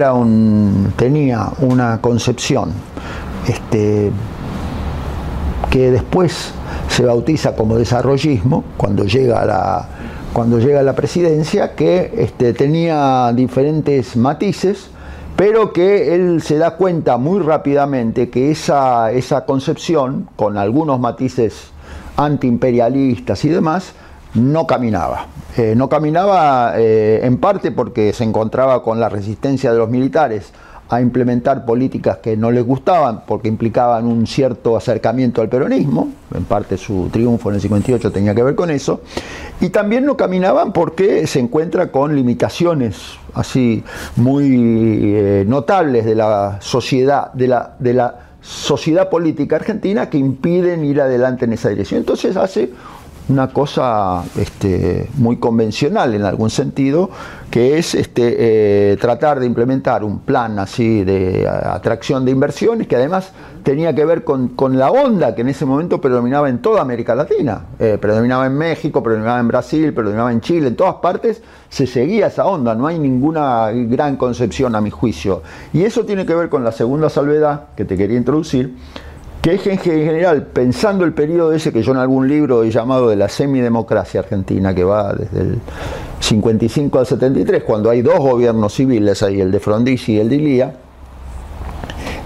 tenía 0.97 1.51
una 1.59 2.01
concepción 2.01 2.73
este, 3.47 4.11
que 5.71 5.91
después 5.91 6.53
se 6.89 7.05
bautiza 7.05 7.55
como 7.55 7.77
desarrollismo 7.77 8.65
cuando 8.79 9.05
llega 9.05 9.43
a 9.43 9.45
la, 9.45 9.89
cuando 10.33 10.59
llega 10.59 10.81
a 10.81 10.83
la 10.83 10.95
presidencia, 10.95 11.75
que 11.75 12.11
este, 12.17 12.55
tenía 12.55 13.31
diferentes 13.35 14.17
matices, 14.17 14.89
pero 15.37 15.75
que 15.75 16.15
él 16.15 16.41
se 16.43 16.57
da 16.57 16.77
cuenta 16.77 17.19
muy 17.19 17.41
rápidamente 17.41 18.31
que 18.31 18.51
esa, 18.51 19.13
esa 19.13 19.45
concepción, 19.45 20.29
con 20.37 20.57
algunos 20.57 20.99
matices 20.99 21.71
antiimperialistas 22.17 23.45
y 23.45 23.51
demás, 23.51 23.93
no 24.35 24.67
caminaba. 24.67 25.27
Eh, 25.57 25.75
no 25.77 25.89
caminaba 25.89 26.75
eh, 26.77 27.21
en 27.23 27.39
parte 27.39 27.73
porque 27.73 28.13
se 28.13 28.25
encontraba 28.25 28.83
con 28.83 29.01
la 29.01 29.09
resistencia 29.09 29.73
de 29.73 29.79
los 29.79 29.91
militares 29.91 30.53
a 30.91 31.01
implementar 31.01 31.65
políticas 31.65 32.19
que 32.19 32.37
no 32.37 32.51
les 32.51 32.65
gustaban 32.65 33.23
porque 33.25 33.47
implicaban 33.47 34.07
un 34.07 34.27
cierto 34.27 34.77
acercamiento 34.77 35.41
al 35.41 35.49
peronismo, 35.49 36.09
en 36.35 36.45
parte 36.45 36.77
su 36.77 37.09
triunfo 37.13 37.49
en 37.51 37.57
el 37.57 37.61
58 37.61 38.11
tenía 38.11 38.35
que 38.35 38.43
ver 38.43 38.57
con 38.57 38.71
eso, 38.71 39.01
y 39.61 39.69
también 39.71 40.05
no 40.05 40.17
caminaban 40.17 40.73
porque 40.73 41.29
se 41.29 41.39
encuentra 41.39 41.93
con 41.93 42.17
limitaciones 42.17 42.97
así 43.35 43.85
muy 44.17 45.15
eh, 45.15 45.45
notables 45.47 46.05
de 46.05 46.17
la 46.17 46.59
sociedad, 46.61 47.33
de 47.35 47.47
la, 47.47 47.77
de 47.79 47.95
la 47.95 48.19
sociedad 48.41 49.09
política 49.11 49.57
argentina 49.57 50.11
que 50.11 50.19
impiden 50.19 50.85
ir 50.85 51.01
adelante 51.01 51.45
en 51.45 51.53
esa 51.53 51.69
dirección. 51.69 52.01
Entonces 52.01 52.37
hace 52.37 52.71
una 53.31 53.49
cosa 53.53 54.25
este, 54.37 55.09
muy 55.15 55.37
convencional 55.37 56.15
en 56.15 56.25
algún 56.25 56.51
sentido, 56.51 57.11
que 57.51 57.79
es 57.79 57.95
este, 57.95 58.93
eh, 58.93 58.97
tratar 58.97 59.39
de 59.41 59.47
implementar 59.47 60.03
un 60.05 60.19
plan 60.21 60.59
así 60.59 61.05
de 61.05 61.49
atracción 61.49 62.25
de 62.25 62.33
inversiones 62.33 62.89
que 62.89 62.97
además 62.97 63.33
tenía 63.63 63.95
que 63.95 64.05
ver 64.05 64.25
con, 64.25 64.51
la 64.77 64.91
onda 64.91 65.35
que 65.35 65.43
en 65.43 65.49
ese 65.49 65.65
momento 65.65 66.01
predominaba 66.01 66.49
en 66.49 66.59
toda 66.59 66.81
América 66.81 67.15
Latina, 67.15 67.67
eh, 67.79 67.99
predominaba 68.01 68.47
en 68.47 68.57
México, 68.57 69.03
predominaba 69.03 69.39
en 69.39 69.49
Brasil, 69.49 69.93
predominaba 69.93 70.33
en 70.33 70.41
Chile, 70.41 70.69
en 70.69 70.77
todas 70.77 70.97
partes 70.97 71.43
se 71.69 71.87
seguía 71.87 72.27
esa 72.27 72.47
onda, 72.47 72.75
no 72.75 72.87
hay 72.87 72.99
ninguna 72.99 73.71
gran 73.71 74.17
concepción 74.17 74.75
a 74.75 74.81
mi 74.81 74.91
juicio. 74.91 75.43
Y 75.73 75.85
eso 75.85 76.05
tiene 76.05 76.27
que 76.27 76.35
ver 76.35 76.49
con 76.49 76.65
la 76.65 76.73
segunda 76.73 77.09
salvedad 77.09 77.67
que 77.77 77.85
te 77.85 77.97
quería 77.97 78.17
introducir, 78.17 78.75
que 79.41 79.55
es 79.55 79.67
en 79.67 79.79
general, 79.79 80.47
pensando 80.47 81.05
el 81.05 81.13
periodo 81.13 81.53
ese 81.53 81.73
que 81.73 81.83
yo 81.83 81.93
en 81.93 81.99
algún 81.99 82.29
libro 82.29 82.63
he 82.63 82.71
llamado 82.71 83.09
de 83.09 83.17
la 83.17 83.29
semidemocracia 83.29 84.21
argentina, 84.21 84.75
que 84.75 84.85
va 84.85 85.15
desde 85.15 85.41
el 85.41 85.59
55 86.21 86.99
al 86.99 87.07
73, 87.07 87.63
cuando 87.65 87.89
hay 87.89 88.03
dos 88.03 88.19
gobiernos 88.19 88.75
civiles 88.75 89.23
ahí, 89.23 89.41
el 89.41 89.51
de 89.51 89.61
Frondizi 89.61 90.13
y 90.13 90.21
el 90.21 90.29
de 90.29 90.37
Ilía, 90.37 90.75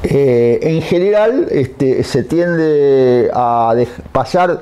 eh, 0.03 0.59
en 0.61 0.83
general 0.83 1.47
este, 1.51 2.03
se 2.03 2.25
tiende 2.25 3.31
a 3.33 3.75
pasar 4.13 4.61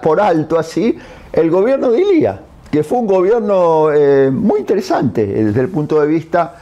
por 0.00 0.20
alto 0.20 0.58
así 0.58 0.96
el 1.32 1.50
gobierno 1.50 1.90
de 1.90 2.02
Ilía, 2.02 2.40
que 2.70 2.84
fue 2.84 2.98
un 2.98 3.06
gobierno 3.06 3.90
eh, 3.90 4.30
muy 4.30 4.60
interesante 4.60 5.26
desde 5.26 5.60
el 5.60 5.68
punto 5.70 6.00
de 6.00 6.06
vista 6.06 6.54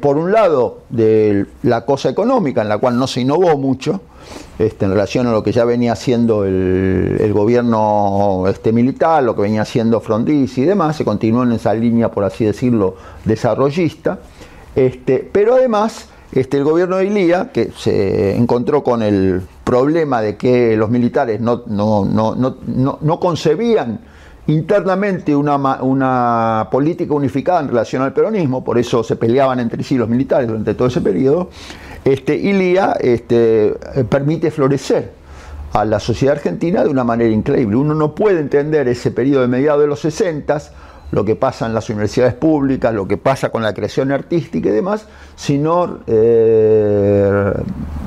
por 0.00 0.16
un 0.16 0.32
lado, 0.32 0.80
de 0.88 1.46
la 1.62 1.84
cosa 1.84 2.08
económica, 2.08 2.62
en 2.62 2.68
la 2.68 2.78
cual 2.78 2.98
no 2.98 3.06
se 3.06 3.20
innovó 3.20 3.58
mucho, 3.58 4.00
este, 4.58 4.86
en 4.86 4.92
relación 4.92 5.26
a 5.26 5.32
lo 5.32 5.42
que 5.42 5.52
ya 5.52 5.64
venía 5.64 5.92
haciendo 5.92 6.44
el, 6.44 7.32
gobierno 7.32 8.44
este, 8.48 8.72
militar, 8.72 9.22
lo 9.22 9.34
que 9.34 9.42
venía 9.42 9.62
haciendo 9.62 10.00
Frondizi 10.00 10.62
y 10.62 10.64
demás, 10.64 10.96
se 10.96 11.04
continuó 11.04 11.42
en 11.42 11.52
esa 11.52 11.74
línea, 11.74 12.10
por 12.10 12.24
así 12.24 12.44
decirlo, 12.44 12.96
desarrollista. 13.24 14.20
Este, 14.74 15.28
pero 15.30 15.54
además, 15.54 16.08
este, 16.32 16.56
el 16.56 16.64
gobierno 16.64 16.96
de 16.96 17.06
Ilía, 17.06 17.50
que 17.52 17.70
se 17.76 18.36
encontró 18.36 18.82
con 18.82 19.02
el 19.02 19.42
problema 19.64 20.22
de 20.22 20.36
que 20.36 20.76
los 20.76 20.88
militares 20.88 21.40
no, 21.40 21.62
no, 21.66 22.04
no, 22.04 22.98
no 23.00 23.20
concebían 23.20 24.00
internamente 24.48 25.36
una, 25.36 26.68
política 26.70 27.12
unificada 27.12 27.60
en 27.60 27.68
relación 27.68 28.02
al 28.02 28.12
peronismo, 28.12 28.64
por 28.64 28.78
eso 28.78 29.04
se 29.04 29.16
peleaban 29.16 29.60
entre 29.60 29.82
sí 29.82 29.96
los 29.96 30.08
militares 30.08 30.48
durante 30.48 30.74
todo 30.74 30.88
ese 30.88 31.02
periodo, 31.02 31.50
este, 32.04 32.34
Ilía 32.34 32.96
este, 32.98 33.74
permite 34.08 34.50
florecer 34.50 35.12
a 35.74 35.84
la 35.84 36.00
sociedad 36.00 36.36
argentina 36.36 36.82
de 36.82 36.88
una 36.88 37.04
manera 37.04 37.30
increíble. 37.30 37.76
Uno 37.76 37.94
no 37.94 38.14
puede 38.14 38.40
entender 38.40 38.88
ese 38.88 39.10
periodo 39.10 39.42
de 39.42 39.48
mediados 39.48 39.82
de 39.82 39.86
los 39.86 40.00
60, 40.00 40.58
lo 41.10 41.24
que 41.26 41.36
pasa 41.36 41.66
en 41.66 41.74
las 41.74 41.90
universidades 41.90 42.32
públicas, 42.32 42.94
lo 42.94 43.06
que 43.06 43.18
pasa 43.18 43.50
con 43.50 43.62
la 43.62 43.74
creación 43.74 44.12
artística 44.12 44.70
y 44.70 44.72
demás, 44.72 45.06
sino 45.36 45.98
eh, 46.06 47.52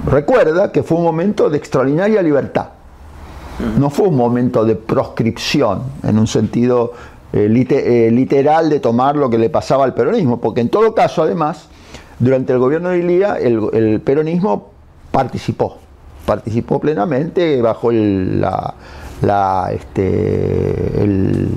recuerda 0.08 0.71
que 0.71 0.82
fue 0.82 0.97
un 0.97 1.04
momento 1.04 1.51
de 1.51 1.58
extraordinaria 1.58 2.23
libertad 2.23 2.80
no 3.78 3.89
fue 3.89 4.08
un 4.08 4.15
momento 4.15 4.65
de 4.65 4.76
proscripción 4.76 5.84
en 6.04 6.17
un 6.17 6.28
sentido 6.28 6.93
eh, 7.34 7.47
eh, 7.69 8.12
literal 8.12 8.69
de 8.69 8.80
tomar 8.80 9.15
lo 9.15 9.30
que 9.30 9.38
le 9.38 9.50
pasaba 9.50 9.86
al 9.86 9.93
peronismo, 9.93 10.41
porque 10.41 10.62
en 10.62 10.69
todo 10.69 10.93
caso, 10.93 11.24
además, 11.24 11.69
durante 12.19 12.52
el 12.52 12.60
gobierno 12.60 12.89
de 12.89 13.00
Ilía, 13.00 13.38
el, 13.38 14.02
peronismo 14.02 14.71
participó, 15.12 15.78
participó 16.26 16.80
plenamente 16.80 17.62
bajo 17.62 17.91
el, 17.91 18.45
este, 19.71 21.08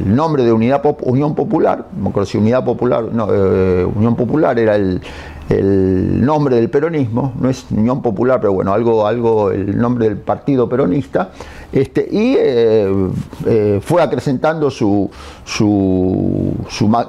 nombre 0.07 0.45
de 0.45 0.53
Unidad 0.53 0.83
Unión 1.03 1.35
Popular, 1.35 1.87
no 2.01 2.13
creo 2.13 2.25
si 2.25 2.39
Unidad 2.39 2.65
Popular, 2.65 3.05
no, 3.13 3.27
eh, 3.33 3.85
Unión 3.85 4.15
Popular 4.15 4.57
era 4.59 4.77
el, 4.77 5.01
el 5.49 6.25
nombre 6.25 6.57
del 6.57 6.71
peronismo, 6.71 7.35
no 7.39 7.51
es 7.51 7.67
Unión 7.71 8.01
Popular, 8.01 8.41
pero 8.41 8.53
bueno, 8.53 8.73
algo, 8.73 9.07
algo 9.07 9.51
el 9.51 9.79
nombre 9.79 10.07
del 10.07 10.17
partido 10.17 10.69
peronista, 10.69 11.31
este, 11.71 12.09
y 12.11 12.37
eh, 12.39 13.11
eh, 13.47 13.81
fue 13.83 14.01
acrecentando 14.01 14.71
su, 14.71 15.11
su, 15.45 16.55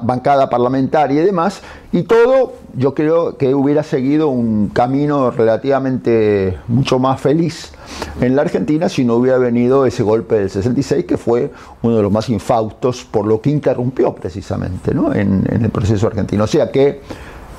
bancada 0.02 0.50
parlamentaria 0.50 1.22
y 1.22 1.26
demás, 1.26 1.62
y 1.92 2.04
todo 2.04 2.54
yo 2.76 2.94
creo 2.94 3.38
que 3.38 3.56
hubiera 3.56 3.84
seguido 3.84 4.28
un 4.28 4.70
camino 4.70 5.32
relativamente 5.32 6.58
mucho 6.68 7.00
más 7.00 7.22
feliz 7.22 7.72
en 8.20 8.36
la 8.36 8.42
Argentina 8.42 8.90
si 8.90 9.06
no 9.06 9.16
hubiera 9.16 9.38
venido 9.38 9.86
ese 9.86 10.04
golpe 10.04 10.36
del 10.36 10.50
66, 10.50 11.06
que 11.06 11.18
fue 11.18 11.52
uno 11.84 11.98
de 11.98 12.04
los 12.04 12.12
más 12.12 12.28
infaustos 12.30 13.06
por 13.06 13.28
lo 13.28 13.40
que 13.40 13.50
interrumpió 13.50 14.14
precisamente 14.14 14.92
en, 14.92 15.44
en 15.50 15.64
el 15.64 15.70
proceso 15.70 16.08
argentino. 16.08 16.44
O 16.44 16.48
sea 16.48 16.70
que 16.70 17.02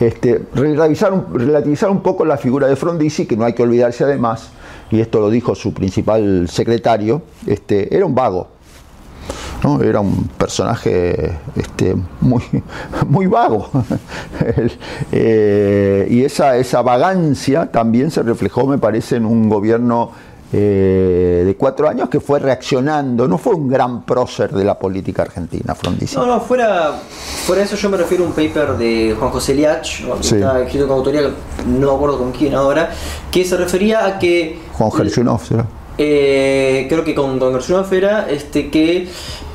este, 0.00 0.42
relativizar, 0.54 1.12
un, 1.12 1.26
relativizar 1.32 1.90
un 1.90 2.00
poco 2.00 2.24
la 2.24 2.36
figura 2.36 2.66
de 2.66 2.76
Frondizi, 2.76 3.26
que 3.26 3.36
no 3.36 3.44
hay 3.44 3.54
que 3.54 3.62
olvidarse 3.62 4.04
además, 4.04 4.50
y 4.90 5.00
esto 5.00 5.20
lo 5.20 5.30
dijo 5.30 5.54
su 5.54 5.72
principal 5.72 6.48
secretario, 6.48 7.22
este, 7.46 7.94
era 7.94 8.06
un 8.06 8.14
vago. 8.14 8.48
¿no? 9.62 9.82
Era 9.82 10.00
un 10.00 10.28
personaje 10.38 11.32
este, 11.56 11.96
muy, 12.20 12.42
muy 13.08 13.26
vago. 13.26 13.70
Eh, 15.12 16.06
y 16.10 16.24
esa, 16.24 16.56
esa 16.56 16.82
vagancia 16.82 17.70
también 17.70 18.10
se 18.10 18.22
reflejó, 18.22 18.66
me 18.66 18.78
parece, 18.78 19.16
en 19.16 19.24
un 19.24 19.48
gobierno 19.48 20.12
eh, 20.52 21.42
de 21.44 21.56
cuatro 21.56 21.88
años 21.88 22.08
que 22.08 22.20
fue 22.20 22.38
reaccionando, 22.38 23.26
no 23.26 23.36
fue 23.36 23.54
un 23.54 23.68
gran 23.68 24.02
prócer 24.02 24.52
de 24.52 24.64
la 24.64 24.78
política 24.78 25.22
argentina, 25.22 25.74
Frondizi. 25.74 26.16
No, 26.16 26.24
no, 26.24 26.40
fuera, 26.40 26.92
fuera 27.44 27.64
eso 27.64 27.74
yo 27.74 27.90
me 27.90 27.96
refiero 27.96 28.24
a 28.24 28.28
un 28.28 28.32
paper 28.32 28.76
de 28.76 29.16
Juan 29.18 29.30
José 29.32 29.54
Liach, 29.54 30.04
que 30.04 30.20
está 30.20 30.62
escrito 30.62 30.86
con 30.86 30.98
autoría, 30.98 31.22
no 31.66 31.88
me 31.88 31.94
acuerdo 31.94 32.18
con 32.18 32.30
quién 32.30 32.54
ahora, 32.54 32.90
que 33.30 33.44
se 33.44 33.56
refería 33.56 34.06
a 34.06 34.18
que... 34.20 34.60
Juan 34.72 34.92
Gershunov, 34.92 35.44
¿será? 35.44 35.66
Eh, 35.98 36.86
creo 36.88 37.02
que 37.02 37.14
con 37.14 37.38
Don 37.38 37.52
Gershunov 37.54 37.92
era 37.92 38.30
este, 38.30 38.70
que 38.70 39.08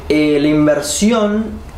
eh, 0.10 0.40
la 0.42 0.48
inversión 0.48 1.72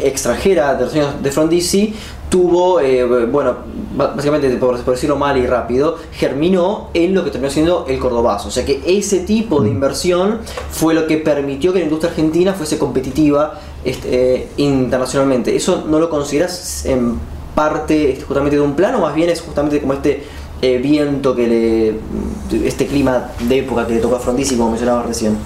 extranjera 0.00 0.74
de 0.74 0.84
los 0.84 0.94
años 0.94 1.22
de 1.22 1.32
Frondizi 1.32 1.94
tuvo, 2.28 2.80
eh, 2.80 3.04
bueno, 3.26 3.56
básicamente 3.96 4.48
por, 4.56 4.82
decirlo 4.84 5.16
mal 5.16 5.36
y 5.36 5.46
rápido, 5.46 5.96
germinó 6.12 6.90
en 6.94 7.14
lo 7.14 7.24
que 7.24 7.30
terminó 7.30 7.50
siendo 7.50 7.86
el 7.88 7.98
cordobazo. 7.98 8.48
O 8.48 8.50
sea 8.50 8.64
que 8.64 8.80
ese 8.86 9.20
tipo 9.20 9.60
de 9.60 9.70
mm. 9.70 9.72
inversión 9.72 10.38
fue 10.70 10.94
lo 10.94 11.06
que 11.06 11.18
permitió 11.18 11.72
que 11.72 11.78
la 11.80 11.84
industria 11.84 12.10
argentina 12.10 12.52
fuese 12.52 12.78
competitiva 12.78 13.60
este, 13.84 14.34
eh, 14.34 14.48
internacionalmente. 14.58 15.56
¿Eso 15.56 15.84
no 15.88 15.98
lo 15.98 16.10
consideras 16.10 16.84
en 16.86 17.18
parte 17.54 18.12
este, 18.12 18.24
justamente 18.24 18.56
de 18.56 18.62
un 18.62 18.74
plano? 18.74 19.00
Más 19.00 19.14
bien 19.14 19.30
es 19.30 19.40
justamente 19.40 19.80
como 19.80 19.94
este 19.94 20.24
eh, 20.60 20.78
viento 20.78 21.34
que 21.34 21.46
le. 21.46 22.66
este 22.66 22.86
clima 22.86 23.30
de 23.40 23.58
época 23.58 23.86
que 23.86 23.94
le 23.94 24.00
tocó 24.00 24.16
a 24.16 24.20
Frondizi, 24.20 24.56
como 24.56 24.70
mencionaba 24.70 25.02
recién. 25.02 25.36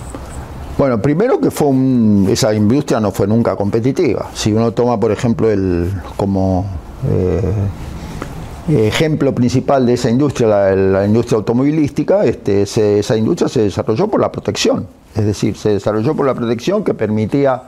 Bueno, 0.83 1.01
primero 1.01 1.39
que 1.39 1.53
fue 1.53 1.69
esa 2.29 2.53
industria 2.53 2.99
no 2.99 3.13
fue 3.13 3.29
nunca 3.29 3.55
competitiva. 3.55 4.31
Si 4.35 4.53
uno 4.53 4.73
toma, 4.73 4.99
por 4.99 5.13
ejemplo, 5.13 5.49
el 5.49 5.93
como 6.17 6.67
eh, 7.09 8.89
ejemplo 8.89 9.33
principal 9.33 9.87
de 9.87 9.93
esa 9.93 10.11
industria, 10.11 10.75
la, 10.75 11.07
industria 11.07 11.37
automovilística, 11.37 12.25
este, 12.25 12.63
esa 12.63 13.17
industria 13.17 13.49
se 13.49 13.63
desarrolló 13.63 14.09
por 14.09 14.21
la 14.21 14.33
protección. 14.33 14.89
Es 15.15 15.25
decir, 15.25 15.57
se 15.57 15.69
desarrolló 15.69 16.17
por 16.17 16.27
la 16.27 16.35
protección 16.35 16.83
que 16.83 16.95
permitía 16.95 17.63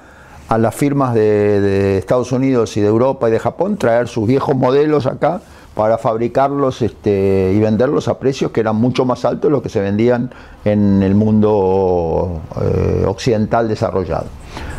a 0.49 0.59
las 0.59 0.75
firmas 0.75 1.15
de 1.15 1.99
Estados 1.99 2.33
Unidos 2.33 2.77
y 2.77 2.81
de 2.81 2.89
Europa 2.89 3.29
y 3.29 3.31
de 3.31 3.39
Japón 3.39 3.77
traer 3.77 4.09
sus 4.09 4.27
viejos 4.27 4.57
modelos 4.57 5.07
acá 5.07 5.41
para 5.75 5.99
fabricarlos 5.99 6.83
este, 6.83 7.53
y 7.55 7.59
venderlos 7.59 8.09
a 8.09 8.19
precios 8.19 8.53
que 8.53 8.61
eran 8.61 8.77
mucho 8.77 9.05
más 9.05 9.25
altos 9.25 9.49
de 9.49 9.51
los 9.51 9.63
que 9.63 9.69
se 9.69 9.81
vendían 9.81 10.31
en 10.65 11.03
el 11.03 11.15
mundo 11.15 12.41
eh, 12.63 13.05
occidental 13.07 13.69
desarrollado. 13.69 14.27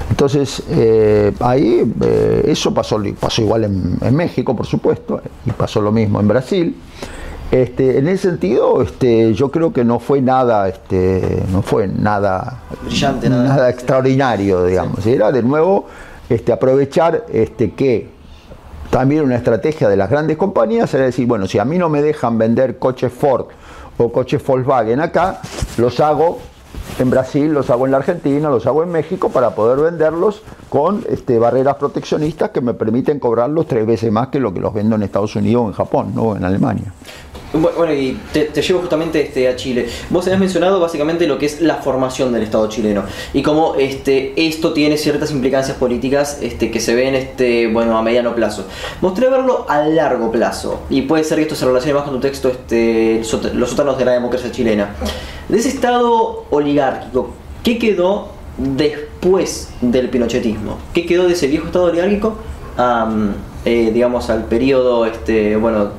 Entonces, 0.09 0.63
eh, 0.69 1.33
ahí 1.39 1.93
eh, 2.01 2.43
eso 2.45 2.73
pasó, 2.73 3.01
pasó 3.19 3.41
igual 3.41 3.65
en, 3.65 4.15
México, 4.15 4.55
por 4.55 4.65
supuesto, 4.65 5.21
y 5.45 5.51
pasó 5.51 5.81
lo 5.81 5.91
mismo 5.91 6.21
en 6.21 6.27
Brasil. 6.27 6.75
Este, 7.51 7.99
en 7.99 8.07
ese 8.07 8.29
sentido, 8.29 8.81
este, 8.81 9.33
yo 9.33 9.51
creo 9.51 9.73
que 9.73 9.83
no 9.83 9.99
fue 9.99 10.21
nada, 10.21 10.67
este, 10.69 11.43
no 11.51 11.61
fue 11.61 11.87
nada 11.87 12.61
brillante, 12.85 13.29
nada, 13.29 13.69
extraordinario, 13.69 14.65
digamos. 14.65 15.05
Era 15.05 15.31
de 15.31 15.43
nuevo 15.43 15.85
este, 16.29 16.51
aprovechar 16.51 17.25
este, 17.31 17.71
que 17.71 18.14
también 18.95 19.25
una 19.25 19.35
estrategia 19.35 19.89
de 19.89 19.97
las 19.97 20.09
grandes 20.09 20.37
compañías 20.37 20.93
era 20.93 21.03
decir, 21.03 21.27
bueno, 21.27 21.47
si 21.47 21.59
a 21.59 21.65
mí 21.65 21.77
no 21.77 21.89
me 21.89 22.01
dejan 22.01 22.37
vender 22.37 22.79
coches 22.79 23.11
Ford 23.11 23.47
o 23.97 24.09
coches 24.09 24.41
Volkswagen 24.41 25.01
acá, 25.01 25.41
los 25.75 25.99
hago 25.99 26.39
en 26.97 27.09
Brasil, 27.09 27.51
los 27.51 27.69
hago 27.69 27.83
en 27.83 27.91
la 27.91 27.97
Argentina, 27.97 28.49
los 28.49 28.65
hago 28.67 28.83
en 28.83 28.93
México 28.93 29.27
para 29.27 29.49
poder 29.49 29.79
venderlos 29.79 30.43
con 30.69 31.03
este, 31.09 31.37
barreras 31.39 31.75
proteccionistas 31.75 32.51
que 32.51 32.61
me 32.61 32.73
permiten 32.73 33.19
cobrarlos 33.19 33.67
tres 33.67 33.85
veces 33.85 34.13
más 34.13 34.29
que 34.29 34.39
lo 34.39 34.53
que 34.53 34.61
los 34.61 34.73
vendo 34.73 34.95
en 34.95 35.03
Estados 35.03 35.35
Unidos 35.35 35.63
o 35.63 35.67
en 35.67 35.73
Japón, 35.73 36.13
no 36.15 36.37
en 36.37 36.45
Alemania. 36.45 36.93
Bueno, 37.53 37.93
y 37.93 38.17
te, 38.33 38.49
llevo 38.61 38.79
justamente 38.79 39.21
este, 39.21 39.47
a 39.47 39.55
Chile. 39.55 39.87
Vos 40.09 40.25
habías 40.25 40.39
mencionado 40.39 40.79
básicamente 40.79 41.27
lo 41.27 41.37
que 41.37 41.45
es 41.45 41.61
la 41.61 41.75
formación 41.75 42.33
del 42.33 42.43
Estado 42.43 42.67
chileno 42.67 43.03
y 43.33 43.41
cómo 43.41 43.75
este, 43.75 44.33
esto 44.47 44.73
tiene 44.73 44.97
ciertas 44.97 45.31
implicancias 45.31 45.77
políticas 45.77 46.39
este, 46.41 46.69
que 46.69 46.79
se 46.79 46.95
ven 46.95 47.15
este, 47.15 47.67
bueno, 47.67 47.97
a 47.97 48.01
mediano 48.01 48.35
plazo. 48.35 48.65
Mostré 49.01 49.29
verlo 49.29 49.65
a 49.69 49.85
largo 49.85 50.31
plazo 50.31 50.81
y 50.89 51.03
puede 51.03 51.23
ser 51.23 51.37
que 51.37 51.43
esto 51.43 51.55
se 51.55 51.65
relacione 51.65 51.93
más 51.93 52.03
con 52.03 52.13
tu 52.15 52.19
texto 52.19 52.49
este, 52.49 53.21
Los 53.53 53.69
sótanos 53.69 53.97
de 53.97 54.05
la 54.05 54.11
democracia 54.11 54.51
chilena. 54.51 54.95
De 55.47 55.57
ese 55.57 55.69
Estado 55.69 56.45
oligárquico, 56.49 57.29
¿qué 57.63 57.77
quedó 57.77 58.29
después 58.57 59.69
del 59.81 60.09
pinochetismo? 60.09 60.77
¿Qué 60.93 61.05
quedó 61.05 61.27
de 61.27 61.33
ese 61.33 61.47
viejo 61.47 61.67
Estado 61.67 61.85
oligárquico? 61.85 62.37
Eh, 63.65 63.91
digamos 63.93 64.29
al 64.29 64.45
periodo 64.45 65.05
este, 65.05 65.55
bueno, 65.55 65.89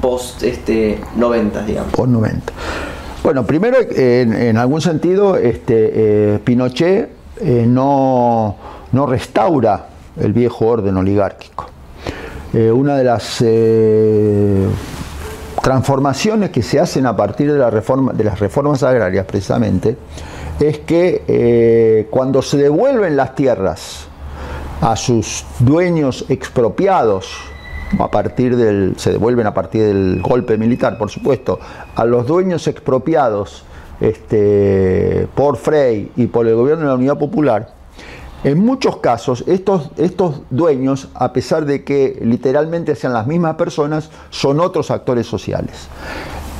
post 0.00 0.42
este, 0.42 0.98
90, 1.16 1.64
digamos. 1.64 1.92
Post 1.92 2.08
90. 2.10 2.52
Bueno, 3.22 3.44
primero, 3.44 3.76
en, 3.90 4.56
algún 4.56 4.80
sentido, 4.80 5.36
este, 5.36 5.90
eh, 6.34 6.38
Pinochet 6.42 7.10
eh, 7.40 7.64
no, 7.66 8.56
no, 8.92 9.06
restaura 9.06 9.86
el 10.18 10.32
viejo 10.32 10.66
orden 10.66 10.96
oligárquico. 10.96 11.66
Eh, 12.54 12.70
una 12.70 12.96
de 12.96 13.04
las 13.04 13.44
transformaciones 15.62 16.50
que 16.50 16.62
se 16.62 16.80
hacen 16.80 17.04
a 17.06 17.16
partir 17.16 17.52
de, 17.52 17.58
la 17.58 17.70
reforma, 17.70 18.12
de 18.12 18.24
las 18.24 18.38
reformas 18.38 18.82
agrarias, 18.82 19.26
precisamente, 19.26 19.96
es 20.60 20.78
que 20.78 22.06
cuando 22.10 22.40
se 22.40 22.56
devuelven 22.56 23.16
las 23.16 23.34
tierras 23.34 24.06
a 24.80 24.96
sus 24.96 25.44
dueños 25.58 26.24
expropiados 26.28 27.26
a 27.98 28.10
partir 28.10 28.56
del, 28.56 28.94
se 28.96 29.12
devuelven 29.12 29.46
a 29.46 29.54
partir 29.54 29.84
del 29.84 30.20
golpe 30.22 30.58
militar, 30.58 30.98
por 30.98 31.10
supuesto, 31.10 31.58
a 31.94 32.04
los 32.04 32.26
dueños 32.26 32.66
expropiados 32.66 33.64
este, 34.00 35.26
por 35.34 35.56
Frey 35.56 36.12
y 36.16 36.26
por 36.26 36.46
el 36.46 36.54
gobierno 36.54 36.82
de 36.84 36.88
la 36.88 36.94
Unidad 36.94 37.18
Popular, 37.18 37.74
en 38.44 38.64
muchos 38.64 38.98
casos 38.98 39.42
estos, 39.48 39.90
estos 39.96 40.42
dueños, 40.50 41.08
a 41.14 41.32
pesar 41.32 41.64
de 41.64 41.82
que 41.82 42.18
literalmente 42.22 42.94
sean 42.94 43.12
las 43.12 43.26
mismas 43.26 43.56
personas, 43.56 44.10
son 44.30 44.60
otros 44.60 44.90
actores 44.90 45.26
sociales. 45.26 45.88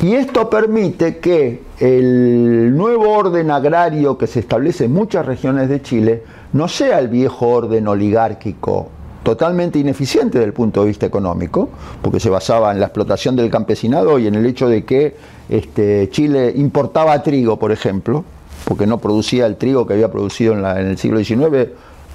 Y 0.03 0.14
esto 0.14 0.49
permite 0.49 1.19
que 1.19 1.62
el 1.79 2.77
nuevo 2.77 3.11
orden 3.11 3.51
agrario 3.51 4.17
que 4.17 4.27
se 4.27 4.41
establece 4.41 4.85
en 4.85 4.93
muchas 4.93 5.27
regiones 5.27 5.69
de 5.69 5.83
Chile 5.83 6.23
no 6.53 6.69
sea 6.69 6.99
el 6.99 7.09
viejo 7.09 7.49
orden 7.49 7.87
oligárquico 7.88 8.91
totalmente 9.23 9.79
ineficiente 9.79 10.39
desde 10.39 10.47
el 10.47 10.53
punto 10.53 10.83
de 10.83 10.89
vista 10.89 11.07
económico, 11.07 11.69
porque 12.03 12.21
se 12.21 12.31
basaba 12.31 12.73
en 12.73 12.81
la 12.81 12.87
explotación 12.87 13.37
del 13.37 13.51
campesinado 13.51 14.19
y 14.19 14.27
en 14.27 14.35
el 14.35 14.47
hecho 14.47 14.69
de 14.69 14.85
que 14.85 15.17
este, 15.49 16.09
Chile 16.11 16.53
importaba 16.57 17.23
trigo, 17.23 17.59
por 17.59 17.73
ejemplo, 17.73 18.25
porque 18.65 18.87
no 18.87 18.99
producía 18.99 19.47
el 19.47 19.57
trigo 19.57 19.87
que 19.87 19.95
había 19.95 20.11
producido 20.11 20.55
en, 20.55 20.65
el 20.65 20.99
siglo 20.99 21.23
XIX, 21.23 21.69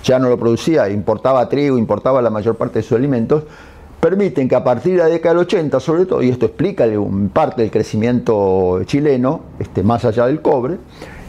ya 0.03 0.19
no 0.19 0.29
lo 0.29 0.37
producía, 0.37 0.89
importaba 0.89 1.47
trigo, 1.49 1.77
importaba 1.77 2.21
la 2.21 2.29
mayor 2.29 2.55
parte 2.55 2.79
de 2.79 2.83
sus 2.83 2.97
alimentos, 2.97 3.43
permiten 3.99 4.49
que 4.49 4.55
a 4.55 4.63
partir 4.63 4.93
de 4.93 4.99
la 4.99 5.05
década 5.05 5.35
del 5.35 5.43
80, 5.43 5.79
sobre 5.79 6.05
todo, 6.05 6.21
y 6.21 6.29
esto 6.29 6.45
explica 6.45 6.85
un 6.85 7.29
parte 7.29 7.61
del 7.61 7.71
crecimiento 7.71 8.81
chileno, 8.85 9.41
este, 9.59 9.81
más 9.81 10.03
allá 10.03 10.25
del 10.25 10.41
cobre, 10.41 10.77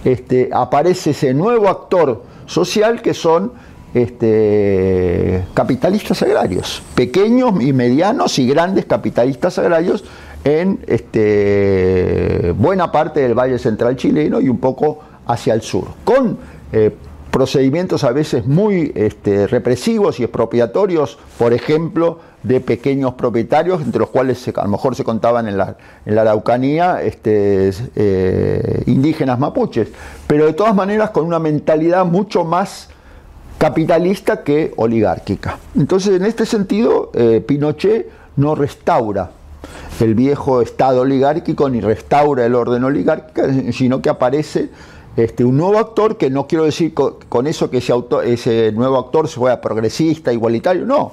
este, 0.04 0.50
aparece 0.52 1.10
ese 1.10 1.32
nuevo 1.32 1.68
actor 1.68 2.22
social 2.46 3.00
que 3.00 3.14
son 3.14 3.52
este, 3.94 5.44
capitalistas 5.54 6.20
agrarios, 6.22 6.82
pequeños 6.94 7.54
y 7.60 7.72
medianos 7.72 8.38
y 8.38 8.48
grandes 8.48 8.84
capitalistas 8.86 9.58
agrarios 9.58 10.04
en 10.42 10.80
este, 10.86 12.52
buena 12.58 12.92
parte 12.92 13.20
del 13.20 13.34
Valle 13.34 13.58
Central 13.58 13.96
chileno 13.96 14.40
y 14.40 14.48
un 14.48 14.58
poco 14.58 14.98
hacia 15.26 15.54
el 15.54 15.62
sur, 15.62 15.86
con 16.04 16.36
eh, 16.72 16.94
procedimientos 17.30 18.04
a 18.04 18.12
veces 18.12 18.46
muy 18.46 18.92
este, 18.94 19.46
represivos 19.46 20.20
y 20.20 20.24
expropiatorios, 20.24 21.18
por 21.38 21.52
ejemplo, 21.52 22.18
de 22.42 22.60
pequeños 22.60 23.14
propietarios, 23.14 23.80
entre 23.80 24.00
los 24.00 24.10
cuales 24.10 24.46
a 24.54 24.62
lo 24.62 24.68
mejor 24.68 24.94
se 24.94 25.02
contaban 25.02 25.48
en 25.48 25.56
la, 25.56 25.76
en 26.04 26.14
la 26.14 26.20
Araucanía 26.20 27.00
eh, 27.02 28.82
indígenas 28.86 29.38
mapuches, 29.38 29.88
pero 30.26 30.46
de 30.46 30.52
todas 30.52 30.74
maneras 30.74 31.10
con 31.10 31.24
una 31.24 31.38
mentalidad 31.38 32.04
mucho 32.04 32.44
más 32.44 32.90
capitalista 33.58 34.42
que 34.42 34.72
oligárquica. 34.76 35.58
Entonces, 35.76 36.16
en 36.16 36.26
este 36.26 36.46
sentido, 36.46 37.10
eh, 37.14 37.42
Pinochet 37.46 38.08
no 38.36 38.54
restaura 38.54 39.30
el 40.00 40.14
viejo 40.14 40.60
Estado 40.60 41.02
oligárquico 41.02 41.68
ni 41.70 41.80
restaura 41.80 42.44
el 42.44 42.54
orden 42.54 42.84
oligárquico, 42.84 43.42
sino 43.72 44.02
que 44.02 44.10
aparece 44.10 44.70
este, 45.16 45.44
un 45.44 45.56
nuevo 45.56 45.78
actor 45.78 46.16
que 46.16 46.30
no 46.30 46.46
quiero 46.46 46.64
decir 46.64 46.92
con, 46.92 47.46
eso 47.46 47.70
que 47.70 47.78
ese, 47.78 47.94
ese 48.24 48.72
nuevo 48.72 48.98
actor 48.98 49.28
se 49.28 49.36
fuera 49.36 49.60
progresista, 49.60 50.32
igualitario, 50.32 50.84
no. 50.84 51.12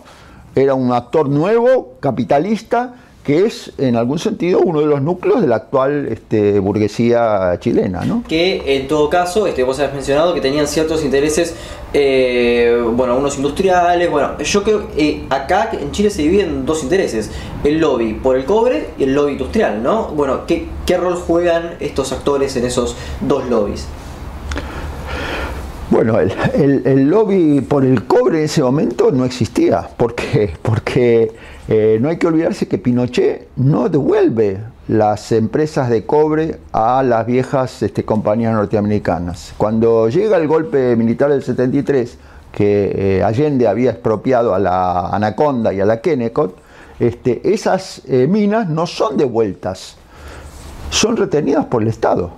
era 0.56 0.73
un 0.73 0.91
actor 0.91 1.30
nuevo, 1.30 1.97
capitalista, 1.99 2.95
que 3.23 3.45
es 3.45 3.71
en 3.77 3.95
algún 3.95 4.17
sentido 4.17 4.60
uno 4.60 4.79
de 4.79 4.88
los 4.88 5.01
núcleos 5.01 5.41
de 5.41 5.47
la 5.47 5.57
actual 5.57 6.07
este, 6.10 6.60
burguesía 6.60 7.57
chilena. 7.60 8.03
¿no? 8.03 8.23
Que 8.27 8.75
en 8.77 8.88
todo 8.88 9.10
caso, 9.10 9.45
este, 9.45 9.63
vos 9.63 9.79
has 9.79 9.93
mencionado 9.93 10.34
que 10.34 10.41
tenían 10.41 10.67
ciertos 10.67 11.03
intereses, 11.03 11.55
eh, 11.93 12.84
bueno, 12.93 13.17
unos 13.17 13.38
industriales, 13.38 14.10
bueno, 14.10 14.38
yo 14.39 14.63
creo 14.63 14.88
que 14.91 15.10
eh, 15.10 15.25
acá 15.29 15.69
en 15.73 15.91
Chile 15.91 16.10
se 16.10 16.23
dividen 16.23 16.65
dos 16.65 16.81
intereses, 16.84 17.29
el 17.63 17.79
lobby 17.79 18.13
por 18.13 18.36
el 18.36 18.45
cobre 18.45 18.89
y 18.97 19.03
el 19.03 19.13
lobby 19.13 19.34
industrial, 19.34 19.84
¿no? 19.84 20.07
Bueno, 20.07 20.47
¿qué, 20.47 20.67
qué 20.86 20.97
rol 20.97 21.15
juegan 21.15 21.75
estos 21.79 22.12
actores 22.12 22.55
en 22.55 22.65
esos 22.65 22.95
dos 23.21 23.47
lobbies? 23.47 23.88
Bueno, 25.91 26.17
el, 26.19 27.10
lobby 27.10 27.60
por 27.60 27.84
el 27.84 28.06
cobre 28.06 28.39
en 28.39 28.45
ese 28.45 28.63
momento 28.63 29.12
no 29.12 29.25
existía. 29.25 29.89
¿Por 29.97 30.15
qué? 30.15 30.54
Porque 30.62 31.34
eh, 31.67 31.97
no 31.99 32.08
hay 32.08 32.17
que 32.17 32.27
olvidarse 32.27 32.65
que 32.69 32.77
Pinochet 32.77 33.49
no 33.58 33.89
devuelve 33.89 34.62
las 34.88 35.34
empresas 35.34 35.89
de 35.89 36.06
cobre 36.06 36.60
a 36.71 37.04
las 37.04 37.25
viejas 37.25 37.84
este, 37.84 38.06
compañías 38.06 38.54
norteamericanas. 38.54 39.54
Cuando 39.58 40.08
llega 40.08 40.38
el 40.38 40.47
golpe 40.47 40.95
militar 40.95 41.30
del 41.30 41.43
73, 41.43 42.17
que 42.54 43.17
eh, 43.17 43.23
Allende 43.23 43.67
había 43.67 43.91
expropiado 43.91 44.56
a 44.56 44.60
la 44.60 45.10
Anaconda 45.10 45.73
y 45.73 45.82
a 45.82 45.86
la 45.86 45.99
Kennecott, 45.99 46.58
este, 47.01 47.54
esas 47.54 48.01
eh, 48.08 48.27
minas 48.27 48.69
no 48.69 48.88
son 48.88 49.17
devueltas, 49.17 49.97
son 50.89 51.17
retenidas 51.17 51.65
por 51.65 51.82
el 51.82 51.89
Estado. 51.89 52.32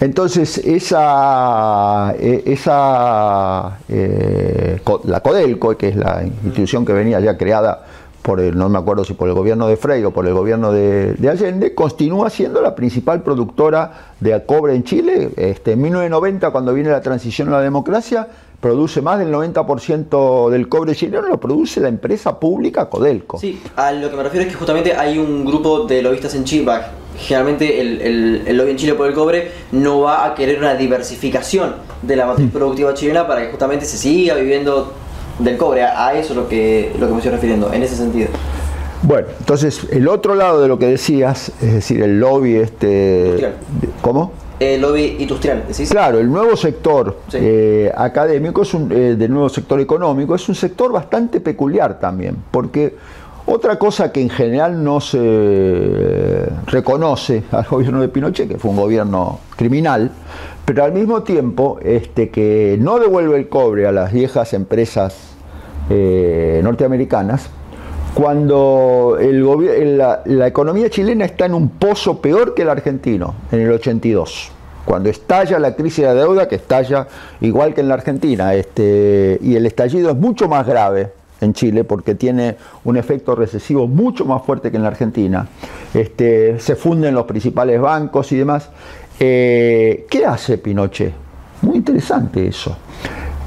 Entonces, 0.00 0.58
esa, 0.58 2.14
eh, 2.18 2.42
esa 2.46 3.78
eh, 3.88 4.80
la 5.04 5.20
Codelco, 5.20 5.76
que 5.76 5.88
es 5.88 5.96
la 5.96 6.22
institución 6.24 6.86
que 6.86 6.92
venía 6.92 7.18
ya 7.18 7.36
creada 7.36 7.84
por 8.22 8.38
el, 8.40 8.56
no 8.56 8.68
me 8.68 8.78
acuerdo 8.78 9.04
si 9.04 9.14
por 9.14 9.28
el 9.28 9.34
gobierno 9.34 9.66
de 9.66 9.76
Frey 9.76 10.04
o 10.04 10.12
por 10.12 10.26
el 10.26 10.34
gobierno 10.34 10.70
de, 10.70 11.16
Allende, 11.28 11.74
continúa 11.74 12.30
siendo 12.30 12.62
la 12.62 12.76
principal 12.76 13.22
productora 13.22 14.12
de 14.20 14.44
cobre 14.44 14.76
en 14.76 14.84
Chile. 14.84 15.30
Este, 15.36 15.72
en 15.72 15.82
1990, 15.82 16.50
cuando 16.50 16.72
viene 16.74 16.90
la 16.90 17.00
transición 17.00 17.48
a 17.48 17.52
la 17.52 17.60
democracia, 17.62 18.28
produce 18.60 19.00
más 19.00 19.18
del 19.18 19.32
90% 19.32 20.50
del 20.50 20.68
cobre 20.68 20.94
chileno, 20.94 21.28
lo 21.28 21.38
produce 21.38 21.80
la 21.80 21.88
empresa 21.88 22.40
pública 22.40 22.88
Codelco. 22.88 23.38
Sí, 23.38 23.60
a 23.76 23.92
lo 23.92 24.10
que 24.10 24.16
me 24.16 24.22
refiero 24.24 24.46
es 24.46 24.52
que 24.52 24.58
justamente 24.58 24.94
hay 24.94 25.18
un 25.18 25.44
grupo 25.44 25.84
de 25.84 26.02
lobistas 26.02 26.34
en 26.34 26.44
Chile, 26.44 26.72
generalmente 27.16 27.80
el, 27.80 28.42
el, 28.46 28.56
lobby 28.56 28.70
en 28.70 28.76
Chile 28.76 28.94
por 28.94 29.08
el 29.08 29.14
cobre 29.14 29.50
no 29.72 30.00
va 30.00 30.26
a 30.26 30.34
querer 30.34 30.58
una 30.58 30.74
diversificación 30.74 31.74
de 32.02 32.16
la 32.16 32.26
matriz 32.26 32.46
mm. 32.46 32.50
productiva 32.50 32.94
chilena 32.94 33.26
para 33.26 33.42
que 33.42 33.50
justamente 33.50 33.84
se 33.84 33.96
siga 33.96 34.34
viviendo 34.34 34.92
del 35.38 35.56
cobre. 35.56 35.82
A, 35.82 36.14
eso 36.14 36.32
es 36.32 36.36
lo 36.36 36.48
que, 36.48 36.92
lo 36.98 37.06
que 37.06 37.12
me 37.12 37.18
estoy 37.18 37.32
refiriendo, 37.32 37.72
en 37.72 37.82
ese 37.82 37.96
sentido. 37.96 38.28
Bueno, 39.02 39.28
entonces 39.38 39.86
el 39.90 40.08
otro 40.08 40.34
lado 40.34 40.60
de 40.60 40.68
lo 40.68 40.78
que 40.78 40.86
decías, 40.86 41.52
es 41.60 41.74
decir, 41.74 42.02
el 42.02 42.18
lobby 42.18 42.56
este... 42.56 43.54
¿Cómo? 44.02 44.32
El 44.60 44.80
lobby 44.80 45.16
industrial, 45.20 45.64
Claro, 45.88 46.18
el 46.18 46.28
nuevo 46.28 46.56
sector 46.56 47.18
eh, 47.32 47.92
académico, 47.96 48.62
es 48.62 48.74
un, 48.74 48.90
eh, 48.90 49.14
del 49.16 49.30
nuevo 49.30 49.48
sector 49.48 49.80
económico, 49.80 50.34
es 50.34 50.48
un 50.48 50.56
sector 50.56 50.90
bastante 50.90 51.40
peculiar 51.40 52.00
también, 52.00 52.36
porque 52.50 52.96
otra 53.46 53.78
cosa 53.78 54.10
que 54.10 54.20
en 54.20 54.30
general 54.30 54.82
no 54.82 55.00
se 55.00 56.48
reconoce 56.66 57.44
al 57.52 57.64
gobierno 57.70 58.00
de 58.00 58.08
Pinochet, 58.08 58.48
que 58.48 58.58
fue 58.58 58.72
un 58.72 58.76
gobierno 58.78 59.38
criminal, 59.56 60.10
pero 60.64 60.84
al 60.84 60.92
mismo 60.92 61.22
tiempo 61.22 61.78
este, 61.82 62.28
que 62.30 62.76
no 62.80 62.98
devuelve 62.98 63.38
el 63.38 63.48
cobre 63.48 63.86
a 63.86 63.92
las 63.92 64.12
viejas 64.12 64.54
empresas 64.54 65.16
eh, 65.88 66.60
norteamericanas, 66.64 67.48
cuando 68.18 69.16
la, 69.20 70.22
la, 70.24 70.46
economía 70.48 70.90
chilena 70.90 71.24
está 71.24 71.46
en 71.46 71.54
un 71.54 71.68
pozo 71.68 72.20
peor 72.20 72.52
que 72.52 72.62
el 72.62 72.68
argentino, 72.68 73.32
en 73.52 73.60
el 73.60 73.70
82. 73.70 74.50
Cuando 74.84 75.08
estalla 75.08 75.60
la 75.60 75.76
crisis 75.76 76.04
de 76.04 76.14
deuda, 76.14 76.48
que 76.48 76.56
estalla 76.56 77.06
igual 77.40 77.74
que 77.74 77.80
en 77.80 77.86
la 77.86 77.94
Argentina, 77.94 78.54
este, 78.54 79.38
y 79.40 79.54
el 79.54 79.66
estallido 79.66 80.10
es 80.10 80.16
mucho 80.16 80.48
más 80.48 80.66
grave 80.66 81.12
en 81.40 81.52
Chile 81.52 81.84
porque 81.84 82.16
tiene 82.16 82.56
un 82.82 82.96
efecto 82.96 83.36
recesivo 83.36 83.86
mucho 83.86 84.24
más 84.24 84.42
fuerte 84.42 84.72
que 84.72 84.78
en 84.78 84.82
la 84.82 84.88
Argentina. 84.88 85.46
Este, 85.94 86.58
se 86.58 86.74
funden 86.74 87.14
los 87.14 87.24
principales 87.24 87.80
bancos 87.80 88.32
y 88.32 88.36
demás. 88.38 88.68
Eh, 89.20 90.06
¿Qué 90.10 90.26
hace 90.26 90.58
Pinochet? 90.58 91.12
Muy 91.62 91.76
interesante 91.76 92.48
eso. 92.48 92.76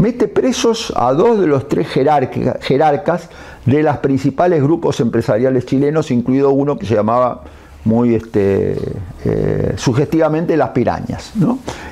Mete 0.01 0.27
presos 0.27 0.91
a 0.95 1.13
dos 1.13 1.39
de 1.39 1.45
los 1.45 1.67
tres 1.67 1.87
jerarcas 1.87 3.29
de 3.67 3.83
los 3.83 3.97
principales 3.97 4.63
grupos 4.63 4.99
empresariales 4.99 5.67
chilenos, 5.67 6.09
incluido 6.09 6.49
uno 6.49 6.79
que 6.79 6.87
se 6.87 6.95
llamaba 6.95 7.43
muy 7.85 8.15
este, 8.15 8.77
eh, 9.23 9.73
sugestivamente 9.77 10.57
las 10.57 10.69
pirañas. 10.69 11.33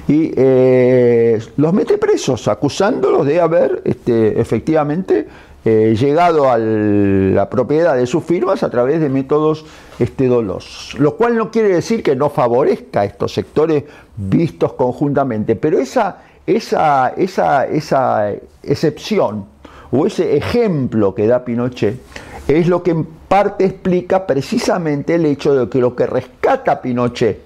Y 0.07 0.31
eh, 0.35 1.39
los 1.57 1.71
mete 1.71 1.99
presos, 1.99 2.47
acusándolos 2.47 3.27
de 3.27 3.41
haber 3.41 3.83
este, 3.85 4.41
efectivamente 4.41 5.27
eh, 5.63 5.95
llegado 5.95 6.49
a 6.49 6.57
la 6.57 7.47
propiedad 7.47 7.95
de 7.95 8.07
sus 8.07 8.23
firmas 8.23 8.63
a 8.63 8.71
través 8.71 9.01
de 9.01 9.09
métodos 9.09 9.65
este, 9.99 10.25
dolosos. 10.25 10.97
Lo 10.97 11.15
cual 11.15 11.37
no 11.37 11.51
quiere 11.51 11.69
decir 11.69 12.01
que 12.01 12.15
no 12.15 12.31
favorezca 12.31 13.01
a 13.01 13.05
estos 13.05 13.35
sectores 13.35 13.83
vistos 14.17 14.73
conjuntamente, 14.73 15.55
pero 15.55 15.77
esa, 15.77 16.23
esa, 16.55 17.09
esa, 17.09 17.65
esa 17.65 18.31
excepción 18.63 19.45
o 19.91 20.05
ese 20.05 20.37
ejemplo 20.37 21.13
que 21.13 21.27
da 21.27 21.45
Pinochet 21.45 21.99
es 22.47 22.67
lo 22.67 22.81
que 22.81 22.91
en 22.91 23.05
parte 23.05 23.65
explica 23.65 24.25
precisamente 24.25 25.15
el 25.15 25.25
hecho 25.25 25.53
de 25.53 25.69
que 25.69 25.79
lo 25.79 25.95
que 25.95 26.07
rescata 26.07 26.81
Pinochet, 26.81 27.39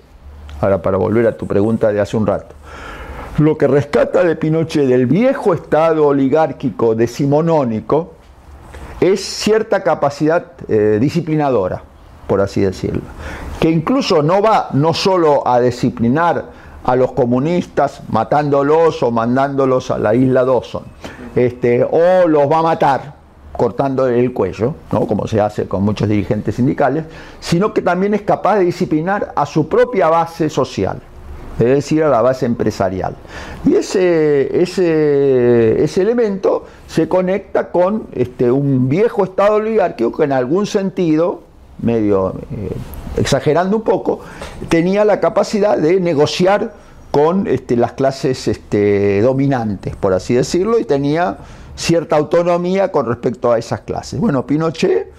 ahora 0.61 0.81
para 0.81 0.97
volver 0.97 1.27
a 1.27 1.35
tu 1.35 1.45
pregunta 1.45 1.91
de 1.91 1.99
hace 1.99 2.15
un 2.15 2.25
rato, 2.25 2.55
lo 3.39 3.57
que 3.57 3.67
rescata 3.67 4.23
de 4.23 4.35
Pinochet 4.35 4.87
del 4.87 5.05
viejo 5.05 5.53
Estado 5.53 6.07
oligárquico 6.07 6.95
decimonónico 6.95 8.13
es 9.01 9.21
cierta 9.21 9.83
capacidad 9.83 10.45
eh, 10.69 10.97
disciplinadora, 11.01 11.83
por 12.27 12.39
así 12.39 12.61
decirlo, 12.61 13.01
que 13.59 13.69
incluso 13.69 14.23
no 14.23 14.41
va 14.41 14.69
no 14.71 14.93
solo 14.93 15.45
a 15.45 15.59
disciplinar 15.59 16.62
a 16.83 16.95
los 16.95 17.13
comunistas 17.13 18.01
matándolos 18.09 19.01
o 19.03 19.11
mandándolos 19.11 19.91
a 19.91 19.97
la 19.97 20.13
isla 20.15 20.43
Dawson, 20.43 20.83
este, 21.35 21.83
o 21.83 22.27
los 22.27 22.51
va 22.51 22.59
a 22.59 22.63
matar 22.63 23.13
cortando 23.51 24.07
el 24.07 24.33
cuello, 24.33 24.73
¿no? 24.91 25.05
como 25.05 25.27
se 25.27 25.39
hace 25.39 25.67
con 25.67 25.83
muchos 25.83 26.09
dirigentes 26.09 26.55
sindicales, 26.55 27.05
sino 27.39 27.73
que 27.73 27.81
también 27.81 28.13
es 28.13 28.23
capaz 28.23 28.57
de 28.57 28.65
disciplinar 28.65 29.31
a 29.35 29.45
su 29.45 29.67
propia 29.67 30.09
base 30.09 30.49
social 30.49 31.01
es 31.59 31.67
decir, 31.67 32.03
a 32.03 32.09
la 32.09 32.21
base 32.21 32.45
empresarial. 32.45 33.15
Y 33.65 33.75
ese, 33.75 34.61
ese, 34.61 35.83
ese 35.83 36.01
elemento 36.01 36.65
se 36.87 37.07
conecta 37.07 37.69
con 37.69 38.07
este, 38.13 38.51
un 38.51 38.89
viejo 38.89 39.23
Estado 39.23 39.55
oligárquico 39.55 40.17
que 40.17 40.23
en 40.23 40.31
algún 40.31 40.65
sentido, 40.65 41.41
medio 41.81 42.35
eh, 42.51 42.71
exagerando 43.17 43.77
un 43.77 43.83
poco, 43.83 44.19
tenía 44.69 45.05
la 45.05 45.19
capacidad 45.19 45.77
de 45.77 45.99
negociar 45.99 46.73
con 47.11 47.45
este, 47.45 47.75
las 47.75 47.91
clases 47.91 48.47
este, 48.47 49.21
dominantes, 49.21 49.95
por 49.95 50.13
así 50.13 50.33
decirlo, 50.33 50.79
y 50.79 50.83
tenía 50.83 51.37
cierta 51.75 52.15
autonomía 52.15 52.91
con 52.91 53.05
respecto 53.05 53.51
a 53.51 53.59
esas 53.59 53.81
clases. 53.81 54.19
Bueno, 54.19 54.47
Pinochet 54.47 55.11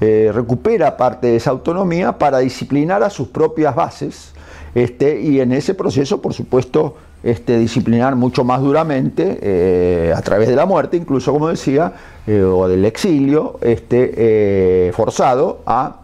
eh, 0.00 0.30
recupera 0.34 0.96
parte 0.96 1.28
de 1.28 1.36
esa 1.36 1.50
autonomía 1.50 2.18
para 2.18 2.38
disciplinar 2.38 3.02
a 3.02 3.10
sus 3.10 3.28
propias 3.28 3.74
bases, 3.74 4.32
este, 4.74 5.20
y 5.20 5.40
en 5.40 5.52
ese 5.52 5.74
proceso, 5.74 6.20
por 6.20 6.34
supuesto, 6.34 6.96
este, 7.22 7.58
disciplinar 7.58 8.14
mucho 8.14 8.44
más 8.44 8.60
duramente, 8.60 9.38
eh, 9.40 10.12
a 10.14 10.20
través 10.22 10.48
de 10.48 10.56
la 10.56 10.66
muerte, 10.66 10.96
incluso 10.96 11.32
como 11.32 11.48
decía, 11.48 11.92
eh, 12.26 12.42
o 12.42 12.68
del 12.68 12.84
exilio 12.84 13.58
este, 13.62 14.90
forzado 14.94 15.60
a 15.64 16.00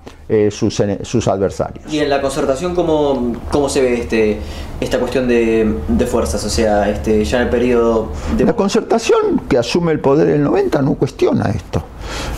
sus, 0.50 0.82
sus, 1.02 1.28
adversarios. 1.28 1.92
¿Y 1.92 1.98
en 1.98 2.10
la 2.10 2.20
concertación 2.20 2.74
cómo, 2.74 3.34
cómo 3.50 3.68
se 3.68 3.82
ve 3.82 4.00
este, 4.00 4.38
esta 4.80 4.98
cuestión 4.98 5.28
de, 5.28 5.74
de, 5.88 6.06
fuerzas? 6.06 6.44
O 6.44 6.50
sea, 6.50 6.88
este, 6.88 7.24
ya 7.24 7.38
en 7.38 7.44
el 7.44 7.50
periodo 7.50 8.08
de... 8.36 8.44
La 8.44 8.54
concertación 8.54 9.42
que 9.48 9.58
asume 9.58 9.92
el 9.92 10.00
poder 10.00 10.28
en 10.28 10.34
el 10.36 10.42
90 10.44 10.82
no 10.82 10.94
cuestiona 10.94 11.50
esto. 11.50 11.82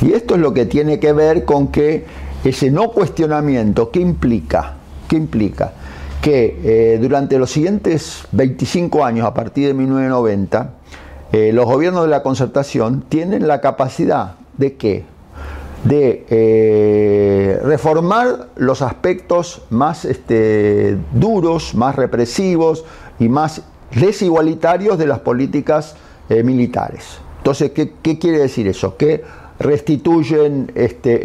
Y 0.03 0.13
esto 0.13 0.35
es 0.35 0.41
lo 0.41 0.53
que 0.53 0.67
tiene 0.67 0.99
que 0.99 1.13
ver 1.13 1.45
con 1.45 1.69
que 1.69 2.05
ese 2.45 2.71
no 2.71 2.91
cuestionamiento, 2.91 3.91
¿qué 3.91 4.01
implica? 4.01 4.75
¿Qué 5.09 5.17
implica? 5.17 5.73
que 6.25 6.59
eh, 6.65 6.99
durante 7.03 7.39
los 7.39 7.51
siguientes 7.51 8.25
25 8.33 9.05
años, 9.05 9.27
a 9.27 9.35
partir 9.35 9.67
de 9.67 9.75
1990, 9.75 10.71
eh, 11.33 11.53
los 11.53 11.67
gobiernos 11.67 12.05
de 12.05 12.09
la 12.09 12.23
concertación 12.23 13.05
tienen 13.07 13.47
la 13.47 13.61
capacidad 13.61 14.37
de 14.57 14.77
qué? 14.77 15.05
De 15.85 16.25
eh, 16.31 17.61
reformar 17.63 18.49
los 18.57 18.83
aspectos 18.83 19.63
más 19.71 20.05
este, 20.05 20.97
duros, 21.13 21.75
más 21.75 21.95
represivos 21.95 22.85
y 23.19 23.29
más 23.29 23.63
desigualitarios 23.95 24.99
de 24.99 25.07
las 25.07 25.21
políticas 25.21 25.97
militares. 26.29 27.19
Entonces, 27.39 27.73
¿qué, 27.73 27.93
¿qué, 28.03 28.19
quiere 28.19 28.39
decir 28.39 28.67
eso? 28.67 28.97
Que 28.97 29.23
restituyen 29.59 30.73
este 30.75 31.21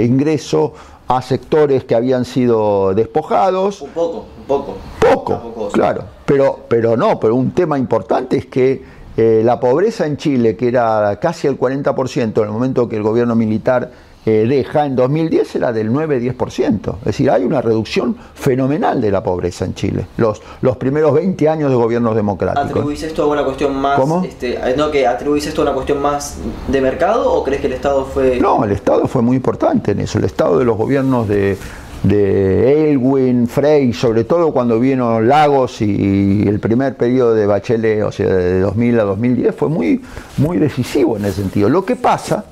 eh, 0.00 0.04
ingreso 0.04 0.72
a 1.08 1.20
sectores 1.20 1.84
que 1.84 1.94
habían 1.94 2.24
sido 2.24 2.94
despojados. 2.94 3.82
Un 3.82 3.90
poco, 3.90 4.26
un 4.38 4.44
poco. 4.46 4.76
Poco, 4.98 5.68
claro. 5.72 6.04
Pero, 6.24 6.60
pero 6.68 6.96
no, 6.96 7.20
pero 7.20 7.34
un 7.34 7.50
tema 7.50 7.78
importante 7.78 8.38
es 8.38 8.46
que 8.46 8.82
eh, 9.16 9.42
la 9.44 9.60
pobreza 9.60 10.06
en 10.06 10.16
Chile, 10.16 10.56
que 10.56 10.68
era 10.68 11.18
casi 11.20 11.46
el 11.46 11.58
40% 11.58 12.38
en 12.38 12.44
el 12.44 12.50
momento 12.50 12.88
que 12.88 12.96
el 12.96 13.02
gobierno 13.02 13.34
militar 13.34 13.90
eh, 14.24 14.46
deja, 14.48 14.86
en 14.86 14.94
2010 14.94 15.56
era 15.56 15.72
del 15.72 15.90
9-10%. 15.90 16.98
Es 17.00 17.04
decir, 17.04 17.28
hay 17.30 17.44
una 17.44 17.60
reducción 17.60 18.16
fenomenal 18.34 19.00
de 19.00 19.10
la 19.10 19.22
pobreza 19.22 19.64
en 19.64 19.74
Chile, 19.74 20.06
los, 20.16 20.40
los 20.60 20.76
primeros 20.76 21.12
20 21.12 21.48
años 21.48 21.70
de 21.70 21.76
gobiernos 21.76 22.14
democráticos. 22.14 22.70
¿Atribuís 22.70 23.02
esto 23.02 23.24
a 23.24 23.26
una 23.26 23.44
cuestión 23.44 23.74
más... 23.74 23.98
¿Cómo? 23.98 24.24
Este, 24.24 24.58
no, 24.76 24.92
que 24.92 25.06
¿Atribuís 25.08 25.46
esto 25.46 25.62
a 25.62 25.64
una 25.64 25.74
cuestión 25.74 26.00
más 26.00 26.38
de 26.68 26.80
mercado 26.80 27.32
o 27.32 27.42
crees 27.42 27.60
que 27.60 27.66
el 27.66 27.72
Estado 27.72 28.04
fue...? 28.04 28.38
No, 28.38 28.64
el 28.64 28.70
Estado 28.70 29.08
fue 29.08 29.22
muy 29.22 29.36
importante 29.36 29.90
en 29.90 30.00
eso. 30.00 30.18
El 30.18 30.24
Estado 30.24 30.58
de 30.58 30.64
los 30.64 30.76
gobiernos 30.76 31.26
de, 31.26 31.58
de 32.02 32.90
Elwin, 32.90 33.46
Frey, 33.46 33.92
sobre 33.92 34.24
todo 34.24 34.52
cuando 34.52 34.80
vino 34.80 35.20
Lagos 35.20 35.80
y, 35.82 36.42
el 36.46 36.58
primer 36.58 36.96
periodo 36.96 37.34
de 37.34 37.46
Bachelet, 37.46 38.02
o 38.02 38.12
sea, 38.12 38.26
de 38.28 38.60
2000 38.60 39.00
a 39.00 39.04
2010, 39.04 39.54
fue 39.54 39.68
muy, 39.68 40.02
muy 40.38 40.58
decisivo 40.58 41.16
en 41.16 41.26
ese 41.26 41.42
sentido. 41.42 41.68
Lo 41.68 41.84
que 41.84 41.96
pasa 41.96 42.44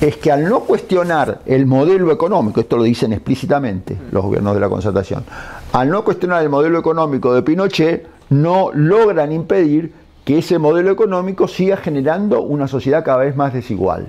es 0.00 0.16
que 0.18 0.30
al 0.30 0.48
no 0.48 0.60
cuestionar 0.60 1.40
el 1.46 1.64
modelo 1.64 2.12
económico, 2.12 2.60
esto 2.60 2.76
lo 2.76 2.82
dicen 2.82 3.12
explícitamente 3.14 3.96
los 4.12 4.22
gobiernos 4.22 4.54
de 4.54 4.60
la 4.60 4.68
concertación, 4.68 5.24
al 5.72 5.88
no 5.88 6.04
cuestionar 6.04 6.42
el 6.42 6.50
modelo 6.50 6.78
económico 6.78 7.34
de 7.34 7.42
Pinochet, 7.42 8.06
no 8.28 8.70
logran 8.74 9.32
impedir 9.32 9.92
que 10.24 10.38
ese 10.38 10.58
modelo 10.58 10.90
económico 10.90 11.48
siga 11.48 11.76
generando 11.76 12.42
una 12.42 12.68
sociedad 12.68 13.04
cada 13.04 13.18
vez 13.18 13.36
más 13.36 13.54
desigual. 13.54 14.08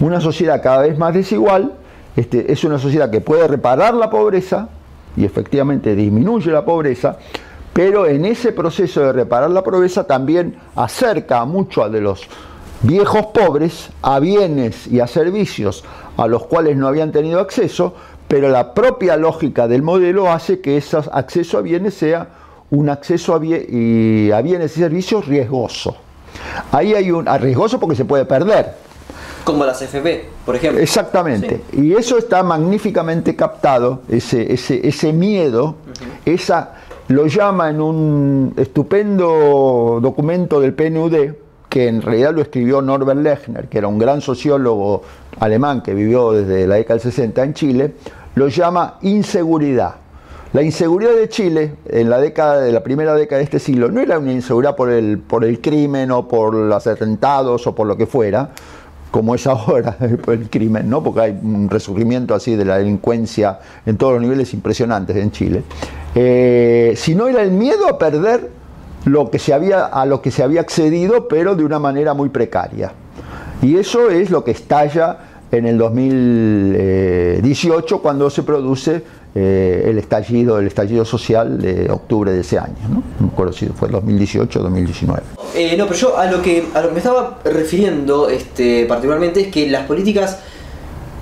Una 0.00 0.20
sociedad 0.20 0.60
cada 0.62 0.82
vez 0.82 0.98
más 0.98 1.14
desigual 1.14 1.74
este, 2.18 2.52
es 2.52 2.64
una 2.64 2.80
sociedad 2.80 3.10
que 3.10 3.20
puede 3.20 3.46
reparar 3.46 3.94
la 3.94 4.10
pobreza, 4.10 4.68
y 5.16 5.24
efectivamente 5.24 5.94
disminuye 5.94 6.50
la 6.50 6.64
pobreza, 6.64 7.16
pero 7.72 8.06
en 8.06 8.24
ese 8.24 8.50
proceso 8.50 9.02
de 9.02 9.12
reparar 9.12 9.50
la 9.50 9.62
pobreza 9.62 10.04
también 10.04 10.56
acerca 10.74 11.44
mucho 11.44 11.84
a 11.84 11.88
de 11.88 12.00
los 12.00 12.26
viejos 12.82 13.26
pobres 13.26 13.90
a 14.02 14.18
bienes 14.18 14.88
y 14.88 14.98
a 14.98 15.06
servicios 15.06 15.84
a 16.16 16.26
los 16.26 16.46
cuales 16.46 16.76
no 16.76 16.88
habían 16.88 17.12
tenido 17.12 17.38
acceso, 17.38 17.94
pero 18.26 18.48
la 18.48 18.74
propia 18.74 19.16
lógica 19.16 19.68
del 19.68 19.82
modelo 19.82 20.28
hace 20.28 20.60
que 20.60 20.76
ese 20.76 20.96
acceso 21.12 21.58
a 21.58 21.60
bienes 21.60 21.94
sea 21.94 22.30
un 22.70 22.88
acceso 22.88 23.32
a, 23.32 23.38
bienes 23.38 24.76
y 24.76 24.80
servicios 24.80 25.24
riesgoso. 25.26 25.96
Ahí 26.72 26.94
hay 26.94 27.12
un 27.12 27.26
riesgoso 27.26 27.78
porque 27.78 27.94
se 27.94 28.04
puede 28.04 28.24
perder. 28.24 28.87
Como 29.52 29.64
las 29.64 29.80
FP, 29.80 30.26
por 30.44 30.56
ejemplo. 30.56 30.80
Exactamente. 30.80 31.62
Y 31.72 31.94
eso 31.94 32.18
está 32.18 32.42
magníficamente 32.42 33.34
captado, 33.34 34.02
ese, 34.08 34.52
ese, 34.52 34.86
ese 34.86 35.12
miedo, 35.12 35.76
esa, 36.26 36.74
lo 37.08 37.26
llama 37.26 37.70
en 37.70 37.80
un 37.80 38.54
estupendo 38.58 40.00
documento 40.02 40.60
del 40.60 40.74
PNUD, 40.74 41.14
que 41.70 41.88
en 41.88 42.02
realidad 42.02 42.34
lo 42.34 42.42
escribió 42.42 42.82
Norbert 42.82 43.20
Lechner, 43.20 43.68
que 43.68 43.78
era 43.78 43.88
un 43.88 43.98
gran 43.98 44.20
sociólogo 44.20 45.02
alemán 45.40 45.82
que 45.82 45.94
vivió 45.94 46.32
desde 46.32 46.66
la 46.66 46.74
década 46.74 47.00
del 47.00 47.10
60 47.10 47.42
en 47.42 47.54
Chile, 47.54 47.94
lo 48.34 48.48
llama 48.48 48.98
inseguridad. 49.00 49.94
La 50.52 50.62
inseguridad 50.62 51.14
de 51.14 51.28
Chile 51.28 51.74
en 51.86 52.08
la 52.08 52.18
década 52.18 52.60
de 52.60 52.72
la 52.72 52.82
primera 52.82 53.14
década 53.14 53.38
de 53.38 53.44
este 53.44 53.58
siglo 53.58 53.90
no 53.90 54.00
era 54.00 54.18
una 54.18 54.32
inseguridad 54.32 54.76
por 54.76 54.90
el, 54.90 55.18
por 55.18 55.44
el 55.44 55.60
crimen 55.60 56.10
o 56.10 56.26
por 56.26 56.54
los 56.54 56.86
atentados 56.86 57.66
o 57.66 57.74
por 57.74 57.86
lo 57.86 57.98
que 57.98 58.06
fuera, 58.06 58.50
como 59.10 59.34
es 59.34 59.46
ahora 59.46 59.96
el 60.00 60.48
crimen, 60.50 60.88
¿no? 60.88 61.02
porque 61.02 61.20
hay 61.20 61.38
un 61.42 61.68
resurgimiento 61.68 62.34
así 62.34 62.56
de 62.56 62.64
la 62.64 62.78
delincuencia 62.78 63.58
en 63.86 63.96
todos 63.96 64.14
los 64.14 64.22
niveles 64.22 64.52
impresionantes 64.54 65.16
en 65.16 65.30
Chile, 65.30 65.62
eh, 66.14 66.94
sino 66.96 67.28
era 67.28 67.42
el 67.42 67.50
miedo 67.50 67.88
a 67.88 67.98
perder 67.98 68.50
lo 69.04 69.30
que 69.30 69.38
se 69.38 69.54
había, 69.54 69.86
a 69.86 70.04
lo 70.06 70.20
que 70.20 70.30
se 70.30 70.42
había 70.42 70.60
accedido, 70.60 71.28
pero 71.28 71.54
de 71.54 71.64
una 71.64 71.78
manera 71.78 72.14
muy 72.14 72.28
precaria. 72.28 72.92
Y 73.62 73.76
eso 73.76 74.10
es 74.10 74.30
lo 74.30 74.44
que 74.44 74.50
estalla 74.52 75.18
en 75.50 75.66
el 75.66 75.78
2018 75.78 78.02
cuando 78.02 78.30
se 78.30 78.42
produce 78.42 79.02
eh, 79.40 79.90
el 79.90 79.98
estallido, 79.98 80.58
el 80.58 80.66
estallido 80.66 81.04
social 81.04 81.60
de 81.60 81.88
octubre 81.92 82.32
de 82.32 82.40
ese 82.40 82.58
año, 82.58 82.74
¿no? 82.88 83.04
No 83.20 83.26
me 83.26 83.28
acuerdo 83.28 83.52
si 83.52 83.66
fue 83.66 83.88
2018 83.88 84.58
o 84.58 84.62
2019. 84.64 85.22
Eh, 85.54 85.76
no, 85.76 85.86
pero 85.86 85.96
yo 85.96 86.18
a 86.18 86.26
lo 86.26 86.42
que 86.42 86.64
a 86.74 86.80
lo 86.80 86.88
que 86.88 86.94
me 86.94 86.98
estaba 86.98 87.38
refiriendo 87.44 88.28
este, 88.28 88.84
particularmente 88.86 89.42
es 89.42 89.48
que 89.48 89.70
las 89.70 89.86
políticas 89.86 90.40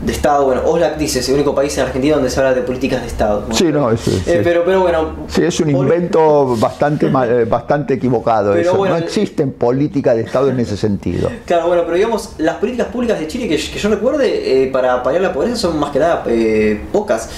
de 0.01 0.13
Estado. 0.13 0.45
Bueno, 0.45 0.63
Oslak 0.65 0.97
dice, 0.97 1.21
es 1.21 1.29
el 1.29 1.37
único 1.37 1.55
país 1.55 1.77
en 1.79 1.85
Argentina 1.85 2.15
donde 2.15 2.31
se 2.31 2.39
habla 2.41 2.55
de 2.55 2.63
políticas 2.63 3.01
de 3.01 3.07
Estado. 3.07 3.47
Sí, 3.53 3.65
no, 3.65 3.91
eso 3.91 4.11
es. 4.11 4.27
Eh, 4.29 4.41
pero, 4.43 4.65
pero 4.65 4.81
bueno. 4.81 5.27
Sí, 5.29 5.43
es 5.43 5.59
un 5.61 5.71
invento 5.71 6.57
bastante, 6.57 7.07
eh, 7.07 7.45
bastante 7.45 7.95
equivocado. 7.95 8.55
eso. 8.55 8.77
no 8.87 8.97
existen 8.97 9.53
políticas 9.53 10.17
de 10.17 10.23
Estado 10.23 10.51
en 10.51 10.61
ese 10.61 10.77
sentido. 10.77 11.31
Claro, 11.45 11.69
bueno, 11.69 11.83
pero 11.85 11.97
digamos, 11.97 12.35
las 12.39 12.57
políticas 12.57 12.89
públicas 12.89 13.19
de 13.19 13.27
Chile 13.27 13.49
que, 13.49 13.57
yo 13.57 13.89
recuerde 13.89 14.65
eh, 14.65 14.67
para 14.69 15.03
paliar 15.03 15.23
la 15.23 15.33
pobreza 15.33 15.57
son 15.57 15.79
más 15.79 15.91
que 15.91 15.99
nada 15.99 16.25
pocas. 16.93 17.31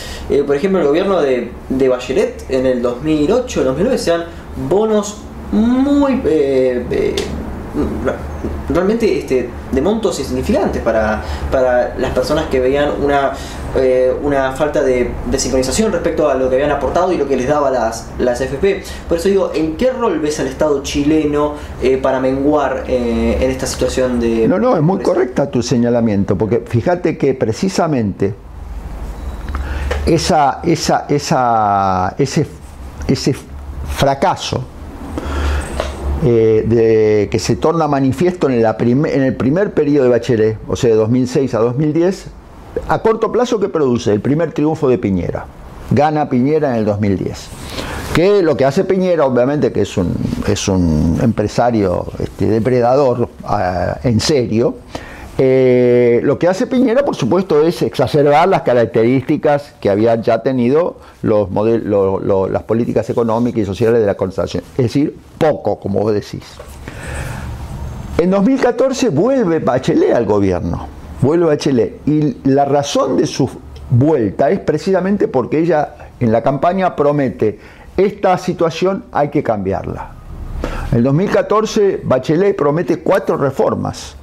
por 0.47 0.57
ejemplo, 0.57 0.81
el 0.81 0.87
gobierno 0.87 1.21
de, 1.21 1.51
de 1.69 1.89
Bachelet 1.89 2.45
en 2.49 2.67
el 2.67 2.83
2008, 2.83 3.65
2009 3.65 3.99
se 3.99 4.11
dan 4.11 4.25
bonos 4.69 5.19
muy 5.53 6.21
realmente 8.69 9.19
este, 9.19 9.49
de 9.73 9.81
montos 9.81 10.19
insignificantes 10.19 10.83
para, 10.83 11.23
para 11.51 11.97
las 11.99 12.13
personas 12.13 12.47
que 12.47 12.61
veían 12.61 12.91
una, 13.03 13.33
eh, 13.77 14.15
una 14.23 14.53
falta 14.53 14.83
de, 14.83 15.11
sincronización 15.37 15.93
respecto 15.93 16.29
a 16.29 16.35
lo 16.35 16.49
que 16.49 16.57
habían 16.57 16.71
aportado 16.71 17.13
y 17.13 17.17
lo 17.17 17.27
que 17.27 17.37
les 17.37 17.49
daba 17.49 17.71
las, 17.71 18.09
las 18.19 18.41
FP. 18.41 18.83
Por 19.09 19.19
eso 19.19 19.29
digo, 19.29 19.53
¿en 19.55 19.77
qué 19.77 19.91
rol 19.91 20.19
ves 20.21 20.41
al 20.41 20.49
Estado 20.49 20.83
chileno 20.83 21.55
eh, 21.83 21.99
para 21.99 22.21
menguar 22.21 22.85
eh, 22.89 23.39
en 23.41 23.51
esta 23.51 23.67
situación 23.67 24.21
de... 24.21 24.49
No, 24.49 24.59
no, 24.59 24.77
es 24.77 24.83
muy 24.83 25.03
correcta 25.03 25.51
tu 25.51 25.63
señalamiento, 25.63 26.37
porque 26.37 26.63
fíjate 26.67 27.17
que 27.17 27.35
precisamente 27.35 28.35
esa, 30.07 30.61
esa, 30.63 31.07
esa, 31.09 32.15
ese, 32.19 32.47
ese 33.07 33.35
fracaso 33.97 34.65
eh, 36.25 36.65
de, 36.67 37.29
que 37.31 37.39
se 37.39 37.57
torna 37.57 37.87
manifiesto 37.87 38.49
en, 38.49 38.55
en, 38.55 39.23
el 39.23 39.37
primer 39.37 39.73
periodo 39.73 40.05
de 40.05 40.11
Bachelet, 40.11 40.59
o 40.67 40.77
sea, 40.77 40.91
de 40.91 40.97
2006 40.97 41.55
a 41.55 41.59
2010, 41.59 42.27
a 42.89 42.99
corto 43.03 43.31
plazo 43.33 43.61
que 43.61 43.69
produce 43.69 44.13
el 44.13 44.21
primer 44.21 44.53
triunfo 44.53 44.89
de 44.89 44.99
Piñera. 44.99 45.47
Gana 45.91 46.29
Piñera 46.29 46.71
en 46.71 46.77
el 46.77 46.85
2010. 46.85 47.49
Que 48.15 48.43
lo 48.43 48.57
que 48.57 48.65
hace 48.65 48.85
Piñera, 48.85 49.27
obviamente, 49.27 49.73
que 49.73 49.83
es 49.83 49.97
un, 49.97 50.15
es 50.47 50.69
un 50.69 51.19
empresario 51.23 52.07
este, 52.19 52.47
depredador 52.47 53.29
ah, 53.45 53.99
en 54.03 54.21
serio, 54.21 54.75
eh, 55.41 56.21
lo 56.25 56.37
que 56.37 56.49
hace 56.49 56.67
Piñera, 56.67 57.05
por 57.05 57.15
supuesto, 57.15 57.63
es 57.63 57.83
exacerbar 57.83 58.49
las 58.49 58.63
características 58.63 59.73
que 59.81 59.89
habían 59.89 60.21
ya 60.21 60.43
tenido 60.43 60.97
las 61.23 62.63
políticas 62.65 63.09
económicas 63.09 63.61
y 63.61 63.65
sociales 63.65 64.01
de 64.01 64.07
la 64.07 64.17
constitución. 64.17 64.65
Es 64.77 64.87
decir, 64.87 65.17
poco, 65.39 65.79
como 65.79 66.01
vos 66.01 66.13
decís. 66.13 66.43
En 68.19 68.33
2014 68.33 69.11
vuelve 69.11 69.61
Bachelet 69.61 70.13
al 70.13 70.27
gobierno, 70.27 70.89
vuelve 71.23 71.47
Bachelet, 71.47 72.01
y 72.05 72.39
la 72.49 72.65
razón 72.65 73.17
de 73.17 73.29
su 73.29 73.49
vuelta 73.91 74.51
es 74.51 74.59
precisamente 74.59 75.29
porque 75.29 75.61
ella 75.61 75.95
en 76.19 76.33
la 76.33 76.43
campaña 76.43 76.97
promete, 76.97 77.61
esta 77.97 78.37
situación 78.39 79.05
hay 79.13 79.29
que 79.29 79.45
cambiarla. 79.45 80.11
En 80.91 81.05
2014 81.05 82.01
Bachelet 82.03 82.57
promete 82.57 82.99
cuatro 82.99 83.37
reformas 83.37 84.17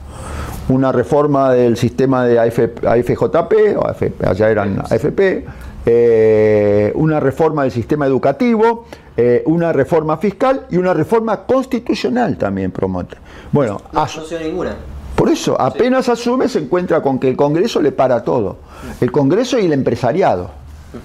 una 0.70 0.92
reforma 0.92 1.52
del 1.52 1.78
sistema 1.78 2.26
de 2.26 2.40
AFJP, 2.40 3.78
o 3.78 3.88
allá 4.28 4.50
eran 4.50 4.80
AFP, 4.80 5.46
eh, 5.86 6.92
una 6.96 7.20
reforma 7.20 7.64
del 7.64 7.72
sistema 7.72 8.08
educativo, 8.08 8.86
eh, 9.16 9.44
una 9.46 9.72
reforma 9.72 10.18
fiscal 10.18 10.66
y 10.72 10.78
una 10.78 10.94
reforma 10.94 11.46
constitucional 11.46 12.38
también 12.38 12.72
promote. 12.72 13.18
Bueno, 13.52 13.80
no, 13.94 14.08
ninguna. 14.42 14.76
Por 15.16 15.30
eso, 15.30 15.60
apenas 15.60 16.10
asume, 16.10 16.50
se 16.50 16.60
encuentra 16.60 17.02
con 17.02 17.20
que 17.20 17.30
el 17.30 17.38
Congreso 17.38 17.82
le 17.82 17.92
para 17.92 18.24
todo. 18.24 18.58
El 19.00 19.12
Congreso 19.12 19.58
y 19.60 19.66
el 19.66 19.74
empresariado 19.74 20.50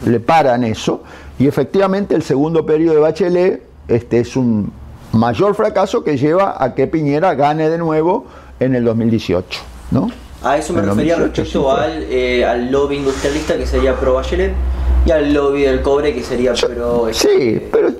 le 0.04 0.18
paran 0.18 0.64
eso. 0.64 1.02
Y 1.38 1.46
efectivamente 1.46 2.14
el 2.14 2.22
segundo 2.22 2.66
periodo 2.66 2.94
de 2.94 3.00
Bachelet 3.00 3.62
este, 3.86 4.20
es 4.20 4.36
un 4.36 4.72
mayor 5.12 5.54
fracaso 5.54 6.02
que 6.02 6.16
lleva 6.16 6.62
a 6.62 6.74
que 6.74 6.86
Piñera 6.86 7.34
gane 7.34 7.68
de 7.68 7.78
nuevo 7.78 8.26
en 8.61 8.74
el 8.74 8.84
2018, 8.84 9.61
¿no? 9.90 10.11
A 10.42 10.56
eso 10.56 10.72
me 10.72 10.80
refería 10.80 11.16
respecto 11.16 11.70
al, 11.70 12.04
eh, 12.04 12.44
al 12.44 12.70
lobby 12.70 12.96
industrialista 12.96 13.58
que 13.58 13.66
sería 13.66 13.94
pro 13.94 14.14
Bachelet 14.14 14.52
y 15.04 15.11
al 15.11 15.32
lobby 15.34 15.62
del 15.62 15.82
cobre 15.82 16.14
que 16.14 16.22
sería 16.22 16.54
pro... 16.54 17.08
Sí, 17.12 17.61
pero 17.70 17.90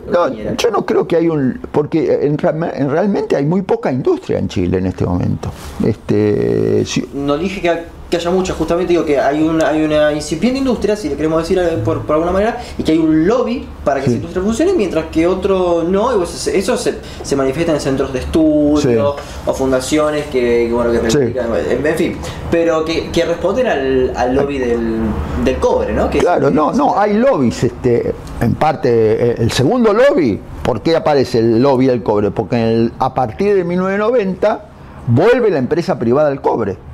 yo 0.57 0.71
no 0.71 0.87
creo 0.87 1.07
que 1.07 1.17
hay 1.17 1.29
un... 1.29 1.61
porque 1.73 2.21
en, 2.23 2.39
realmente 2.39 3.37
hay 3.37 3.45
muy 3.45 3.63
poca 3.63 3.93
industria 3.93 4.39
en 4.39 4.49
Chile 4.49 4.79
en 4.79 4.87
este 4.87 5.05
momento. 5.05 5.51
Este, 5.85 6.85
No 7.13 7.37
dije 7.37 7.61
que 7.61 8.00
que 8.11 8.17
haya 8.17 8.31
mucha, 8.31 8.53
justamente 8.55 8.93
digo 8.93 9.05
que 9.05 9.19
hay 9.19 9.41
una, 9.43 9.69
hay 9.69 9.83
una 9.83 10.13
incipiente 10.13 10.59
industria, 10.59 10.97
si 10.97 11.09
le 11.09 11.15
queremos 11.15 11.41
decir 11.43 11.61
por, 11.85 12.03
por 12.03 12.15
alguna 12.15 12.33
manera, 12.33 12.59
y 12.77 12.83
que 12.83 12.93
hay 12.93 12.99
un 12.99 13.27
lobby 13.27 13.67
para 13.85 14.01
que 14.01 14.07
esa 14.07 14.17
industria 14.17 14.43
funcione, 14.43 14.73
mientras 14.75 15.07
que 15.07 15.27
otro 15.27 15.85
no, 15.85 16.13
y 16.13 16.19
pues 16.19 16.49
eso 16.49 16.77
se, 16.77 16.99
se, 17.23 17.37
manifiesta 17.37 17.73
en 17.73 17.81
centros 17.81 18.13
de 18.13 18.19
estudio 18.19 19.15
o 19.47 19.55
fundaciones 19.55 20.27
que, 20.27 20.69
bueno, 20.73 20.91
que 20.91 20.99
en, 20.99 21.97
fin, 21.97 22.17
pero 22.51 22.85
que, 22.85 23.11
que 23.11 23.25
responden 23.25 23.69
al, 23.69 24.13
al 24.17 24.35
lobby 24.35 24.59
del, 24.59 24.99
del, 25.45 25.57
cobre, 25.59 25.93
¿no? 25.93 26.11
claro, 26.11 26.51
no, 26.51 26.73
no, 26.73 26.99
hay 26.99 27.15
lobbies, 27.15 27.63
este, 27.63 28.13
en 28.41 28.55
parte, 28.57 28.91
eh, 28.91 29.35
el 29.39 29.53
segundo 29.53 29.93
lobby, 29.93 30.41
¿por 30.65 30.83
qué 30.83 30.97
aparece 30.97 31.39
el 31.39 31.63
lobby 31.63 31.87
del 31.87 32.03
cobre? 32.03 32.33
Porque 32.33 32.91
a 32.99 33.15
partir 33.15 33.55
de 33.55 33.63
1990 33.63 34.65
vuelve 35.07 35.51
la 35.51 35.59
empresa 35.59 35.97
privada 35.99 36.29
al 36.29 36.41
cobre 36.41 36.90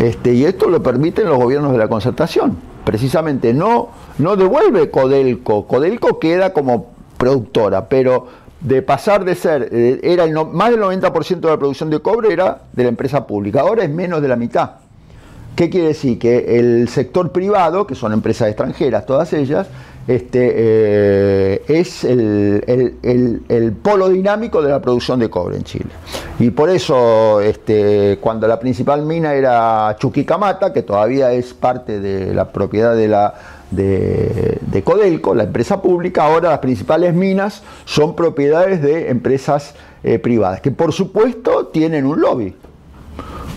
este, 0.00 0.32
y 0.34 0.44
esto 0.44 0.68
lo 0.68 0.82
permiten 0.82 1.28
los 1.28 1.38
gobiernos 1.38 1.72
de 1.72 1.78
la 1.78 1.88
concertación. 1.88 2.56
Precisamente 2.84 3.52
no, 3.52 3.90
no 4.18 4.36
devuelve 4.36 4.90
Codelco. 4.90 5.66
Codelco 5.66 6.18
queda 6.18 6.52
como 6.52 6.92
productora, 7.16 7.88
pero 7.88 8.28
de 8.60 8.82
pasar 8.82 9.24
de 9.24 9.34
ser, 9.34 9.68
eh, 9.72 10.00
era 10.02 10.24
el 10.24 10.32
más 10.52 10.70
del 10.70 10.80
90% 10.80 11.40
de 11.40 11.48
la 11.48 11.58
producción 11.58 11.90
de 11.90 12.00
cobre 12.00 12.32
era 12.32 12.62
de 12.72 12.82
la 12.82 12.88
empresa 12.88 13.26
pública, 13.26 13.60
ahora 13.60 13.84
es 13.84 13.90
menos 13.90 14.22
de 14.22 14.28
la 14.28 14.36
mitad. 14.36 14.70
¿Qué 15.54 15.70
quiere 15.70 15.88
decir? 15.88 16.18
Que 16.18 16.58
el 16.58 16.88
sector 16.88 17.32
privado, 17.32 17.86
que 17.86 17.96
son 17.96 18.12
empresas 18.12 18.48
extranjeras 18.48 19.06
todas 19.06 19.32
ellas, 19.32 19.66
este, 20.08 20.52
eh, 20.56 21.62
es 21.68 22.02
el, 22.02 23.76
polo 23.82 24.08
dinámico 24.08 24.62
de 24.62 24.70
la 24.70 24.80
producción 24.80 25.20
de 25.20 25.28
cobre 25.28 25.58
en 25.58 25.64
Chile. 25.64 25.90
Y 26.38 26.50
por 26.50 26.70
eso, 26.70 27.42
este, 27.42 28.18
cuando 28.18 28.48
la 28.48 28.58
principal 28.58 29.02
mina 29.02 29.34
era 29.34 29.94
Chuquicamata, 29.98 30.72
que 30.72 30.82
todavía 30.82 31.32
es 31.32 31.52
parte 31.52 32.00
de 32.00 32.32
la 32.32 32.50
propiedad 32.50 32.96
de 32.96 33.08
la 33.08 33.34
de, 33.70 34.82
Codelco, 34.82 35.34
la 35.34 35.44
empresa 35.44 35.82
pública, 35.82 36.24
ahora 36.24 36.48
las 36.48 36.60
principales 36.60 37.12
minas 37.12 37.62
son 37.84 38.16
propiedades 38.16 38.80
de 38.80 39.10
empresas 39.10 39.74
eh, 40.02 40.18
privadas, 40.18 40.62
que 40.62 40.70
por 40.70 40.94
supuesto 40.94 41.66
tienen 41.66 42.06
un 42.06 42.20
lobby. 42.20 42.54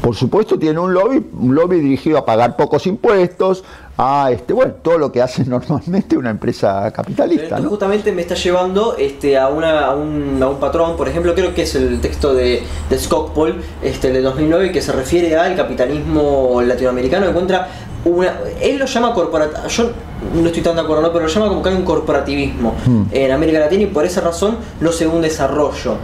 Por 0.02 0.16
supuesto 0.16 0.58
tienen 0.58 0.80
un 0.80 0.93
lobby, 0.95 1.24
un 1.32 1.54
lobby 1.54 1.80
dirigido 1.80 2.18
a 2.18 2.26
pagar 2.26 2.58
pocos 2.58 2.88
impuestos, 2.88 3.64
a 3.97 4.31
este, 4.31 4.53
bueno, 4.53 4.73
todo 4.81 4.97
lo 4.97 5.11
que 5.11 5.21
hace 5.21 5.45
normalmente 5.47 6.17
una 6.17 6.29
empresa 6.29 6.91
capitalista. 6.91 7.57
Esto 7.57 7.69
justamente 7.69 8.11
me 8.11 8.21
está 8.21 8.35
llevando 8.35 8.95
este, 8.97 9.37
a, 9.37 9.49
una, 9.49 9.85
a, 9.85 9.95
un, 9.95 10.39
a 10.41 10.47
un 10.47 10.57
patrón, 10.59 10.97
por 10.97 11.07
ejemplo, 11.07 11.35
creo 11.35 11.53
que 11.53 11.63
es 11.63 11.75
el 11.75 11.99
texto 12.01 12.33
de, 12.33 12.63
de 12.89 12.99
Scott 12.99 13.33
Paul 13.33 13.61
este, 13.81 14.11
de 14.11 14.21
2009 14.21 14.71
que 14.71 14.81
se 14.81 14.91
refiere 14.91 15.35
al 15.35 15.55
capitalismo 15.55 16.61
latinoamericano, 16.61 17.27
encuentra 17.27 17.67
una, 18.05 18.39
él 18.59 18.77
lo 18.77 18.85
llama 18.85 19.13
corporativo, 19.13 19.67
yo 19.67 19.91
no 20.34 20.47
estoy 20.47 20.61
tan 20.61 20.76
de 20.76 20.82
acuerdo, 20.82 21.01
¿no? 21.01 21.11
pero 21.11 21.26
lo 21.26 21.32
llama 21.32 21.47
como 21.47 21.63
que 21.63 21.69
hay 21.69 21.76
un 21.76 21.84
corporativismo 21.84 22.76
hmm. 22.86 23.03
en 23.11 23.32
América 23.32 23.59
Latina 23.59 23.84
y 23.84 23.88
por 23.88 24.05
esa 24.05 24.22
razón 24.22 24.57
no 24.80 24.91
se 24.91 25.05
ve 25.05 25.11
un 25.11 25.22
desarrollo. 25.22 25.95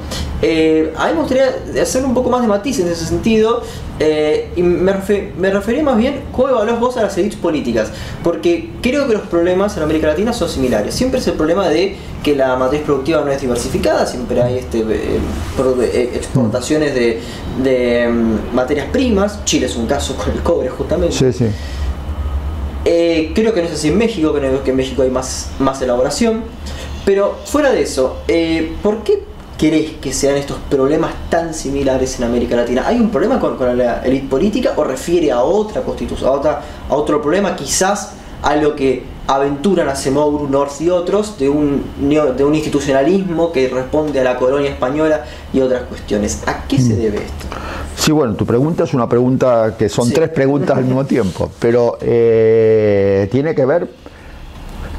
Eh, 0.41 0.93
a 0.95 1.07
mí 1.07 1.13
me 1.13 1.19
gustaría 1.19 1.81
hacer 1.81 2.05
un 2.05 2.13
poco 2.13 2.29
más 2.29 2.41
de 2.41 2.47
matiz 2.47 2.79
en 2.79 2.87
ese 2.87 3.05
sentido 3.05 3.61
eh, 3.99 4.51
y 4.55 4.61
me, 4.61 4.93
me, 5.37 5.49
refería 5.49 5.83
más 5.83 5.97
bien 5.97 6.21
cómo 6.31 6.49
evaluás 6.49 6.79
vos 6.79 6.97
a 6.97 7.03
las 7.03 7.17
élites 7.17 7.39
políticas, 7.39 7.91
porque 8.23 8.71
creo 8.81 9.07
que 9.07 9.13
los 9.13 9.23
problemas 9.23 9.75
en 9.77 9.83
América 9.83 10.07
Latina 10.07 10.33
son 10.33 10.49
similares. 10.49 10.93
Siempre 10.93 11.19
es 11.19 11.27
el 11.27 11.33
problema 11.33 11.67
de 11.69 11.95
que 12.23 12.35
la 12.35 12.55
matriz 12.55 12.81
productiva 12.81 13.21
no 13.21 13.31
es 13.31 13.41
diversificada, 13.41 14.05
siempre 14.05 14.41
hay 14.41 14.59
este, 14.59 14.79
eh, 14.81 16.11
exportaciones 16.13 16.93
de, 16.93 17.19
de 17.63 18.07
mm, 18.07 18.55
materias 18.55 18.87
primas. 18.91 19.43
Chile 19.45 19.65
es 19.65 19.75
un 19.75 19.87
caso 19.87 20.15
con 20.15 20.31
el 20.31 20.43
cobre, 20.43 20.69
justamente. 20.69 21.15
Sí, 21.15 21.33
sí. 21.33 21.45
Eh, 22.89 23.33
creo 23.35 23.53
que 23.53 23.61
no 23.61 23.67
es 23.67 23.73
así 23.73 23.89
en 23.89 23.97
México, 23.97 24.31
creo 24.31 24.63
que 24.63 24.71
en 24.71 24.77
México 24.77 25.01
hay 25.01 25.09
más, 25.09 25.49
más 25.59 25.81
elaboración. 25.81 26.43
Pero 27.03 27.35
fuera 27.43 27.73
de 27.73 27.81
eso, 27.81 28.19
eh, 28.29 28.77
¿por 28.81 29.03
qué 29.03 29.23
crees 29.57 29.91
que 29.99 30.13
sean 30.13 30.37
estos 30.37 30.57
problemas 30.69 31.11
tan 31.29 31.53
similares 31.53 32.17
en 32.17 32.23
América 32.23 32.55
Latina? 32.55 32.85
¿Hay 32.87 32.97
un 32.97 33.09
problema 33.09 33.41
con, 33.41 33.57
la 33.77 34.01
élite 34.05 34.29
política 34.29 34.71
o 34.77 34.85
refiere 34.85 35.33
a 35.33 35.41
otra 35.41 35.81
constitución, 35.81 36.29
a, 36.29 36.31
otra, 36.31 36.61
a 36.89 36.95
otro 36.95 37.21
problema, 37.21 37.57
quizás 37.57 38.13
a 38.41 38.55
lo 38.55 38.73
que 38.73 39.03
aventuran 39.27 39.89
a 39.89 39.95
Semouru, 39.95 40.47
North 40.47 40.79
y 40.79 40.89
otros, 40.89 41.37
de 41.37 41.49
un, 41.49 41.83
de 41.99 42.45
un 42.45 42.55
institucionalismo 42.55 43.51
que 43.51 43.67
responde 43.67 44.21
a 44.21 44.23
la 44.23 44.37
colonia 44.37 44.69
española 44.69 45.25
y 45.51 45.59
otras 45.59 45.83
cuestiones? 45.83 46.41
¿A 46.45 46.65
qué 46.67 46.77
se 46.77 46.93
mm. 46.93 46.97
debe 46.97 47.17
esto? 47.17 47.47
Sí, 47.97 48.11
bueno, 48.11 48.35
tu 48.35 48.45
pregunta 48.45 48.83
es 48.83 48.93
una 48.93 49.09
pregunta 49.09 49.75
que 49.77 49.89
son 49.89 50.11
tres 50.11 50.29
preguntas 50.29 50.77
al 50.77 50.85
mismo 50.85 51.05
tiempo, 51.05 51.51
pero 51.59 51.97
eh, 51.99 53.27
tiene 53.31 53.55
que 53.55 53.65
ver, 53.65 53.89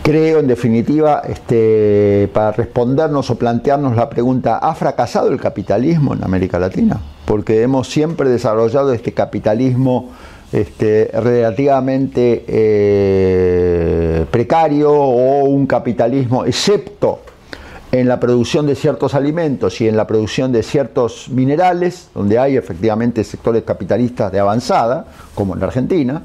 creo 0.02 0.40
en 0.40 0.48
definitiva, 0.48 1.22
este, 1.26 2.28
para 2.34 2.52
respondernos 2.52 3.30
o 3.30 3.36
plantearnos 3.36 3.96
la 3.96 4.10
pregunta, 4.10 4.58
¿ha 4.58 4.74
fracasado 4.74 5.28
el 5.28 5.40
capitalismo 5.40 6.12
en 6.12 6.24
América 6.24 6.58
Latina? 6.58 7.00
Porque 7.24 7.62
hemos 7.62 7.88
siempre 7.88 8.28
desarrollado 8.28 8.92
este 8.92 9.12
capitalismo 9.14 10.10
este, 10.52 11.08
relativamente 11.14 12.44
eh, 12.48 14.26
precario 14.30 14.92
o 14.92 15.44
un 15.44 15.66
capitalismo, 15.66 16.44
excepto 16.44 17.20
en 17.90 18.06
la 18.06 18.20
producción 18.20 18.66
de 18.66 18.74
ciertos 18.74 19.14
alimentos 19.14 19.80
y 19.80 19.88
en 19.88 19.96
la 19.96 20.06
producción 20.06 20.52
de 20.52 20.62
ciertos 20.62 21.28
minerales, 21.30 22.08
donde 22.14 22.38
hay 22.38 22.56
efectivamente 22.56 23.24
sectores 23.24 23.62
capitalistas 23.62 24.30
de 24.30 24.40
avanzada, 24.40 25.06
como 25.34 25.54
en 25.54 25.60
la 25.60 25.66
Argentina, 25.66 26.22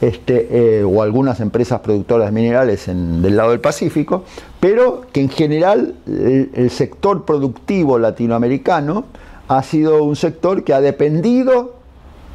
este, 0.00 0.80
eh, 0.80 0.84
o 0.84 1.02
algunas 1.02 1.38
empresas 1.40 1.80
productoras 1.80 2.26
de 2.26 2.32
minerales 2.32 2.86
del 2.86 3.36
lado 3.36 3.52
del 3.52 3.60
Pacífico, 3.60 4.24
pero 4.58 5.02
que 5.12 5.20
en 5.20 5.28
general 5.28 5.94
el, 6.06 6.70
sector 6.70 7.24
productivo 7.24 7.98
latinoamericano 7.98 9.04
ha 9.46 9.62
sido 9.62 10.02
un 10.02 10.16
sector 10.16 10.64
que 10.64 10.74
ha 10.74 10.80
dependido 10.80 11.76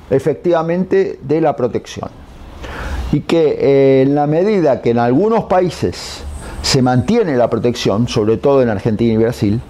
efectivamente 0.10 1.20
de 1.22 1.42
la 1.42 1.56
protección. 1.56 2.10
Y 3.12 3.22
que 3.22 3.58
eh, 3.60 4.02
en 4.04 4.16
la 4.16 4.26
medida 4.26 4.82
que 4.82 4.92
en 4.92 5.00
algunos 5.00 5.46
países 5.46 6.24
se 6.62 6.82
mantiene 6.82 7.36
la 7.36 7.50
protección, 7.50 8.08
sobre 8.08 8.38
todo 8.38 8.62
en 8.62 8.70
Argentina 8.70 9.14
y 9.14 9.18
Brasil, 9.18 9.62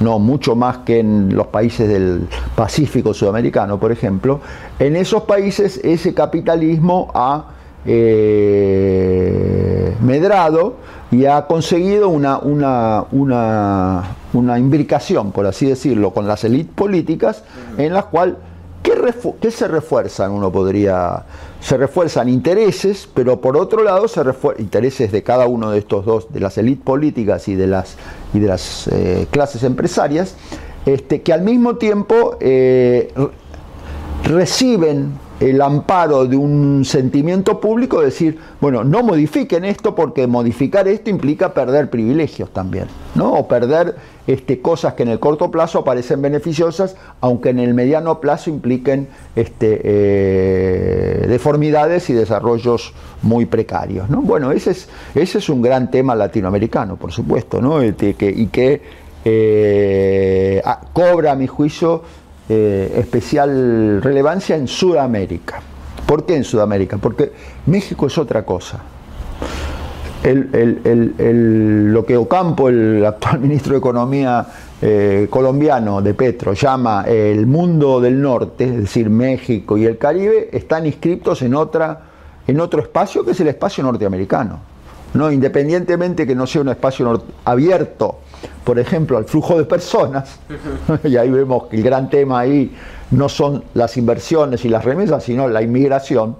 no 0.00 0.18
mucho 0.18 0.54
más 0.54 0.78
que 0.78 1.00
en 1.00 1.34
los 1.34 1.48
países 1.48 1.88
del 1.88 2.28
Pacífico 2.54 3.14
sudamericano, 3.14 3.78
por 3.78 3.92
ejemplo, 3.92 4.40
en 4.78 4.96
esos 4.96 5.24
países 5.24 5.80
ese 5.82 6.14
capitalismo 6.14 7.10
ha 7.14 7.46
eh, 7.84 9.28
medrado 10.02 10.76
y 11.10 11.24
ha 11.24 11.46
conseguido 11.46 12.08
una, 12.08 12.38
una, 12.38 13.04
una, 13.12 14.04
una 14.32 14.58
imbricación, 14.58 15.32
por 15.32 15.46
así 15.46 15.66
decirlo, 15.66 16.12
con 16.12 16.28
las 16.28 16.44
élites 16.44 16.74
políticas, 16.74 17.44
en 17.76 17.94
las 17.94 18.04
cuales 18.06 18.36
¿Qué, 19.40 19.50
se 19.50 19.68
refuerzan? 19.68 20.32
Uno 20.32 20.50
podría. 20.52 21.24
Se 21.60 21.76
refuerzan 21.76 22.28
intereses, 22.28 23.08
pero 23.12 23.40
por 23.40 23.56
otro 23.56 23.82
lado 23.82 24.06
se 24.06 24.22
intereses 24.58 25.10
de 25.10 25.22
cada 25.22 25.46
uno 25.46 25.70
de 25.70 25.78
estos 25.78 26.04
dos, 26.04 26.32
de 26.32 26.40
las 26.40 26.56
élites 26.56 26.84
políticas 26.84 27.48
y 27.48 27.56
de 27.56 27.66
las, 27.66 27.96
y 28.32 28.38
de 28.38 28.46
las 28.46 28.88
eh, 28.88 29.26
clases 29.30 29.64
empresarias, 29.64 30.36
este, 30.86 31.22
que 31.22 31.32
al 31.32 31.42
mismo 31.42 31.76
tiempo 31.76 32.36
eh, 32.40 33.12
reciben 34.22 35.18
el 35.40 35.62
amparo 35.62 36.26
de 36.26 36.36
un 36.36 36.84
sentimiento 36.84 37.60
público, 37.60 38.00
decir, 38.00 38.38
bueno, 38.60 38.82
no 38.84 39.02
modifiquen 39.02 39.64
esto 39.64 39.94
porque 39.94 40.26
modificar 40.26 40.88
esto 40.88 41.10
implica 41.10 41.54
perder 41.54 41.90
privilegios 41.90 42.50
también, 42.50 42.86
¿no? 43.14 43.32
O 43.34 43.48
perder 43.48 43.96
este, 44.28 44.60
cosas 44.60 44.92
que 44.92 45.04
en 45.04 45.08
el 45.08 45.18
corto 45.18 45.50
plazo 45.50 45.82
parecen 45.82 46.20
beneficiosas, 46.20 46.96
aunque 47.22 47.48
en 47.48 47.58
el 47.58 47.72
mediano 47.72 48.20
plazo 48.20 48.50
impliquen 48.50 49.08
este, 49.34 49.80
eh, 49.82 51.26
deformidades 51.26 52.10
y 52.10 52.12
desarrollos 52.12 52.92
muy 53.22 53.46
precarios, 53.46 54.10
¿no? 54.10 54.20
Bueno, 54.20 54.52
ese 54.52 54.76
es, 55.14 55.48
un 55.48 55.62
gran 55.62 55.90
tema 55.90 56.14
latinoamericano, 56.14 56.96
por 56.96 57.10
supuesto, 57.10 57.62
¿no? 57.62 57.80
Este, 57.80 58.14
y 58.20 58.48
que 58.48 58.82
eh, 59.24 60.62
cobra, 60.92 61.32
a 61.32 61.34
mi 61.34 61.46
juicio, 61.46 62.02
eh, 62.50 62.96
especial 62.98 64.02
relevancia 64.02 64.56
en 64.56 64.68
Sudamérica. 64.68 65.62
¿Por 66.06 66.26
qué 66.26 66.36
en 66.36 66.44
Sudamérica? 66.44 66.98
Porque 66.98 67.32
México 67.64 68.06
es 68.06 68.18
otra 68.18 68.44
cosa. 68.44 68.82
Lo 70.24 72.04
que 72.04 72.16
Ocampo, 72.16 72.68
el 72.68 73.04
actual 73.04 73.40
ministro 73.40 73.72
de 73.72 73.78
Economía 73.78 74.46
eh, 74.80 75.26
colombiano 75.30 76.00
de 76.02 76.14
Petro, 76.14 76.52
llama 76.52 77.04
el 77.06 77.46
mundo 77.46 78.00
del 78.00 78.20
norte, 78.20 78.64
es 78.64 78.76
decir, 78.76 79.10
México 79.10 79.76
y 79.76 79.86
el 79.86 79.98
Caribe, 79.98 80.50
están 80.52 80.86
inscritos 80.86 81.42
en, 81.42 81.54
otra, 81.54 82.00
en 82.46 82.60
otro 82.60 82.82
espacio 82.82 83.24
que 83.24 83.32
es 83.32 83.40
el 83.40 83.48
espacio 83.48 83.82
norteamericano. 83.84 84.60
¿no? 85.14 85.32
Independientemente 85.32 86.26
que 86.26 86.34
no 86.34 86.46
sea 86.46 86.60
un 86.60 86.68
espacio 86.68 87.22
abierto 87.44 88.18
por 88.64 88.78
ejemplo, 88.78 89.16
al 89.16 89.24
flujo 89.24 89.56
de 89.56 89.64
personas, 89.64 90.38
y 91.04 91.16
ahí 91.16 91.30
vemos 91.30 91.64
que 91.68 91.76
el 91.76 91.82
gran 91.82 92.10
tema 92.10 92.40
ahí 92.40 92.70
no 93.10 93.28
son 93.28 93.64
las 93.74 93.96
inversiones 93.96 94.64
y 94.64 94.68
las 94.68 94.84
remesas, 94.84 95.24
sino 95.24 95.48
la 95.48 95.62
inmigración, 95.62 96.36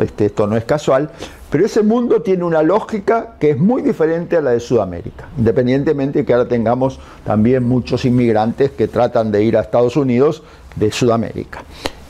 Este, 0.00 0.26
esto 0.26 0.46
no 0.46 0.56
es 0.56 0.64
casual, 0.64 1.10
pero 1.48 1.64
ese 1.64 1.82
mundo 1.82 2.22
tiene 2.22 2.44
una 2.44 2.62
lógica 2.62 3.34
que 3.38 3.50
es 3.50 3.58
muy 3.58 3.82
diferente 3.82 4.36
a 4.36 4.40
la 4.40 4.50
de 4.50 4.60
Sudamérica, 4.60 5.28
independientemente 5.38 6.20
de 6.20 6.24
que 6.24 6.32
ahora 6.32 6.48
tengamos 6.48 6.98
también 7.24 7.68
muchos 7.68 8.04
inmigrantes 8.04 8.72
que 8.72 8.88
tratan 8.88 9.30
de 9.30 9.44
ir 9.44 9.56
a 9.56 9.60
Estados 9.60 9.96
Unidos 9.96 10.42
de 10.74 10.90
Sudamérica. 10.90 11.62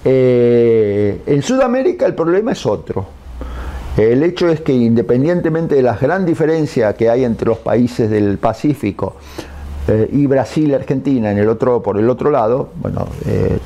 Eh, 0.04 1.20
en 1.26 1.42
Sudamérica 1.42 2.06
el 2.06 2.14
problema 2.14 2.52
es 2.52 2.64
otro. 2.64 3.06
El 3.96 4.22
hecho 4.22 4.48
es 4.48 4.62
que 4.62 4.72
independientemente 4.72 5.74
de 5.74 5.82
la 5.82 5.96
gran 5.96 6.24
diferencia 6.24 6.94
que 6.94 7.10
hay 7.10 7.24
entre 7.24 7.48
los 7.48 7.58
países 7.58 8.08
del 8.08 8.38
Pacífico 8.38 9.16
eh, 9.88 10.08
y 10.12 10.26
Brasil 10.26 10.74
Argentina 10.74 11.30
en 11.30 11.38
el 11.38 11.48
otro, 11.48 11.82
por 11.82 11.98
el 11.98 12.08
otro 12.08 12.30
lado, 12.30 12.70
bueno, 12.80 13.06
eh, 13.26 13.58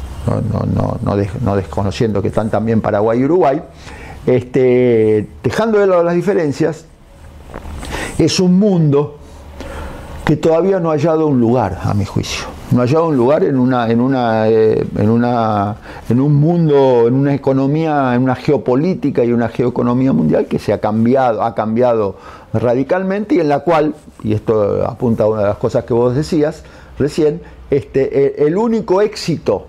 no, 1.04 1.56
desconociendo 1.56 2.22
que 2.22 2.28
están 2.28 2.50
también 2.50 2.80
Paraguay 2.80 3.20
y 3.20 3.24
Uruguay, 3.24 3.62
este, 4.26 5.28
dejando 5.42 5.78
de 5.78 5.86
lado 5.86 6.02
las 6.02 6.14
diferencias, 6.14 6.86
es 8.18 8.40
un 8.40 8.58
mundo 8.58 9.18
que 10.24 10.36
todavía 10.36 10.80
no 10.80 10.90
ha 10.90 10.94
hallado 10.94 11.26
un 11.26 11.40
lugar, 11.40 11.78
a 11.82 11.92
mi 11.92 12.04
juicio. 12.04 12.46
No 12.70 12.80
ha 12.80 12.84
hallado 12.84 13.08
un 13.08 13.16
lugar 13.16 13.44
en 13.44 13.58
una, 13.58 13.90
en 13.90 14.00
una, 14.00 14.48
eh, 14.48 14.86
en 14.96 15.10
una, 15.10 15.76
en 16.08 16.20
un 16.20 16.34
mundo, 16.34 17.06
en 17.06 17.14
una 17.14 17.34
economía, 17.34 18.14
en 18.14 18.22
una 18.22 18.34
geopolítica 18.34 19.22
y 19.22 19.32
una 19.32 19.48
geoeconomía 19.48 20.12
mundial 20.14 20.46
que 20.46 20.58
se 20.58 20.72
ha 20.72 20.80
cambiado, 20.80 21.42
ha 21.42 21.54
cambiado 21.54 22.16
radicalmente 22.54 23.34
y 23.34 23.40
en 23.40 23.48
la 23.48 23.60
cual, 23.60 23.94
y 24.22 24.32
esto 24.32 24.86
apunta 24.86 25.24
a 25.24 25.26
una 25.26 25.42
de 25.42 25.48
las 25.48 25.58
cosas 25.58 25.84
que 25.84 25.92
vos 25.92 26.14
decías 26.14 26.62
recién, 26.98 27.42
este, 27.70 28.46
el 28.46 28.56
único 28.56 29.02
éxito 29.02 29.66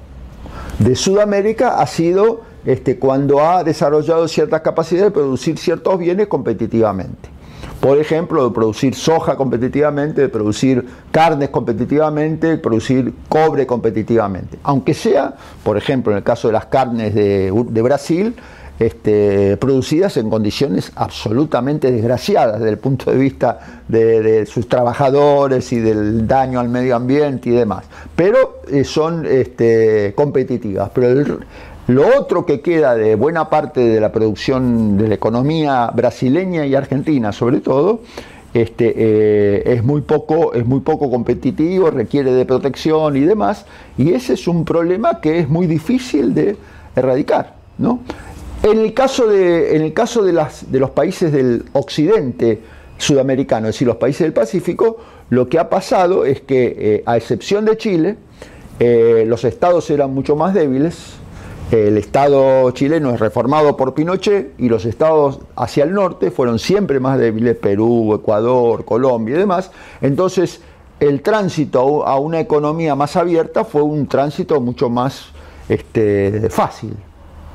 de 0.79 0.95
Sudamérica 0.95 1.79
ha 1.79 1.87
sido 1.87 2.41
este, 2.65 2.97
cuando 2.97 3.41
ha 3.41 3.63
desarrollado 3.63 4.27
ciertas 4.27 4.61
capacidades 4.61 5.07
de 5.07 5.11
producir 5.11 5.57
ciertos 5.57 5.99
bienes 5.99 6.27
competitivamente 6.27 7.35
por 7.79 7.99
ejemplo, 7.99 8.47
de 8.47 8.53
producir 8.53 8.95
soja 8.95 9.35
competitivamente, 9.35 10.21
de 10.21 10.29
producir 10.29 10.85
carnes 11.11 11.49
competitivamente, 11.49 12.47
de 12.47 12.57
producir 12.57 13.13
cobre 13.29 13.67
competitivamente. 13.67 14.57
Aunque 14.63 14.93
sea, 14.93 15.35
por 15.63 15.77
ejemplo, 15.77 16.11
en 16.11 16.17
el 16.17 16.23
caso 16.23 16.47
de 16.47 16.53
las 16.53 16.65
carnes 16.65 17.13
de, 17.13 17.81
Brasil, 17.83 18.35
este, 18.79 19.57
producidas 19.57 20.17
en 20.17 20.29
condiciones 20.29 20.91
absolutamente 20.95 21.91
desgraciadas 21.91 22.59
desde 22.59 22.71
el 22.71 22.77
punto 22.77 23.11
de 23.11 23.17
vista 23.17 23.81
de, 23.87 24.45
sus 24.45 24.67
trabajadores 24.67 25.71
y 25.71 25.79
del 25.79 26.27
daño 26.27 26.59
al 26.59 26.69
medio 26.69 26.95
ambiente 26.95 27.49
y 27.49 27.53
demás. 27.53 27.85
Pero 28.15 28.61
eh, 28.69 28.83
son 28.83 29.25
este, 29.25 30.13
competitivas. 30.15 30.89
Pero 30.93 31.39
lo 31.87 32.19
otro 32.19 32.45
que 32.45 32.61
queda 32.61 32.95
de 32.95 33.15
buena 33.15 33.49
parte 33.49 33.81
de 33.81 34.01
la 34.01 34.11
producción 34.11 34.97
de 34.97 35.07
la 35.07 35.15
economía 35.15 35.91
brasileña 35.93 36.65
y 36.65 36.75
argentina, 36.75 37.31
sobre 37.31 37.61
todo, 37.61 38.01
este, 38.53 38.93
eh, 38.95 39.73
es, 39.73 39.83
muy 39.83 40.01
poco, 40.01 40.53
es 40.53 40.65
muy 40.65 40.79
poco 40.79 41.11
competitivo, 41.11 41.91
requiere 41.91 42.31
de 42.31 42.45
protección 42.45 43.17
y 43.17 43.21
demás, 43.21 43.65
y 43.97 44.13
ese 44.13 44.33
es 44.33 44.47
un 44.47 44.65
problema 44.65 45.19
que 45.19 45.39
es 45.39 45.49
muy 45.49 45.67
difícil 45.67 46.33
de 46.33 46.57
erradicar. 46.95 47.53
¿no? 47.77 47.99
En 48.65 48.79
el 48.79 48.95
caso, 48.95 49.27
de, 49.27 49.93
los 50.71 50.89
países 50.89 51.31
del 51.31 51.65
occidente 51.73 52.61
sudamericano, 52.97 53.67
es 53.67 53.75
decir, 53.75 53.87
los 53.87 53.97
países 53.97 54.21
del 54.21 54.33
Pacífico, 54.33 54.97
lo 55.29 55.47
que 55.47 55.59
ha 55.59 55.69
pasado 55.69 56.25
es 56.25 56.41
que, 56.41 56.75
eh, 56.75 57.03
a 57.05 57.15
excepción 57.15 57.63
de 57.65 57.77
Chile, 57.77 58.17
eh, 58.79 59.23
los 59.27 59.43
estados 59.43 59.87
eran 59.91 60.15
mucho 60.15 60.35
más 60.35 60.55
débiles, 60.55 61.13
el 61.71 61.95
Estado 61.99 62.71
chileno 62.71 63.11
es 63.11 63.19
reformado 63.19 63.77
por 63.77 63.93
Pinochet 63.93 64.55
y 64.57 64.67
los 64.67 64.85
estados 64.85 65.41
hacia 65.55 65.83
el 65.83 65.93
norte 65.93 66.31
fueron 66.31 66.57
siempre 66.57 66.99
más 66.99 67.19
débiles, 67.19 67.55
Perú, 67.57 68.15
Ecuador, 68.15 68.83
Colombia 68.83 69.35
y 69.35 69.39
demás. 69.39 69.69
Entonces, 70.01 70.61
el 70.99 71.21
tránsito 71.21 72.03
a 72.07 72.17
una 72.17 72.39
economía 72.39 72.95
más 72.95 73.15
abierta 73.15 73.63
fue 73.63 73.83
un 73.83 74.07
tránsito 74.07 74.59
mucho 74.59 74.89
más 74.89 75.27
este, 75.69 76.49
fácil. 76.49 76.95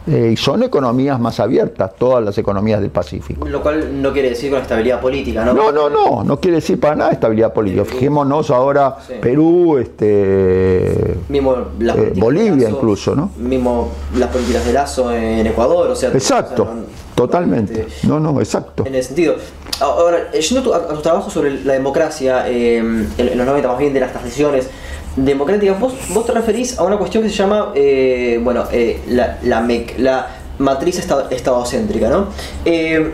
Eh, 0.06 0.30
y 0.32 0.36
son 0.36 0.62
economías 0.62 1.20
más 1.20 1.40
abiertas, 1.40 1.92
todas 1.98 2.24
las 2.24 2.36
economías 2.38 2.80
del 2.80 2.90
Pacífico. 2.90 3.46
Lo 3.46 3.62
cual 3.62 4.00
no 4.00 4.12
quiere 4.12 4.30
decir 4.30 4.50
con 4.50 4.60
estabilidad 4.60 5.00
política, 5.00 5.44
¿no? 5.44 5.52
No, 5.52 5.70
no, 5.70 5.90
no, 5.90 6.24
no 6.24 6.40
quiere 6.40 6.56
decir 6.56 6.80
para 6.80 6.94
nada 6.96 7.10
estabilidad 7.10 7.52
política. 7.52 7.84
Fijémonos 7.84 8.50
ahora 8.50 8.96
Perú, 9.20 9.76
este, 9.78 11.16
mismo 11.28 11.54
eh, 11.80 12.12
Bolivia 12.16 12.70
incluso, 12.70 13.14
¿no? 13.14 13.30
Mismo 13.36 13.90
las 14.16 14.30
políticas 14.30 14.64
de 14.64 14.72
Lazo 14.72 15.12
en 15.12 15.46
Ecuador, 15.46 15.90
o 15.90 15.94
sea... 15.94 16.10
Exacto, 16.10 16.66
totalmente. 17.14 17.86
No, 18.04 18.18
no, 18.18 18.40
exacto. 18.40 18.86
En 18.86 18.94
ese 18.94 19.08
sentido. 19.08 19.34
Ahora, 19.80 20.30
yendo 20.32 20.74
a 20.74 20.88
tu, 20.88 21.00
trabajo 21.00 21.30
sobre 21.30 21.62
la 21.64 21.74
democracia 21.74 22.48
eh, 22.48 22.78
en, 22.78 23.38
los 23.38 23.46
90, 23.46 23.68
más 23.68 23.78
bien 23.78 23.92
de 23.92 24.00
las 24.00 24.12
transiciones, 24.12 24.68
democrática, 25.16 25.72
vos, 25.74 25.94
vos 26.10 26.26
te 26.26 26.32
referís 26.32 26.78
a 26.78 26.84
una 26.84 26.96
cuestión 26.96 27.22
que 27.22 27.30
se 27.30 27.36
llama, 27.36 27.72
eh, 27.74 28.40
bueno, 28.42 28.64
eh, 28.72 29.00
la, 29.08 29.38
la, 29.42 29.66
la, 29.98 30.36
matriz 30.58 30.98
estadocéntrica, 31.30 32.10
¿no? 32.10 32.26
Eh, 32.66 33.12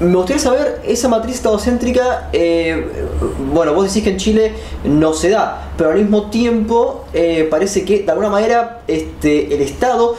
me 0.00 0.14
gustaría 0.14 0.42
saber, 0.42 0.82
esa 0.86 1.08
matriz 1.08 1.36
estadocéntrica, 1.36 2.28
bueno, 3.52 3.72
vos 3.72 3.86
decís 3.86 4.02
que 4.02 4.10
en 4.10 4.16
Chile 4.16 4.52
no 4.84 5.14
se 5.14 5.30
da, 5.30 5.70
pero 5.76 5.90
al 5.90 5.98
mismo 5.98 6.28
tiempo 6.28 7.04
parece 7.50 7.84
que 7.84 8.00
de 8.00 8.10
alguna 8.10 8.28
manera 8.28 8.80
este, 8.88 9.54
el 9.54 9.62
Estado 9.62 10.16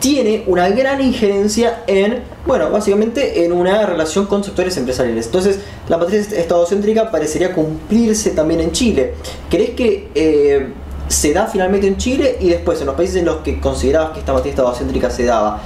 tiene 0.00 0.44
una 0.46 0.68
gran 0.68 1.00
injerencia 1.00 1.82
en, 1.86 2.22
bueno, 2.46 2.70
básicamente 2.70 3.44
en 3.44 3.52
una 3.52 3.86
relación 3.86 4.26
con 4.26 4.44
sectores 4.44 4.76
empresariales. 4.76 5.26
Entonces, 5.26 5.60
la 5.88 5.96
matriz 5.96 6.32
estadocéntrica 6.32 7.10
parecería 7.10 7.52
cumplirse 7.52 8.30
también 8.30 8.60
en 8.60 8.72
Chile. 8.72 9.14
¿Crees 9.48 9.70
que 9.70 10.08
eh, 10.14 10.68
se 11.08 11.32
da 11.32 11.46
finalmente 11.46 11.86
en 11.86 11.96
Chile 11.96 12.36
y 12.40 12.48
después 12.48 12.80
en 12.80 12.86
los 12.86 12.94
países 12.94 13.16
en 13.16 13.24
los 13.24 13.36
que 13.38 13.58
considerabas 13.60 14.12
que 14.12 14.20
esta 14.20 14.32
matriz 14.32 14.50
estadocéntrica 14.50 15.10
se 15.10 15.24
daba, 15.24 15.60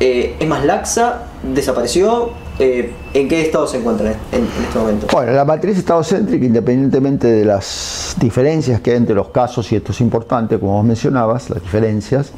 eh, 0.00 0.36
es 0.38 0.48
más 0.48 0.64
laxa, 0.64 1.22
desapareció? 1.42 2.30
Eh, 2.58 2.90
¿En 3.12 3.28
qué 3.28 3.42
estado 3.42 3.66
se 3.66 3.76
encuentra 3.78 4.12
en, 4.12 4.16
en, 4.40 4.48
este 4.66 4.78
momento? 4.78 5.06
Bueno, 5.12 5.32
la 5.32 5.44
matriz 5.44 5.76
estadocéntrica, 5.76 6.44
independientemente 6.44 7.26
de 7.26 7.44
las 7.44 8.16
diferencias 8.18 8.80
que 8.80 8.92
hay 8.92 8.96
entre 8.96 9.14
los 9.14 9.28
casos, 9.28 9.70
y 9.72 9.76
esto 9.76 9.92
es 9.92 10.00
importante, 10.00 10.58
como 10.58 10.72
vos 10.72 10.84
mencionabas, 10.84 11.50
las 11.50 11.62
diferencias, 11.62 12.32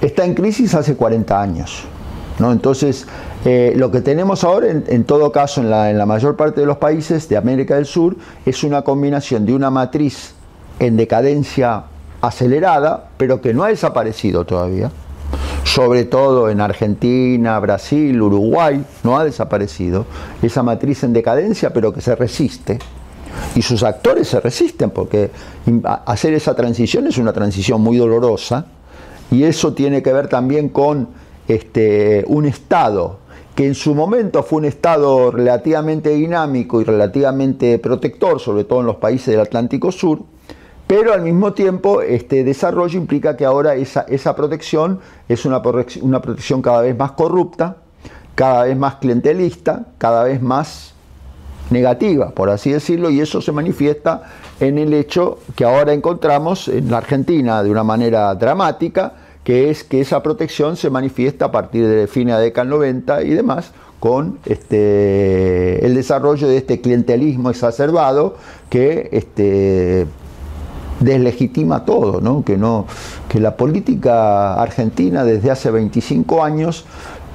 está 0.00 0.24
en 0.24 0.34
crisis 0.34 0.74
hace 0.74 0.96
40 0.96 1.40
años. 1.40 1.84
¿no? 2.38 2.52
Entonces, 2.52 3.06
eh, 3.44 3.74
lo 3.76 3.90
que 3.90 4.00
tenemos 4.00 4.44
ahora, 4.44 4.68
en, 4.68 5.04
todo 5.04 5.30
caso, 5.30 5.60
en 5.60 5.70
la, 5.70 6.06
mayor 6.06 6.36
parte 6.36 6.60
de 6.60 6.66
los 6.66 6.78
países 6.78 7.28
de 7.28 7.36
América 7.36 7.76
del 7.76 7.86
Sur, 7.86 8.16
es 8.44 8.64
una 8.64 8.82
combinación 8.82 9.46
de 9.46 9.54
una 9.54 9.70
matriz 9.70 10.34
en 10.78 10.96
decadencia 10.96 11.84
acelerada, 12.20 13.08
pero 13.16 13.40
que 13.40 13.54
no 13.54 13.64
ha 13.64 13.68
desaparecido 13.68 14.44
todavía, 14.44 14.90
sobre 15.64 16.04
todo 16.04 16.50
en 16.50 16.60
Argentina, 16.60 17.58
Brasil, 17.60 18.20
Uruguay, 18.20 18.84
no 19.04 19.18
ha 19.18 19.24
desaparecido, 19.24 20.06
esa 20.42 20.62
matriz 20.62 21.04
en 21.04 21.12
decadencia, 21.12 21.72
pero 21.72 21.92
que 21.92 22.00
se 22.00 22.14
resiste. 22.14 22.78
Y 23.54 23.62
sus 23.62 23.82
actores 23.82 24.28
se 24.28 24.40
resisten, 24.40 24.90
porque 24.90 25.30
hacer 26.06 26.34
esa 26.34 26.54
transición 26.54 27.06
es 27.06 27.18
una 27.18 27.32
transición 27.32 27.80
muy 27.80 27.96
dolorosa, 27.96 28.66
y 29.30 29.44
eso 29.44 29.74
tiene 29.74 30.02
que 30.02 30.12
ver 30.12 30.28
también 30.28 30.68
con 30.68 31.08
este, 31.48 32.24
un 32.26 32.46
Estado 32.46 33.18
que 33.54 33.66
en 33.66 33.74
su 33.74 33.94
momento 33.94 34.42
fue 34.42 34.60
un 34.60 34.64
Estado 34.64 35.30
relativamente 35.30 36.10
dinámico 36.10 36.80
y 36.80 36.84
relativamente 36.84 37.78
protector, 37.78 38.40
sobre 38.40 38.64
todo 38.64 38.80
en 38.80 38.86
los 38.86 38.96
países 38.96 39.26
del 39.26 39.40
Atlántico 39.40 39.92
Sur, 39.92 40.20
pero 40.86 41.12
al 41.12 41.22
mismo 41.22 41.52
tiempo 41.52 42.00
este 42.00 42.42
desarrollo 42.42 42.98
implica 42.98 43.36
que 43.36 43.44
ahora 43.44 43.74
esa, 43.74 44.02
esa 44.08 44.34
protección 44.34 45.00
es 45.28 45.44
una, 45.44 45.62
una 46.00 46.22
protección 46.22 46.62
cada 46.62 46.82
vez 46.82 46.96
más 46.96 47.12
corrupta, 47.12 47.76
cada 48.34 48.64
vez 48.64 48.76
más 48.76 48.96
clientelista, 48.96 49.86
cada 49.98 50.24
vez 50.24 50.40
más 50.40 50.94
negativa, 51.70 52.30
por 52.30 52.50
así 52.50 52.72
decirlo, 52.72 53.10
y 53.10 53.20
eso 53.20 53.40
se 53.40 53.52
manifiesta 53.52 54.22
en 54.58 54.78
el 54.78 54.92
hecho 54.92 55.38
que 55.54 55.64
ahora 55.64 55.92
encontramos 55.92 56.68
en 56.68 56.90
la 56.90 56.98
Argentina 56.98 57.62
de 57.62 57.70
una 57.70 57.84
manera 57.84 58.34
dramática, 58.34 59.12
que 59.44 59.70
es 59.70 59.84
que 59.84 60.00
esa 60.00 60.22
protección 60.22 60.76
se 60.76 60.90
manifiesta 60.90 61.46
a 61.46 61.52
partir 61.52 61.86
de 61.86 62.06
fin 62.06 62.26
de 62.26 62.32
la 62.32 62.38
década 62.38 62.66
90 62.66 63.22
y 63.22 63.30
demás, 63.30 63.72
con 63.98 64.38
este, 64.46 65.84
el 65.84 65.94
desarrollo 65.94 66.48
de 66.48 66.56
este 66.56 66.80
clientelismo 66.80 67.50
exacerbado 67.50 68.36
que 68.70 69.10
este, 69.12 70.06
deslegitima 71.00 71.84
todo, 71.84 72.20
¿no? 72.20 72.42
Que, 72.42 72.56
no, 72.56 72.86
que 73.28 73.40
la 73.40 73.56
política 73.56 74.54
argentina 74.54 75.24
desde 75.24 75.50
hace 75.50 75.70
25 75.70 76.42
años 76.42 76.86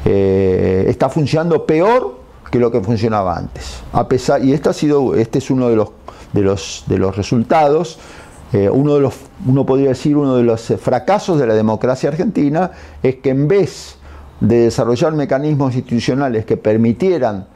eh, 0.05 0.85
está 0.87 1.09
funcionando 1.09 1.65
peor 1.65 2.19
que 2.49 2.59
lo 2.59 2.71
que 2.71 2.81
funcionaba 2.81 3.37
antes. 3.37 3.81
A 3.93 4.07
pesar, 4.07 4.43
y 4.43 4.53
este, 4.53 4.69
ha 4.69 4.73
sido, 4.73 5.13
este 5.13 5.37
es 5.37 5.51
uno 5.51 5.69
de 5.69 5.75
los 5.75 5.89
de 6.35 6.41
los, 6.41 6.83
de 6.87 6.97
los 6.97 7.15
resultados. 7.15 7.97
Eh, 8.55 8.69
uno, 8.69 8.95
de 8.95 9.01
los, 9.01 9.15
uno 9.45 9.65
podría 9.65 9.89
decir 9.89 10.15
uno 10.15 10.37
de 10.37 10.43
los 10.43 10.61
fracasos 10.79 11.37
de 11.37 11.45
la 11.45 11.55
democracia 11.55 12.07
argentina 12.07 12.71
es 13.03 13.15
que 13.15 13.31
en 13.31 13.49
vez 13.49 13.97
de 14.39 14.61
desarrollar 14.61 15.11
mecanismos 15.11 15.75
institucionales 15.75 16.45
que 16.45 16.55
permitieran, 16.55 17.47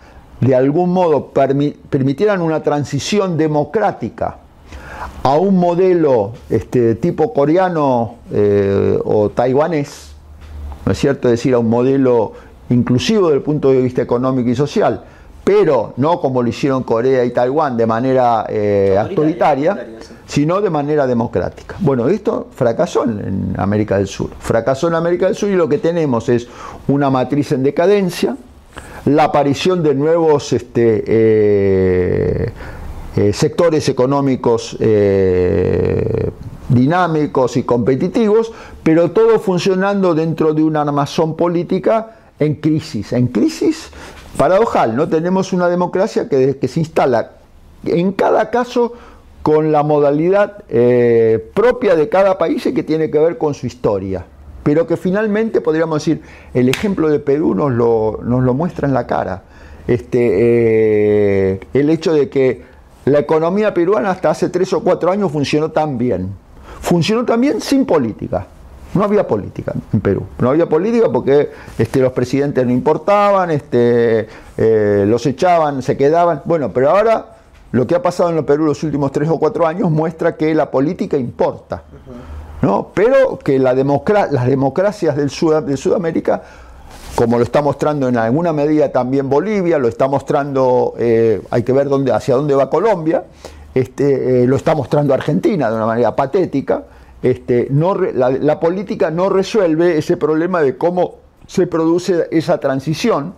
de 0.41 0.55
algún 0.55 0.91
modo, 0.91 1.31
permitieran 1.31 2.41
una 2.41 2.63
transición 2.63 3.37
democrática 3.37 4.39
a 5.23 5.37
un 5.37 5.55
modelo 5.55 6.33
este, 6.49 6.95
tipo 6.95 7.33
coreano 7.33 8.15
eh, 8.33 8.99
o 9.05 9.29
taiwanés, 9.29 10.11
¿no 10.85 10.91
es 10.91 10.97
cierto? 10.97 11.29
Es 11.29 11.39
decir, 11.39 11.53
a 11.53 11.59
un 11.59 11.69
modelo 11.69 12.33
inclusivo 12.69 13.27
desde 13.27 13.37
el 13.37 13.43
punto 13.43 13.71
de 13.71 13.81
vista 13.81 14.01
económico 14.01 14.49
y 14.49 14.55
social, 14.55 15.05
pero 15.43 15.93
no 15.97 16.19
como 16.19 16.43
lo 16.43 16.49
hicieron 16.49 16.83
Corea 16.83 17.25
y 17.25 17.31
Taiwán 17.31 17.75
de 17.75 17.85
manera 17.87 18.45
eh, 18.49 18.95
autoritaria, 18.99 19.97
sino 20.27 20.61
de 20.61 20.69
manera 20.69 21.07
democrática. 21.07 21.75
Bueno, 21.79 22.07
esto 22.07 22.47
fracasó 22.51 23.03
en, 23.03 23.55
América 23.57 23.97
del 23.97 24.07
Sur. 24.07 24.29
Fracasó 24.39 24.87
en 24.89 24.95
América 24.95 25.25
del 25.25 25.35
Sur 25.35 25.49
y 25.49 25.55
lo 25.55 25.67
que 25.67 25.79
tenemos 25.79 26.29
es 26.29 26.47
una 26.87 27.09
matriz 27.09 27.51
en 27.51 27.63
decadencia, 27.63 28.37
la 29.05 29.23
aparición 29.25 29.81
de 29.81 29.95
nuevos 29.95 30.53
este, 30.53 31.03
eh, 31.07 32.51
eh, 33.15 33.33
sectores 33.33 33.89
económicos 33.89 34.77
dinámicos 36.69 37.57
y 37.57 37.63
competitivos, 37.63 38.51
pero 38.83 39.11
todo 39.11 39.39
funcionando 39.39 40.13
dentro 40.13 40.53
de 40.53 40.61
una 40.61 40.81
armazón 40.81 41.35
política 41.35 42.15
en 42.39 42.55
crisis. 42.55 43.11
En 43.13 43.27
crisis 43.27 43.89
paradojal, 44.37 44.95
¿no? 44.95 45.07
Tenemos 45.07 45.53
una 45.53 45.67
democracia 45.67 46.29
que, 46.29 46.57
se 46.67 46.79
instala 46.79 47.31
en 47.85 48.11
cada 48.13 48.49
caso 48.49 48.93
con 49.41 49.71
la 49.71 49.83
modalidad 49.83 50.63
eh, 50.69 51.49
propia 51.53 51.95
de 51.95 52.09
cada 52.09 52.37
país 52.37 52.65
y 52.65 52.73
que 52.73 52.83
tiene 52.83 53.09
que 53.09 53.19
ver 53.19 53.37
con 53.37 53.53
su 53.53 53.67
historia. 53.67 54.25
Pero 54.63 54.85
que 54.85 54.97
finalmente 54.97 55.61
podríamos 55.61 56.03
decir, 56.03 56.21
el 56.53 56.69
ejemplo 56.69 57.09
de 57.09 57.19
Perú 57.19 57.55
nos 57.55 57.71
lo, 57.71 58.19
nos 58.23 58.43
lo 58.43 58.53
muestra 58.53 58.87
en 58.87 58.93
la 58.93 59.07
cara. 59.07 59.43
Este, 59.87 61.53
eh, 61.53 61.59
el 61.73 61.89
hecho 61.89 62.13
de 62.13 62.29
que 62.29 62.61
la 63.05 63.19
economía 63.19 63.73
peruana 63.73 64.11
hasta 64.11 64.29
hace 64.29 64.49
tres 64.49 64.71
o 64.73 64.83
cuatro 64.83 65.11
años 65.11 65.31
funcionó 65.31 65.71
tan 65.71 65.97
bien. 65.97 66.29
Funcionó 66.81 67.25
también 67.25 67.61
sin 67.61 67.85
política. 67.85 68.45
No 68.93 69.03
había 69.03 69.27
política 69.27 69.73
en 69.93 70.01
Perú. 70.01 70.25
No 70.39 70.49
había 70.49 70.67
política 70.67 71.09
porque 71.11 71.51
este, 71.77 71.99
los 71.99 72.11
presidentes 72.11 72.65
no 72.65 72.71
importaban, 72.71 73.51
este, 73.51 74.27
eh, 74.57 75.05
los 75.07 75.25
echaban, 75.25 75.81
se 75.83 75.95
quedaban. 75.95 76.41
Bueno, 76.45 76.71
pero 76.73 76.89
ahora 76.89 77.37
lo 77.71 77.85
que 77.85 77.95
ha 77.95 78.01
pasado 78.01 78.31
en 78.31 78.37
el 78.37 78.45
Perú 78.45 78.65
los 78.65 78.83
últimos 78.83 79.11
tres 79.11 79.29
o 79.29 79.37
cuatro 79.37 79.67
años 79.67 79.91
muestra 79.91 80.35
que 80.35 80.55
la 80.55 80.71
política 80.71 81.17
importa. 81.17 81.83
¿no? 82.61 82.91
Pero 82.93 83.37
que 83.37 83.59
la 83.59 83.73
las 83.73 84.45
democracias 84.47 85.15
del 85.15 85.29
de 85.65 85.77
Sudamérica, 85.77 86.41
como 87.15 87.37
lo 87.37 87.43
está 87.43 87.61
mostrando 87.61 88.07
en 88.07 88.17
alguna 88.17 88.53
medida 88.53 88.91
también 88.91 89.29
Bolivia, 89.29 89.77
lo 89.77 89.87
está 89.87 90.07
mostrando, 90.07 90.95
eh, 90.97 91.41
hay 91.51 91.63
que 91.63 91.73
ver 91.73 91.89
dónde, 91.89 92.11
hacia 92.11 92.35
dónde 92.35 92.55
va 92.55 92.69
Colombia, 92.69 93.23
este, 93.75 94.43
eh, 94.43 94.47
lo 94.47 94.55
está 94.55 94.73
mostrando 94.73 95.13
Argentina 95.13 95.69
de 95.69 95.75
una 95.75 95.85
manera 95.85 96.15
patética 96.15 96.83
este, 97.21 97.67
la, 98.13 98.59
política 98.59 99.11
no 99.11 99.29
resuelve 99.29 99.97
ese 99.97 100.15
problema 100.17 100.61
de 100.61 100.77
cómo 100.77 101.15
se 101.47 101.67
produce 101.67 102.27
esa 102.31 102.59
transición 102.59 103.33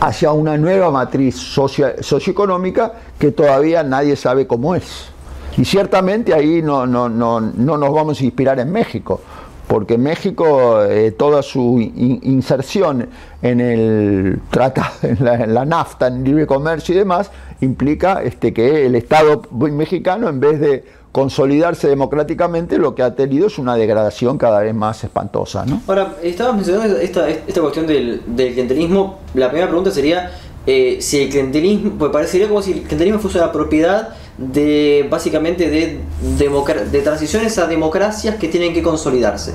hacia 0.00 0.32
una 0.32 0.56
nueva 0.56 0.90
matriz 0.90 1.36
socioeconómica 1.36 2.92
que 3.18 3.30
todavía 3.30 3.82
nadie 3.82 4.16
sabe 4.16 4.46
cómo 4.46 4.74
es. 4.74 5.10
Y 5.56 5.64
ciertamente 5.64 6.34
ahí 6.34 6.60
no, 6.62 6.86
no, 6.86 7.08
no, 7.08 7.40
no 7.40 7.76
nos 7.78 7.92
vamos 7.92 8.20
a 8.20 8.24
inspirar 8.24 8.58
en 8.58 8.72
México, 8.72 9.20
porque 9.68 9.96
México, 9.96 10.82
eh, 10.82 11.12
toda 11.12 11.42
su 11.42 11.80
inserción 11.80 13.08
en 13.40 13.60
el 13.60 14.40
tratado, 14.50 14.92
en 15.02 15.54
la, 15.54 15.64
NAFTA, 15.64 16.08
en 16.08 16.24
libre 16.24 16.46
comercio 16.46 16.94
y 16.94 16.98
demás, 16.98 17.30
implica 17.60 18.22
este, 18.22 18.52
que 18.52 18.86
el 18.86 18.96
Estado 18.96 19.42
mexicano, 19.52 20.28
en 20.28 20.40
vez 20.40 20.58
de 20.58 20.84
consolidarse 21.14 21.86
democráticamente, 21.86 22.76
lo 22.76 22.96
que 22.96 23.04
ha 23.04 23.14
tenido 23.14 23.46
es 23.46 23.58
una 23.58 23.76
degradación 23.76 24.36
cada 24.36 24.58
vez 24.58 24.74
más 24.74 25.04
espantosa. 25.04 25.64
¿no? 25.64 25.80
Ahora, 25.86 26.16
estabas 26.24 26.56
mencionando 26.56 26.98
esta, 26.98 27.30
esta 27.30 27.60
cuestión 27.60 27.86
del, 27.86 28.22
del 28.26 28.50
clientelismo. 28.50 29.20
La 29.34 29.46
primera 29.46 29.68
pregunta 29.68 29.92
sería 29.92 30.32
eh, 30.66 30.96
si 31.00 31.22
el 31.22 31.28
clientelismo, 31.28 31.92
pues 32.00 32.10
parecería 32.10 32.48
como 32.48 32.62
si 32.62 32.72
el 32.72 32.82
clientelismo 32.82 33.20
fuese 33.20 33.38
la 33.38 33.52
propiedad 33.52 34.08
de 34.38 35.06
básicamente 35.08 35.70
de, 35.70 37.00
transiciones 37.04 37.58
a 37.58 37.68
democracias 37.68 38.34
que 38.34 38.48
tienen 38.48 38.74
que 38.74 38.82
consolidarse. 38.82 39.54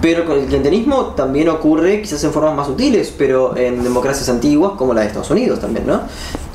Pero 0.00 0.24
con 0.24 0.38
el 0.38 0.46
clientelismo 0.46 1.08
también 1.08 1.50
ocurre, 1.50 2.00
quizás 2.00 2.24
en 2.24 2.32
formas 2.32 2.54
más 2.54 2.68
sutiles, 2.68 3.12
pero 3.18 3.54
en 3.54 3.84
democracias 3.84 4.30
antiguas 4.30 4.72
como 4.78 4.94
la 4.94 5.02
de 5.02 5.08
Estados 5.08 5.30
Unidos 5.30 5.60
también, 5.60 5.86
¿no? 5.86 6.00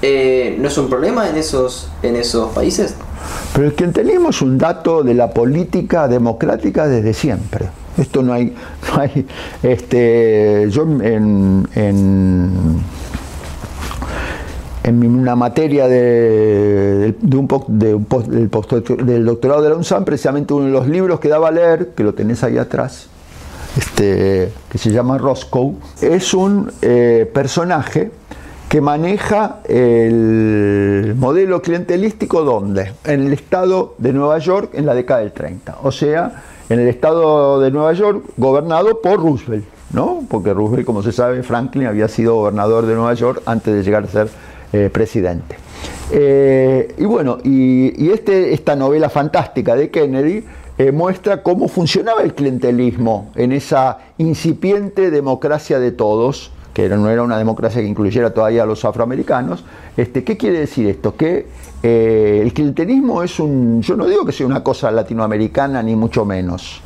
Eh, 0.01 0.55
¿No 0.59 0.67
es 0.67 0.77
un 0.79 0.89
problema 0.89 1.29
en 1.29 1.37
esos, 1.37 1.89
en 2.01 2.15
esos 2.15 2.51
países? 2.53 2.95
Pero 3.53 3.67
el 3.67 3.73
clientelismo 3.73 4.29
es 4.29 4.41
un 4.41 4.57
dato 4.57 5.03
de 5.03 5.13
la 5.13 5.29
política 5.31 6.07
democrática 6.07 6.87
desde 6.87 7.13
siempre. 7.13 7.69
Esto 7.97 8.23
no 8.23 8.33
hay, 8.33 8.55
no 8.87 9.01
hay 9.01 9.25
este, 9.63 10.67
yo 10.69 10.83
en, 10.83 11.67
en, 11.75 12.81
una 14.83 15.35
materia 15.35 15.87
de, 15.87 17.15
de 17.19 17.37
un, 17.37 17.47
un 17.51 17.79
del, 17.79 17.99
del, 19.05 19.25
doctorado 19.25 19.61
de 19.61 19.69
la 19.69 19.75
UNSAM, 19.75 20.05
precisamente 20.05 20.53
uno 20.53 20.65
de 20.65 20.71
los 20.71 20.87
libros 20.87 21.19
que 21.19 21.27
daba 21.27 21.49
a 21.49 21.51
leer, 21.51 21.89
que 21.89 22.03
lo 22.03 22.13
tenés 22.13 22.43
ahí 22.43 22.57
atrás, 22.57 23.07
este, 23.77 24.51
que 24.69 24.77
se 24.77 24.91
llama 24.91 25.17
Roscoe, 25.17 25.75
es 26.01 26.33
un 26.33 26.71
eh, 26.81 27.29
personaje 27.33 28.11
que 28.71 28.79
maneja 28.79 29.57
el 29.65 31.13
modelo 31.17 31.61
clientelístico 31.61 32.45
¿dónde? 32.45 32.93
En 33.03 33.27
el 33.27 33.33
estado 33.33 33.95
de 33.97 34.13
Nueva 34.13 34.37
York 34.37 34.69
en 34.75 34.85
la 34.85 34.93
década 34.93 35.19
del 35.19 35.33
30, 35.33 35.79
o 35.83 35.91
sea, 35.91 36.41
en 36.69 36.79
el 36.79 36.87
estado 36.87 37.59
de 37.59 37.69
Nueva 37.69 37.91
York 37.91 38.23
gobernado 38.37 39.01
por 39.01 39.21
Roosevelt, 39.21 39.65
¿no? 39.91 40.23
Porque 40.29 40.53
Roosevelt, 40.53 40.85
como 40.85 41.03
se 41.03 41.11
sabe, 41.11 41.43
Franklin 41.43 41.87
había 41.87 42.07
sido 42.07 42.35
gobernador 42.35 42.85
de 42.85 42.95
Nueva 42.95 43.13
York 43.13 43.41
antes 43.45 43.75
de 43.75 43.83
llegar 43.83 44.05
a 44.05 44.07
ser 44.07 44.29
eh, 44.71 44.89
presidente. 44.89 45.57
Eh, 46.09 46.95
y 46.97 47.03
bueno, 47.03 47.39
y, 47.43 48.09
este, 48.09 48.53
esta 48.53 48.77
novela 48.77 49.09
fantástica 49.09 49.75
de 49.75 49.89
Kennedy 49.89 50.45
eh, 50.77 50.93
muestra 50.93 51.43
cómo 51.43 51.67
funcionaba 51.67 52.21
el 52.21 52.33
clientelismo 52.33 53.31
en 53.35 53.51
esa 53.51 53.97
incipiente 54.17 55.11
democracia 55.11 55.77
de 55.77 55.91
todos, 55.91 56.53
que 56.73 56.87
no 56.89 57.09
era 57.09 57.23
una 57.23 57.37
democracia 57.37 57.81
que 57.81 57.87
incluyera 57.87 58.33
todavía 58.33 58.63
a 58.63 58.65
los 58.65 58.85
afroamericanos. 58.85 59.63
Este, 59.97 60.23
¿Qué 60.23 60.37
quiere 60.37 60.59
decir 60.59 60.87
esto? 60.87 61.15
Que 61.15 61.47
eh, 61.83 62.39
el 62.43 62.53
clientelismo 62.53 63.23
es 63.23 63.39
un, 63.39 63.81
yo 63.81 63.95
no 63.95 64.05
digo 64.05 64.25
que 64.25 64.31
sea 64.31 64.45
una 64.45 64.63
cosa 64.63 64.91
latinoamericana 64.91 65.81
ni 65.81 65.95
mucho 65.95 66.25
menos. 66.25 66.81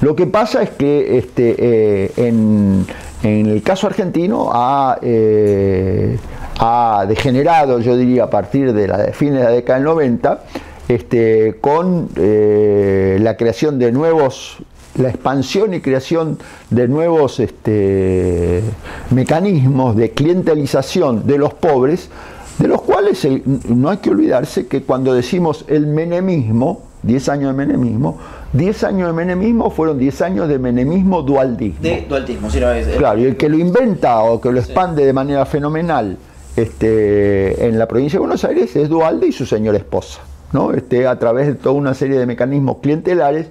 Lo 0.00 0.14
que 0.14 0.26
pasa 0.26 0.62
es 0.62 0.70
que 0.70 1.18
este, 1.18 1.56
eh, 1.58 2.12
en, 2.16 2.86
el 3.22 3.62
caso 3.62 3.88
argentino 3.88 4.50
ha, 4.52 4.98
eh, 5.02 6.16
ha, 6.60 7.04
degenerado, 7.08 7.80
yo 7.80 7.96
diría, 7.96 8.24
a 8.24 8.30
partir 8.30 8.72
de 8.72 8.86
la 8.86 8.98
fines 9.12 9.40
de 9.40 9.44
la 9.44 9.50
década 9.50 9.78
del 9.78 9.84
90, 9.84 10.44
este, 10.88 11.56
con 11.60 12.08
la 12.14 13.36
creación 13.36 13.80
de 13.80 13.90
nuevos 13.90 14.58
la 14.98 15.08
expansión 15.08 15.74
y 15.74 15.80
creación 15.80 16.38
de 16.70 16.88
nuevos 16.88 17.40
este, 17.40 18.62
mecanismos 19.10 19.96
de 19.96 20.10
clientelización 20.10 21.26
de 21.26 21.38
los 21.38 21.54
pobres, 21.54 22.10
de 22.58 22.68
los 22.68 22.82
cuales 22.82 23.26
no 23.68 23.90
hay 23.90 23.98
que 23.98 24.10
olvidarse 24.10 24.66
que 24.66 24.82
cuando 24.82 25.12
decimos 25.12 25.64
el 25.68 25.86
menemismo, 25.86 26.82
10 27.02 27.28
años 27.28 27.56
de 27.56 27.66
menemismo, 27.66 28.18
10 28.52 28.84
años 28.84 29.08
de 29.08 29.12
menemismo 29.12 29.70
fueron 29.70 29.98
10 29.98 30.22
años 30.22 30.48
de 30.48 30.58
menemismo 30.58 31.22
dualdismo. 31.22 31.82
De 31.82 32.06
dualdismo, 32.08 32.50
si 32.50 32.60
no 32.60 32.72
es. 32.72 32.88
Claro, 32.96 33.20
y 33.20 33.24
el 33.24 33.36
que 33.36 33.48
lo 33.48 33.58
inventa 33.58 34.20
o 34.20 34.40
que 34.40 34.50
lo 34.50 34.58
expande 34.58 35.04
de 35.04 35.12
manera 35.12 35.44
fenomenal 35.44 36.16
este, 36.56 37.66
en 37.66 37.78
la 37.78 37.86
provincia 37.86 38.16
de 38.16 38.20
Buenos 38.20 38.44
Aires 38.44 38.74
es 38.74 38.88
Dualde 38.88 39.26
y 39.26 39.32
su 39.32 39.44
señora 39.44 39.76
esposa, 39.76 40.20
¿no? 40.52 40.72
Este, 40.72 41.06
a 41.06 41.18
través 41.18 41.46
de 41.46 41.54
toda 41.54 41.74
una 41.74 41.92
serie 41.92 42.18
de 42.18 42.24
mecanismos 42.24 42.78
clientelares 42.82 43.48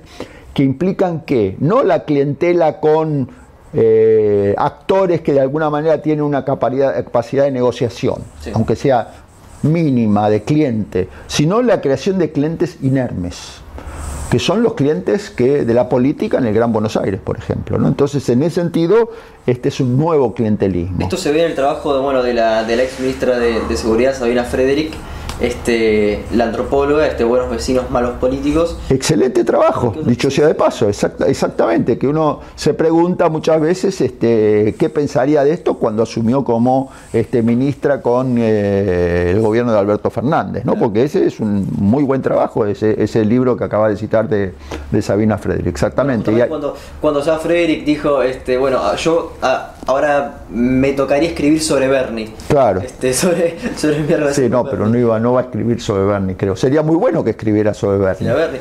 que 0.55 0.63
implican 0.63 1.19
que 1.21 1.57
no 1.59 1.83
la 1.83 2.05
clientela 2.05 2.79
con 2.79 3.29
eh, 3.73 4.55
actores 4.57 5.19
que 5.19 5.33
de 5.33 5.41
alguna 5.41 5.69
manera 5.69 6.01
tienen 6.01 6.23
una 6.23 6.45
capacidad, 6.45 7.43
de 7.43 7.51
negociación, 7.51 8.23
aunque 8.53 8.77
sea 8.77 9.25
mínima 9.63 10.29
de 10.29 10.43
cliente, 10.43 11.09
sino 11.27 11.61
la 11.61 11.81
creación 11.81 12.17
de 12.17 12.31
clientes 12.31 12.77
inermes, 12.81 13.57
que 14.31 14.39
son 14.39 14.63
los 14.63 14.75
clientes 14.75 15.29
que 15.29 15.65
de 15.65 15.73
la 15.73 15.89
política 15.89 16.37
en 16.37 16.45
el 16.45 16.53
Gran 16.53 16.71
Buenos 16.71 16.95
Aires, 16.95 17.19
por 17.21 17.37
ejemplo. 17.37 17.77
¿no? 17.77 17.89
Entonces, 17.89 18.27
en 18.29 18.41
ese 18.41 18.61
sentido, 18.61 19.11
este 19.45 19.67
es 19.67 19.81
un 19.81 19.97
nuevo 19.97 20.33
clientelismo. 20.33 21.01
Esto 21.01 21.17
se 21.17 21.33
ve 21.33 21.41
en 21.41 21.47
el 21.47 21.55
trabajo 21.55 21.93
de, 21.93 22.01
bueno, 22.01 22.23
de, 22.23 22.33
la, 22.33 22.63
de 22.63 22.77
la 22.77 22.83
ex 22.83 23.01
ministra 23.01 23.37
de, 23.39 23.59
de 23.59 23.75
Seguridad, 23.75 24.15
Sabina 24.15 24.45
Frederick, 24.45 24.93
este, 25.39 26.23
la 26.33 26.45
antropóloga, 26.45 27.05
este, 27.07 27.23
Buenos 27.23 27.49
Vecinos, 27.49 27.89
Malos 27.89 28.13
Políticos. 28.19 28.77
Excelente 28.89 29.43
trabajo, 29.43 29.93
dicho 30.05 30.29
sea 30.29 30.47
de 30.47 30.55
paso, 30.55 30.87
exactamente, 30.87 31.97
que 31.97 32.07
uno 32.07 32.41
se 32.55 32.73
pregunta 32.73 33.29
muchas 33.29 33.59
veces 33.59 33.99
este, 34.01 34.75
qué 34.77 34.89
pensaría 34.89 35.43
de 35.43 35.51
esto 35.51 35.75
cuando 35.75 36.03
asumió 36.03 36.43
como 36.43 36.91
este, 37.13 37.41
ministra 37.41 38.01
con 38.01 38.35
eh, 38.37 39.31
el 39.31 39.41
gobierno 39.41 39.71
de 39.71 39.79
Alberto 39.79 40.09
Fernández, 40.09 40.65
¿no? 40.65 40.75
porque 40.75 41.03
ese 41.03 41.25
es 41.25 41.39
un 41.39 41.67
muy 41.77 42.03
buen 42.03 42.21
trabajo, 42.21 42.65
ese, 42.65 43.01
ese 43.01 43.25
libro 43.25 43.57
que 43.57 43.63
acaba 43.63 43.89
de 43.89 43.97
citar 43.97 44.29
de, 44.29 44.53
Sabina 45.01 45.37
Frederick, 45.37 45.67
exactamente. 45.67 46.31
cuando, 46.47 46.75
cuando 47.01 47.21
ya 47.21 47.37
Frederick 47.37 47.83
dijo, 47.83 48.21
este, 48.23 48.57
bueno, 48.57 48.95
yo 48.95 49.33
ahora 49.85 50.41
me 50.49 50.93
tocaría 50.93 51.29
escribir 51.29 51.61
sobre 51.61 51.87
Bernie. 51.87 52.31
Claro. 52.47 52.81
Este, 52.81 53.13
sobre, 53.13 53.57
sobre 53.77 53.99
mi 53.99 54.13
relación 54.13 54.45
Sí, 54.45 54.49
no, 54.49 54.65
pero 54.65 54.87
no 54.87 54.97
iba 54.97 55.19
no 55.19 55.33
va 55.33 55.41
a 55.41 55.43
escribir 55.43 55.81
sobre 55.81 56.03
Bernie, 56.03 56.35
creo. 56.35 56.55
Sería 56.55 56.81
muy 56.81 56.95
bueno 56.95 57.23
que 57.23 57.31
escribiera 57.31 57.73
sobre 57.73 57.97
Bernie. 57.97 58.59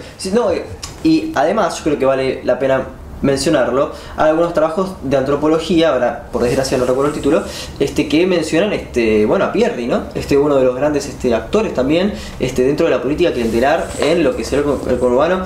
y 1.03 1.33
además, 1.35 1.79
yo 1.79 1.85
creo 1.85 1.99
que 1.99 2.07
vale 2.07 2.41
la 2.45 2.59
pena 2.59 2.85
mencionarlo, 3.25 3.93
hay 4.17 4.31
algunos 4.31 4.53
trabajos 4.53 4.97
de 5.03 5.17
antropología, 5.17 5.93
ahora 5.93 6.27
por 6.31 6.43
desgracia 6.43 6.77
no 6.77 6.85
recuerdo 6.85 7.09
el 7.09 7.15
título, 7.15 7.43
este, 7.81 8.07
que 8.07 8.27
mencionan 8.27 8.73
este, 8.75 9.25
bueno, 9.25 9.47
a 9.47 9.53
Pierri, 9.53 9.87
¿no? 9.87 10.03
Este, 10.15 10.37
uno 10.37 10.57
de 10.57 10.65
los 10.65 10.77
grandes 10.77 11.07
este, 11.07 11.35
actores 11.35 11.73
también 11.73 12.13
este, 12.39 12.63
dentro 12.63 12.85
de 12.87 12.93
la 12.93 13.03
política 13.03 13.33
clientelar 13.33 13.89
en 13.99 14.23
lo 14.23 14.37
que 14.37 14.45
será 14.45 14.63
el, 14.63 14.99
conurbano 14.99 15.45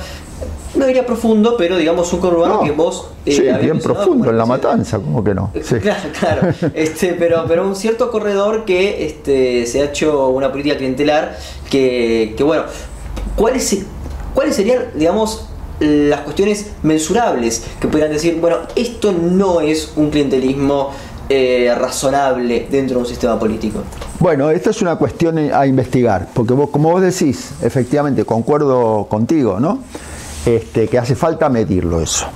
no 0.74 0.86
diría 0.86 1.04
profundo, 1.06 1.56
pero 1.56 1.76
digamos 1.76 2.12
un 2.12 2.20
conurbano 2.20 2.62
que 2.62 2.70
vos... 2.70 3.08
Eh, 3.26 3.32
sí, 3.32 3.42
bien 3.60 3.78
profundo, 3.80 4.30
en 4.30 4.38
la 4.38 4.46
matanza, 4.46 4.98
como 4.98 5.22
que 5.24 5.34
no. 5.34 5.50
Claro, 5.82 6.10
claro. 6.18 6.54
Este, 6.74 7.14
pero, 7.14 7.44
pero 7.48 7.66
un 7.66 7.74
cierto 7.74 8.10
corredor 8.10 8.64
que 8.64 9.06
este, 9.06 9.66
se 9.66 9.82
ha 9.82 9.84
hecho 9.86 10.28
una 10.28 10.50
política 10.50 10.76
clientelar 10.76 11.36
que, 11.70 12.34
que 12.36 12.44
bueno, 12.44 12.64
¿cuáles, 13.36 13.84
¿cuáles 14.34 14.56
serían, 14.56 14.86
digamos, 14.94 15.48
las 15.80 16.20
cuestiones 16.20 16.70
mensurables 16.82 17.64
que 17.80 17.88
pudieran 17.88 18.12
decir, 18.12 18.38
bueno, 18.40 18.58
esto 18.76 19.12
no 19.12 19.60
es 19.60 19.92
un 19.96 20.10
clientelismo 20.10 20.90
eh, 21.28 21.74
razonable 21.78 22.66
dentro 22.70 22.96
de 22.96 23.00
un 23.02 23.06
sistema 23.06 23.38
político? 23.38 23.80
Bueno, 24.18 24.50
esta 24.50 24.70
es 24.70 24.82
una 24.82 24.96
cuestión 24.96 25.38
a 25.38 25.66
investigar, 25.66 26.28
porque 26.34 26.54
vos, 26.54 26.70
como 26.70 26.90
vos 26.90 27.02
decís, 27.02 27.50
efectivamente, 27.62 28.24
concuerdo 28.24 29.06
contigo, 29.08 29.60
¿no? 29.60 29.80
Este, 30.48 30.88
que 30.88 30.98
hace 30.98 31.14
falta 31.14 31.50
medirlo 31.50 32.00
eso. 32.00 32.26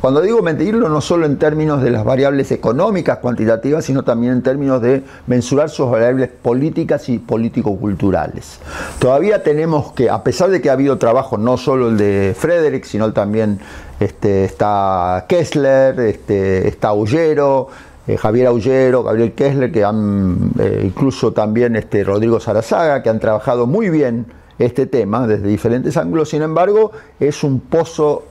Cuando 0.00 0.20
digo 0.20 0.42
medirlo, 0.42 0.88
no 0.88 1.00
solo 1.00 1.26
en 1.26 1.38
términos 1.38 1.82
de 1.82 1.90
las 1.90 2.04
variables 2.04 2.52
económicas, 2.52 3.18
cuantitativas, 3.18 3.84
sino 3.84 4.04
también 4.04 4.34
en 4.34 4.42
términos 4.42 4.80
de 4.80 5.02
mensurar 5.26 5.68
sus 5.68 5.90
variables 5.90 6.28
políticas 6.28 7.08
y 7.08 7.18
político-culturales. 7.18 8.60
Todavía 9.00 9.42
tenemos 9.42 9.90
que, 9.90 10.08
a 10.08 10.22
pesar 10.22 10.50
de 10.50 10.60
que 10.60 10.70
ha 10.70 10.74
habido 10.74 10.98
trabajo, 10.98 11.36
no 11.36 11.56
solo 11.56 11.88
el 11.88 11.96
de 11.96 12.36
Frederick, 12.38 12.84
sino 12.84 13.12
también 13.12 13.58
este, 13.98 14.44
está 14.44 15.24
Kessler, 15.28 15.98
este, 15.98 16.68
está 16.68 16.88
Aullero, 16.90 17.70
eh, 18.06 18.16
Javier 18.16 18.46
Aullero, 18.46 19.02
Gabriel 19.02 19.32
Kessler, 19.32 19.72
que 19.72 19.82
han, 19.82 20.52
eh, 20.60 20.82
incluso 20.84 21.32
también 21.32 21.74
este, 21.74 22.04
Rodrigo 22.04 22.38
Sarazaga, 22.38 23.02
que 23.02 23.10
han 23.10 23.18
trabajado 23.18 23.66
muy 23.66 23.90
bien 23.90 24.37
este 24.58 24.86
tema 24.86 25.26
desde 25.26 25.46
diferentes 25.46 25.96
ángulos, 25.96 26.30
sin 26.30 26.42
embargo, 26.42 26.92
es 27.20 27.44
un 27.44 27.60
pozo 27.60 28.24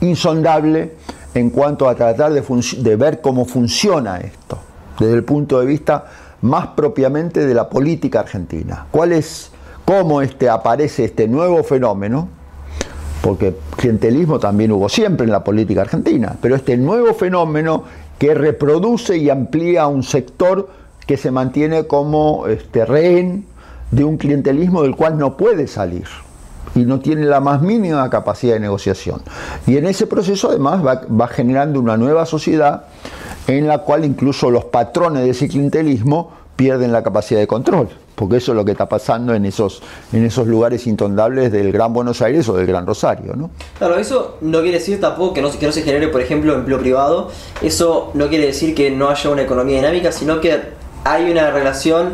insondable 0.00 0.92
en 1.34 1.50
cuanto 1.50 1.88
a 1.88 1.94
tratar 1.94 2.32
de, 2.32 2.96
ver 2.96 3.20
cómo 3.20 3.44
funciona 3.44 4.18
esto, 4.18 4.58
desde 4.98 5.14
el 5.14 5.24
punto 5.24 5.60
de 5.60 5.66
vista 5.66 6.06
más 6.42 6.68
propiamente 6.68 7.46
de 7.46 7.54
la 7.54 7.68
política 7.68 8.20
argentina. 8.20 8.86
¿Cuál 8.90 9.12
es, 9.12 9.50
cómo 9.84 10.22
este, 10.22 10.48
aparece 10.48 11.04
este 11.04 11.28
nuevo 11.28 11.62
fenómeno? 11.62 12.28
Porque 13.22 13.54
clientelismo 13.76 14.38
también 14.38 14.72
hubo 14.72 14.88
siempre 14.88 15.24
en 15.24 15.32
la 15.32 15.44
política 15.44 15.82
argentina, 15.82 16.36
pero 16.40 16.56
este 16.56 16.76
nuevo 16.76 17.14
fenómeno 17.14 17.84
que 18.18 18.34
reproduce 18.34 19.16
y 19.16 19.30
amplía 19.30 19.86
un 19.86 20.02
sector 20.02 20.68
que 21.06 21.16
se 21.16 21.30
mantiene 21.30 21.86
como 21.86 22.46
este, 22.46 22.84
rehén 22.84 23.44
de 23.90 24.04
un 24.04 24.16
clientelismo 24.16 24.82
del 24.82 24.96
cual 24.96 25.18
no 25.18 25.36
puede 25.36 25.66
salir 25.66 26.04
y 26.74 26.80
no 26.80 27.00
tiene 27.00 27.24
la 27.24 27.40
más 27.40 27.62
mínima 27.62 28.08
capacidad 28.10 28.54
de 28.54 28.60
negociación. 28.60 29.20
Y 29.66 29.76
en 29.76 29.86
ese 29.86 30.06
proceso 30.06 30.50
además 30.50 30.82
va, 30.84 31.28
generando 31.28 31.80
una 31.80 31.96
nueva 31.96 32.26
sociedad 32.26 32.84
en 33.46 33.66
la 33.66 33.78
cual 33.78 34.04
incluso 34.04 34.50
los 34.50 34.66
patrones 34.66 35.24
de 35.24 35.30
ese 35.30 35.48
clientelismo 35.48 36.32
pierden 36.54 36.92
la 36.92 37.02
capacidad 37.02 37.40
de 37.40 37.46
control, 37.46 37.88
porque 38.14 38.36
eso 38.36 38.52
es 38.52 38.56
lo 38.56 38.64
que 38.64 38.72
está 38.72 38.86
pasando 38.86 39.34
en 39.34 39.46
esos, 39.46 39.82
en 40.12 40.24
esos 40.26 40.46
lugares 40.46 40.86
intondables 40.86 41.50
del 41.50 41.72
Gran 41.72 41.92
Buenos 41.92 42.20
Aires 42.20 42.48
o 42.50 42.54
del 42.54 42.66
Gran 42.66 42.86
Rosario. 42.86 43.34
¿no? 43.34 43.50
Claro, 43.78 43.96
eso 43.96 44.36
no 44.42 44.60
quiere 44.60 44.78
decir 44.78 45.00
tampoco 45.00 45.34
que 45.34 45.42
no, 45.42 45.50
se 45.50 45.82
genere, 45.82 46.08
por 46.08 46.20
ejemplo, 46.20 46.54
empleo 46.54 46.78
privado, 46.78 47.30
eso 47.62 48.10
no 48.14 48.28
quiere 48.28 48.46
decir 48.46 48.74
que 48.74 48.90
no 48.90 49.08
haya 49.08 49.30
una 49.30 49.42
economía 49.42 49.76
dinámica, 49.76 50.12
sino 50.12 50.40
que 50.40 50.60
hay 51.02 51.30
una 51.30 51.50
relación 51.50 52.12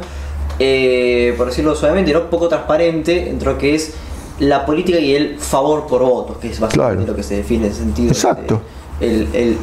eh, 0.59 1.35
por 1.37 1.49
decirlo 1.49 1.75
suavemente, 1.75 2.13
¿no? 2.13 2.31
poco 2.31 2.49
transparente 2.49 3.29
entre 3.29 3.53
lo 3.53 3.59
que 3.59 3.75
es 3.75 3.95
la 4.39 4.67
política 4.67 4.99
y 4.99 5.15
el 5.15 5.39
favor 5.39 5.87
por 5.87 6.03
votos, 6.03 6.39
que 6.39 6.51
es 6.51 6.61
básicamente 6.61 7.07
lo 7.07 7.17
que 7.17 7.23
se 7.23 7.37
define 7.37 7.67
en 7.67 7.73
ese 7.73 7.81
sentido. 7.81 8.09
Exacto. 8.09 8.61
el, 9.01 9.29
el, 9.33 9.59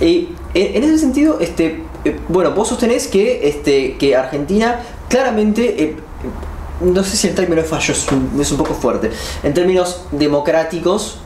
Y 0.00 0.28
en, 0.54 0.84
ese 0.84 0.98
sentido, 0.98 1.38
este, 1.40 1.82
eh, 2.04 2.16
bueno, 2.28 2.52
vos 2.52 2.68
sostenés 2.68 3.08
que, 3.08 3.48
este, 3.48 3.96
que 3.96 4.16
Argentina 4.16 4.80
claramente, 5.08 5.82
eh, 5.82 5.96
no 6.80 7.02
sé 7.02 7.16
si 7.16 7.28
el 7.28 7.34
término 7.34 7.60
es 7.60 7.68
fallo, 7.68 7.92
es 7.92 8.06
un, 8.12 8.40
es 8.40 8.50
un 8.52 8.58
poco 8.58 8.74
fuerte, 8.74 9.10
en 9.42 9.54
términos 9.54 10.02
democráticos 10.12 11.18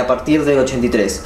a 0.00 0.06
partir 0.06 0.44
del 0.44 0.60
83. 0.60 1.22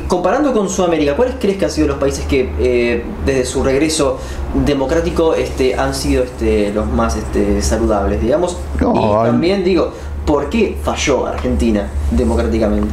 Comparando 0.00 0.52
con 0.52 0.68
Sudamérica, 0.68 1.16
¿cuáles 1.16 1.36
crees 1.40 1.58
que 1.58 1.64
han 1.64 1.70
sido 1.70 1.88
los 1.88 1.98
países 1.98 2.24
que 2.26 2.50
eh, 2.58 3.04
desde 3.24 3.44
su 3.44 3.62
regreso 3.62 4.18
democrático 4.64 5.34
este, 5.34 5.74
han 5.74 5.94
sido 5.94 6.24
este, 6.24 6.72
los 6.72 6.86
más 6.90 7.16
este, 7.16 7.62
saludables, 7.62 8.20
digamos? 8.20 8.58
y 8.80 9.24
también 9.24 9.64
digo, 9.64 9.92
¿por 10.24 10.48
qué 10.50 10.76
falló 10.82 11.26
Argentina 11.26 11.88
democráticamente? 12.10 12.92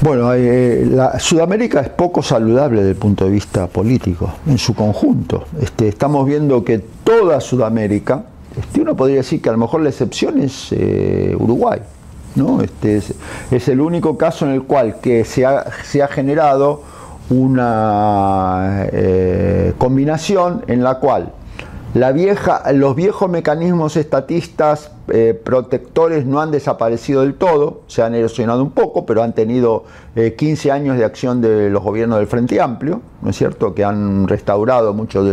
Bueno, 0.00 0.32
eh, 0.32 0.86
la, 0.88 1.18
Sudamérica 1.18 1.80
es 1.80 1.88
poco 1.88 2.22
saludable 2.22 2.78
desde 2.78 2.90
el 2.90 2.96
punto 2.96 3.24
de 3.24 3.32
vista 3.32 3.66
político, 3.66 4.32
en 4.46 4.56
su 4.56 4.72
conjunto. 4.74 5.44
Este, 5.60 5.88
estamos 5.88 6.24
viendo 6.24 6.62
que 6.62 6.78
toda 6.78 7.40
Sudamérica, 7.40 8.22
este, 8.56 8.80
uno 8.80 8.94
podría 8.96 9.16
decir 9.16 9.42
que 9.42 9.48
a 9.48 9.52
lo 9.52 9.58
mejor 9.58 9.80
la 9.80 9.88
excepción 9.88 10.40
es 10.40 10.68
eh, 10.70 11.34
Uruguay, 11.36 11.80
este 12.62 12.96
es, 13.50 13.68
el 13.68 13.80
único 13.80 14.16
caso 14.16 14.46
en 14.46 14.52
el 14.52 14.62
cual 14.62 15.00
que 15.00 15.24
se 15.24 15.44
ha, 15.46 16.08
generado 16.08 16.82
una 17.30 18.86
eh, 18.92 19.74
combinación 19.78 20.64
en 20.66 20.82
la 20.82 20.98
cual 20.98 21.32
los 21.94 22.94
viejos 22.94 23.30
mecanismos 23.30 23.96
estatistas 23.96 24.92
eh, 25.08 25.38
protectores 25.42 26.26
no 26.26 26.40
han 26.40 26.50
desaparecido 26.50 27.22
del 27.22 27.34
todo, 27.34 27.80
se 27.86 28.02
han 28.02 28.14
erosionado 28.14 28.62
un 28.62 28.72
poco, 28.72 29.06
pero 29.06 29.22
han 29.22 29.32
tenido 29.32 29.84
15 30.14 30.68
eh, 30.68 30.72
años 30.72 30.98
de 30.98 31.04
acción 31.04 31.40
de 31.40 31.70
los 31.70 31.82
gobiernos 31.82 32.18
del 32.18 32.26
Frente 32.26 32.60
Amplio, 32.60 33.00
¿no 33.22 33.30
es 33.30 33.36
cierto?, 33.36 33.74
que 33.74 33.84
han 33.84 34.28
restaurado 34.28 34.92
muchos 34.92 35.26
de 35.26 35.32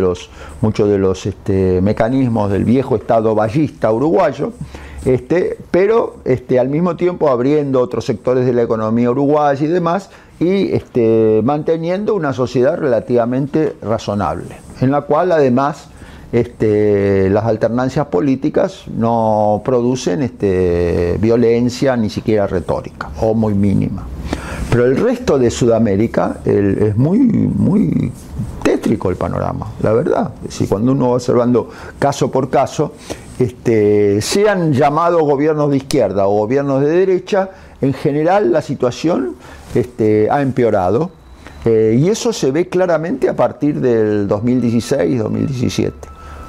los, 0.98 1.26
este, 1.26 1.82
mecanismos 1.82 2.50
del 2.50 2.64
viejo 2.64 2.96
Estado 2.96 3.36
ballista 3.36 3.92
uruguayo. 3.92 4.54
Este, 5.06 5.58
pero 5.70 6.18
este, 6.26 6.60
al 6.60 6.70
mismo 6.70 6.96
tiempo 6.96 7.30
abriendo 7.30 7.80
otros 7.80 8.06
sectores 8.06 8.46
de 8.46 8.54
la 8.54 8.64
economía 8.64 9.12
uruguaya 9.12 9.64
y 9.64 9.68
demás, 9.68 10.10
y 10.40 10.74
este, 10.74 11.42
manteniendo 11.44 12.16
una 12.16 12.34
sociedad 12.34 12.78
relativamente 12.78 13.76
razonable, 13.82 14.58
en 14.82 14.92
la 14.92 15.02
cual 15.02 15.32
además 15.32 15.90
las 16.32 17.46
alternancias 17.46 18.08
políticas 18.08 18.84
no 18.94 19.62
producen 19.64 20.30
violencia 21.22 21.96
ni 21.96 22.10
siquiera 22.10 22.46
retórica, 22.46 23.10
o 23.22 23.34
muy 23.34 23.54
mínima. 23.54 24.06
Pero 24.70 24.86
el 24.86 24.98
resto 24.98 25.38
de 25.38 25.50
Sudamérica 25.50 26.40
es 26.44 26.98
muy, 26.98 27.20
muy 27.20 28.12
tétrico 28.66 29.12
el 29.12 29.16
panorama, 29.16 29.72
la 29.82 29.94
verdad. 29.94 30.32
Si 30.50 30.66
cuando 30.66 30.92
uno 30.92 31.10
va 31.10 31.16
observando 31.16 31.70
caso 32.00 32.32
por 32.32 32.50
caso, 32.50 32.94
este, 33.38 34.20
sean 34.22 34.74
llamados 34.74 35.22
gobiernos 35.22 35.70
de 35.70 35.78
izquierda 35.78 36.26
o 36.26 36.40
gobiernos 36.40 36.82
de 36.82 36.90
derecha, 36.90 37.52
en 37.80 37.94
general 37.94 38.52
la 38.52 38.64
situación 38.64 39.36
este, 39.76 40.30
ha 40.32 40.42
empeorado. 40.42 41.12
Eh, 41.64 41.98
y 42.00 42.10
eso 42.10 42.34
se 42.34 42.50
ve 42.52 42.68
claramente 42.68 43.30
a 43.30 43.36
partir 43.36 43.80
del 43.82 44.28
2016-2017, 44.28 45.94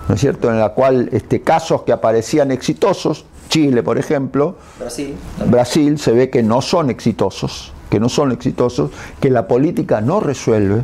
¿no 0.08 0.14
es 0.14 0.20
cierto? 0.20 0.50
En 0.50 0.58
la 0.58 0.70
cual 0.70 1.10
este, 1.12 1.42
casos 1.42 1.82
que 1.82 1.92
aparecían 1.92 2.50
exitosos, 2.50 3.26
Chile 3.48 3.82
por 3.82 3.98
ejemplo, 3.98 4.56
Brasil, 4.78 5.14
Brasil 5.46 5.98
se 5.98 6.12
ve 6.12 6.30
que 6.30 6.42
no 6.42 6.60
son 6.60 6.90
exitosos, 6.90 7.72
que 7.90 8.00
no 8.00 8.08
son 8.08 8.32
exitosos, 8.32 8.90
que 9.20 9.30
la 9.30 9.46
política 9.46 10.00
no 10.00 10.20
resuelve, 10.20 10.82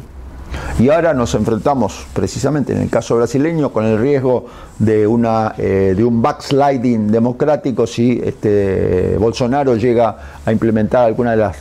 Y 0.79 0.89
ahora 0.89 1.15
nos 1.15 1.35
enfrentamos 1.35 2.07
precisamente 2.13 2.73
en 2.73 2.83
el 2.83 2.91
caso 2.91 3.17
brasileño 3.17 3.71
con 3.73 3.85
el 3.85 3.99
riesgo 3.99 4.47
de, 4.79 5.07
una, 5.07 5.55
eh, 5.59 5.95
de 5.97 6.05
un 6.05 6.23
backsliding 6.23 7.11
democrático 7.11 7.87
si 7.87 8.21
este, 8.25 9.17
Bolsonaro 9.19 9.77
llega 9.77 10.17
a 10.45 10.53
implementar 10.53 11.07
alguna 11.07 11.33
de, 11.33 11.37
las, 11.37 11.59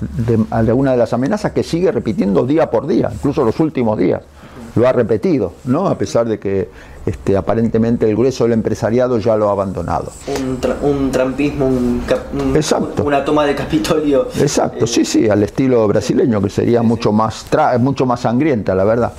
alguna 0.50 0.92
de 0.92 0.98
las 0.98 1.14
amenazas 1.14 1.52
que 1.52 1.64
sigue 1.64 1.92
repitiendo 1.92 2.46
día 2.46 2.70
por 2.70 2.88
día, 2.88 3.10
incluso 3.14 3.44
los 3.44 3.60
últimos 3.60 3.98
días 3.98 4.22
lo 4.76 4.88
ha 4.88 4.94
repetido, 4.94 5.54
¿no? 5.66 5.88
a 5.88 5.98
pesar 5.98 6.28
de 6.28 6.39
que 6.39 6.70
este, 7.06 7.36
aparentemente 7.36 8.10
el 8.10 8.16
grueso 8.16 8.43
del 8.43 8.54
empresariado 8.54 9.18
ya 9.18 9.36
lo 9.36 9.49
ha 9.49 9.52
abandonado. 9.54 10.12
Un, 10.84 11.12
trampismo, 11.12 11.68
un, 11.68 12.04
una 13.04 13.26
toma 13.26 13.45
de 13.45 13.56
Capitolio. 13.56 14.28
Exacto, 14.39 14.86
sí, 14.86 15.06
sí, 15.06 15.30
al 15.30 15.43
estilo 15.43 15.88
brasileño, 15.88 16.41
que 16.41 16.49
sería 16.49 16.82
mucho, 16.82 17.12
Más 17.12 17.45
mucho 17.80 18.06
más 18.06 18.22
sangrienta, 18.22 18.76
la 18.76 18.84
verdad. 18.84 19.14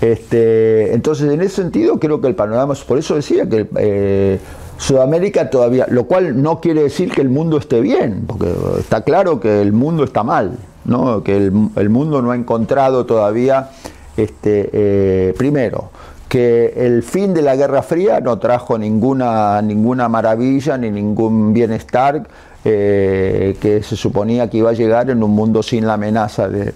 Este, 0.00 0.92
entonces, 0.94 1.32
en 1.32 1.40
ese 1.40 1.56
sentido, 1.56 1.98
creo 1.98 2.20
que 2.20 2.28
el 2.28 2.34
panorama, 2.34 2.74
por 2.86 2.98
eso 2.98 3.14
decía 3.16 3.48
que 3.48 3.68
eh, 3.76 4.38
Sudamérica 4.76 5.50
todavía, 5.50 5.86
lo 5.88 6.04
cual 6.04 6.40
no 6.40 6.60
quiere 6.60 6.82
decir 6.82 7.10
que 7.10 7.20
el 7.20 7.28
mundo 7.28 7.58
esté 7.58 7.80
bien, 7.80 8.24
porque 8.26 8.52
está 8.78 9.02
claro 9.02 9.40
que 9.40 9.60
el 9.60 9.72
mundo 9.72 10.04
está 10.04 10.22
mal, 10.22 10.56
¿no? 10.84 11.22
que 11.24 11.36
el, 11.36 11.52
el 11.74 11.90
mundo 11.90 12.22
no 12.22 12.30
ha 12.30 12.36
encontrado 12.36 13.06
todavía 13.06 13.70
este, 14.18 14.70
eh, 14.72 15.34
primero, 15.36 15.90
que 16.28 16.74
el 16.76 17.02
fin 17.02 17.32
de 17.32 17.42
la 17.42 17.56
Guerra 17.56 17.82
Fría 17.82 18.20
no 18.20 18.38
trajo 18.38 18.78
ninguna, 18.78 19.62
ninguna 19.62 20.08
maravilla 20.08 20.76
ni 20.76 20.90
ningún 20.90 21.54
bienestar 21.54 22.28
eh, 22.64 23.56
que 23.60 23.82
se 23.82 23.96
suponía 23.96 24.50
que 24.50 24.58
iba 24.58 24.70
a 24.70 24.74
llegar 24.74 25.08
en 25.10 25.22
un 25.22 25.30
mundo 25.30 25.62
sin 25.62 25.86
la 25.86 25.94
amenaza 25.94 26.48
de, 26.48 26.74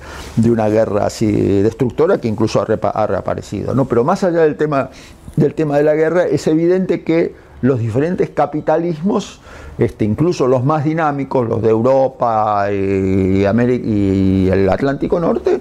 una 0.48 0.68
guerra 0.68 1.06
así 1.06 1.60
destructora 1.60 2.18
que 2.18 2.28
incluso 2.28 2.62
ha, 2.62 3.06
reaparecido. 3.06 3.74
¿no? 3.74 3.84
Pero 3.84 4.04
más 4.04 4.24
allá 4.24 4.40
del 4.40 4.56
tema, 4.56 4.88
del 5.36 5.54
tema 5.54 5.76
de 5.76 5.84
la 5.84 5.94
guerra, 5.94 6.24
es 6.24 6.46
evidente 6.46 7.02
que 7.02 7.34
los 7.60 7.78
diferentes 7.78 8.30
capitalismos, 8.30 9.40
este, 9.76 10.04
incluso 10.04 10.46
los 10.46 10.64
más 10.64 10.84
dinámicos, 10.84 11.46
los 11.46 11.60
de 11.60 11.68
Europa 11.68 12.68
y, 12.72 13.44
y 13.44 14.48
el 14.48 14.68
Atlántico 14.70 15.20
Norte, 15.20 15.60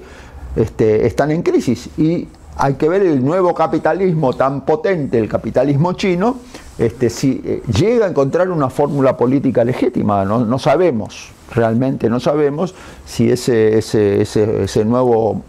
este, 0.55 1.05
están 1.05 1.31
en 1.31 1.43
crisis 1.43 1.89
y 1.97 2.27
hay 2.57 2.75
que 2.75 2.89
ver 2.89 3.01
el 3.03 3.23
nuevo 3.23 3.53
capitalismo 3.53 4.33
tan 4.33 4.61
potente, 4.61 5.17
el 5.17 5.27
capitalismo 5.27 5.93
chino, 5.93 6.37
este, 6.77 7.09
si 7.09 7.41
eh, 7.45 7.61
llega 7.71 8.05
a 8.05 8.09
encontrar 8.09 8.49
una 8.49 8.69
fórmula 8.69 9.15
política 9.15 9.63
legítima, 9.63 10.25
no, 10.25 10.59
sabemos, 10.59 11.29
realmente 11.53 12.09
no 12.09 12.19
sabemos 12.19 12.73
si 13.05 13.31
ese, 13.31 13.77
ese, 13.77 14.21
ese, 14.21 14.85
nuevo 14.85 15.43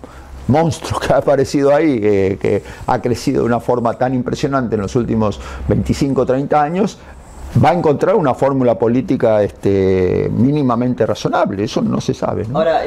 monstruo 0.48 1.00
que 1.00 1.12
ha 1.12 1.18
aparecido 1.18 1.74
ahí, 1.74 2.00
eh, 2.02 2.38
que 2.40 2.62
ha 2.86 3.00
crecido 3.00 3.40
de 3.42 3.46
una 3.46 3.60
forma 3.60 3.94
tan 3.94 4.14
impresionante 4.14 4.74
en 4.74 4.82
los 4.82 4.94
últimos 4.96 5.40
25 5.68 6.20
o 6.20 6.26
30 6.26 6.62
años, 6.62 6.98
va 7.62 7.70
a 7.70 7.74
encontrar 7.74 8.14
una 8.16 8.34
fórmula 8.34 8.78
política 8.78 9.42
este, 9.42 10.30
mínimamente 10.32 11.04
razonable. 11.06 11.64
Eso 11.64 11.82
no 11.82 12.00
se 12.00 12.14
sabe. 12.14 12.46
Ahora, 12.52 12.82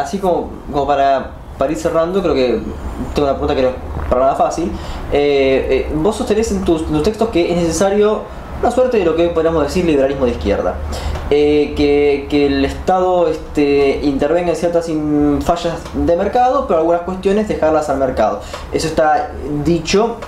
así 0.00 0.18
como 0.18 0.50
para, 0.86 1.30
para, 1.58 1.72
ir 1.72 1.78
cerrando, 1.78 2.22
creo 2.22 2.34
que 2.34 2.60
tengo 3.14 3.28
una 3.28 3.32
pregunta 3.32 3.54
que 3.54 3.62
no 3.62 3.68
es 3.68 3.74
para 4.08 4.20
nada 4.22 4.36
fácil. 4.36 4.70
Eh, 5.12 5.86
eh, 5.88 5.92
vos 5.94 6.16
sostenés 6.16 6.50
en 6.52 6.64
tus, 6.64 6.84
textos 7.02 7.28
que 7.30 7.50
es 7.50 7.56
necesario 7.56 8.22
una 8.60 8.70
suerte 8.70 8.98
de 8.98 9.04
lo 9.04 9.14
que 9.16 9.28
podríamos 9.28 9.62
decir 9.62 9.84
liberalismo 9.84 10.24
de 10.24 10.32
izquierda. 10.32 10.76
Eh, 11.28 11.74
que, 11.76 12.26
que, 12.30 12.46
el 12.46 12.64
Estado 12.64 13.28
este, 13.28 14.00
intervenga 14.02 14.50
en 14.50 14.56
ciertas 14.56 14.88
fallas 15.44 15.74
de 15.92 16.16
mercado, 16.16 16.66
pero 16.66 16.78
algunas 16.78 17.02
cuestiones 17.02 17.48
dejarlas 17.48 17.88
al 17.90 17.98
mercado. 17.98 18.40
Eso 18.72 18.86
está 18.86 19.32
dicho, 19.64 20.18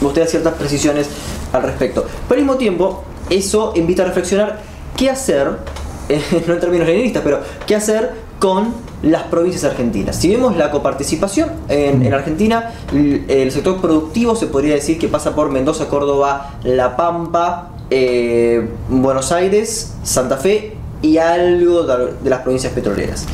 usted 0.00 0.22
da 0.22 0.28
ciertas 0.28 0.54
precisiones 0.54 1.08
al 1.52 1.62
respecto. 1.62 2.04
Pero 2.28 2.40
al 2.40 2.44
mismo 2.44 2.58
tiempo, 2.58 3.02
eso 3.30 3.72
invita 3.74 4.02
a 4.02 4.06
reflexionar 4.06 4.60
qué 4.96 5.10
hacer, 5.10 5.46
no 6.46 6.54
en 6.54 6.60
términos 6.60 6.86
leninistas, 6.86 7.22
pero 7.24 7.40
qué 7.66 7.74
hacer 7.74 8.12
con 8.42 8.74
las 9.04 9.22
provincias 9.22 9.62
argentinas. 9.62 10.16
Si 10.16 10.28
vemos 10.28 10.56
la 10.56 10.72
coparticipación 10.72 11.48
en, 11.68 12.12
Argentina, 12.12 12.72
el, 12.92 13.52
sector 13.52 13.80
productivo 13.80 14.34
se 14.34 14.48
podría 14.48 14.74
decir 14.74 14.98
que 14.98 15.06
pasa 15.06 15.36
por 15.36 15.48
Mendoza, 15.50 15.86
Córdoba, 15.86 16.54
La 16.64 16.96
Pampa, 16.96 17.70
eh, 17.88 18.68
Buenos 18.88 19.30
Aires, 19.30 19.94
Santa 20.02 20.38
Fe 20.38 20.74
y 21.02 21.18
algo 21.18 21.84
de 21.84 22.30
las 22.30 22.40
provincias 22.40 22.72
petroleras. 22.72 23.26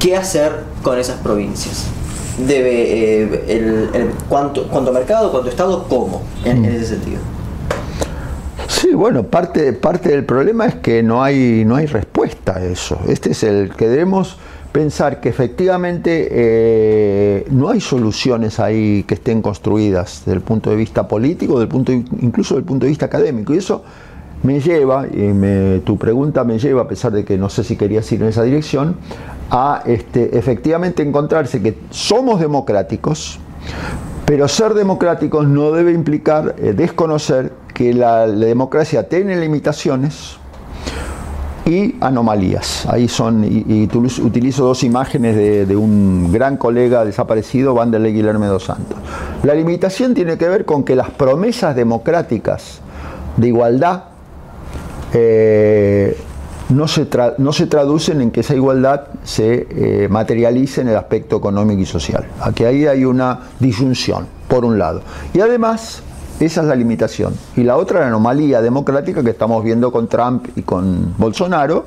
¿Qué 0.00 0.16
hacer 0.16 0.64
con 0.82 0.98
esas 0.98 1.18
provincias? 1.18 1.86
debe 2.38 3.22
eh, 3.22 3.90
el, 3.94 4.10
cuánto, 4.28 4.66
cuánto 4.66 4.92
mercado, 4.92 5.30
cuánto 5.30 5.50
Estado, 5.50 5.86
cómo, 5.88 6.22
en, 6.44 6.64
ese 6.64 6.86
sentido. 6.86 7.20
Sí, 8.80 8.94
bueno, 8.94 9.24
parte, 9.24 9.74
parte 9.74 10.08
del 10.08 10.24
problema 10.24 10.64
es 10.64 10.76
que 10.76 11.02
no 11.02 11.22
hay, 11.22 11.64
no 11.66 11.76
hay 11.76 11.84
respuesta 11.84 12.56
a 12.56 12.64
eso. 12.64 12.98
Este 13.08 13.32
es 13.32 13.42
el 13.42 13.74
que 13.76 13.86
debemos 13.86 14.38
pensar 14.72 15.20
que 15.20 15.28
efectivamente 15.28 16.28
eh, 16.30 17.46
no 17.50 17.68
hay 17.68 17.82
soluciones 17.82 18.58
ahí 18.58 19.04
que 19.06 19.16
estén 19.16 19.42
construidas 19.42 20.22
desde 20.24 20.32
el 20.32 20.40
punto 20.40 20.70
de 20.70 20.76
vista 20.76 21.06
político, 21.06 21.58
del 21.58 21.68
punto, 21.68 21.92
incluso 21.92 22.54
del 22.54 22.64
punto 22.64 22.86
de 22.86 22.88
vista 22.88 23.04
académico. 23.04 23.52
Y 23.52 23.58
eso 23.58 23.84
me 24.44 24.60
lleva, 24.60 25.06
y 25.08 25.80
tu 25.80 25.98
pregunta 25.98 26.42
me 26.44 26.58
lleva, 26.58 26.80
a 26.80 26.88
pesar 26.88 27.12
de 27.12 27.22
que 27.22 27.36
no 27.36 27.50
sé 27.50 27.64
si 27.64 27.76
querías 27.76 28.10
ir 28.12 28.22
en 28.22 28.28
esa 28.28 28.44
dirección, 28.44 28.96
a 29.50 29.82
este, 29.84 30.38
efectivamente 30.38 31.02
encontrarse 31.02 31.60
que 31.60 31.76
somos 31.90 32.40
democráticos, 32.40 33.40
pero 34.24 34.48
ser 34.48 34.72
democráticos 34.72 35.46
no 35.46 35.70
debe 35.70 35.92
implicar 35.92 36.54
eh, 36.56 36.72
desconocer 36.72 37.59
que 37.80 37.94
la, 37.94 38.26
democracia 38.26 39.08
tiene 39.08 39.40
limitaciones 39.40 40.36
y 41.64 41.96
anomalías. 42.02 42.84
Ahí 42.84 43.08
son, 43.08 43.42
y, 43.42 43.88
utilizo 44.22 44.66
dos 44.66 44.84
imágenes 44.84 45.34
de, 45.66 45.76
un 45.76 46.30
gran 46.30 46.58
colega 46.58 47.06
desaparecido, 47.06 47.72
Vanderlei 47.72 48.12
Guillermo 48.12 48.44
dos 48.48 48.64
Santos. 48.64 48.98
La 49.44 49.54
limitación 49.54 50.12
tiene 50.12 50.36
que 50.36 50.46
ver 50.46 50.66
con 50.66 50.84
que 50.84 50.94
las 50.94 51.08
promesas 51.08 51.74
democráticas 51.74 52.82
de 53.38 53.48
igualdad 53.48 54.02
eh, 55.14 56.18
no 56.68 56.86
se, 56.86 57.08
no 57.38 57.54
se 57.54 57.66
traducen 57.66 58.20
en 58.20 58.30
que 58.30 58.40
esa 58.40 58.54
igualdad 58.54 59.04
se 59.24 59.66
eh, 59.70 60.08
materialice 60.10 60.82
en 60.82 60.88
el 60.88 60.96
aspecto 60.96 61.38
económico 61.38 61.80
y 61.80 61.86
social. 61.86 62.26
Aquí 62.42 62.62
ahí 62.64 62.86
hay 62.86 63.06
una 63.06 63.48
disyunción, 63.58 64.26
por 64.48 64.66
un 64.66 64.78
lado. 64.78 65.00
Y 65.32 65.40
además, 65.40 66.02
esa 66.46 66.62
es 66.62 66.66
la 66.66 66.74
limitación. 66.74 67.34
Y 67.56 67.62
la 67.62 67.76
otra, 67.76 68.00
la 68.00 68.08
anomalía 68.08 68.60
democrática 68.62 69.22
que 69.22 69.30
estamos 69.30 69.62
viendo 69.64 69.92
con 69.92 70.08
Trump 70.08 70.48
y 70.56 70.62
con 70.62 71.14
Bolsonaro, 71.18 71.86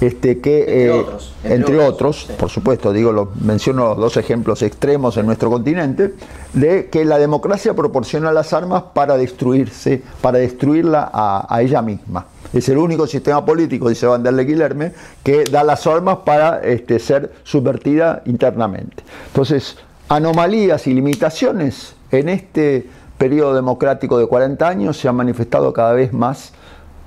este, 0.00 0.40
que, 0.40 0.60
entre, 0.60 0.90
otros, 0.92 1.34
entre 1.44 1.78
otros, 1.78 2.28
por 2.38 2.48
supuesto, 2.48 2.92
digo, 2.92 3.12
lo, 3.12 3.32
menciono 3.42 3.94
dos 3.94 4.16
ejemplos 4.16 4.62
extremos 4.62 5.18
en 5.18 5.26
nuestro 5.26 5.50
continente, 5.50 6.14
de 6.54 6.88
que 6.88 7.04
la 7.04 7.18
democracia 7.18 7.74
proporciona 7.74 8.32
las 8.32 8.54
armas 8.54 8.84
para 8.94 9.18
destruirse, 9.18 10.02
para 10.22 10.38
destruirla 10.38 11.10
a 11.12 11.60
ella 11.60 11.82
misma. 11.82 12.26
Es 12.52 12.68
el 12.68 12.78
único 12.78 13.06
sistema 13.06 13.44
político, 13.44 13.88
dice 13.88 14.06
Vanderlei 14.06 14.44
Guilherme, 14.44 14.92
que 15.22 15.44
da 15.44 15.62
las 15.62 15.86
armas 15.86 16.18
para 16.24 16.60
este, 16.62 16.98
ser 16.98 17.32
subvertida 17.44 18.22
internamente. 18.26 19.04
Entonces, 19.28 19.76
anomalías 20.08 20.86
y 20.88 20.94
limitaciones 20.94 21.94
en 22.10 22.28
este 22.28 22.88
periodo 23.20 23.54
democrático 23.54 24.16
de 24.18 24.26
40 24.26 24.66
años 24.66 24.96
se 24.96 25.06
han 25.06 25.14
manifestado 25.14 25.74
cada 25.74 25.92
vez 25.92 26.10
más 26.14 26.52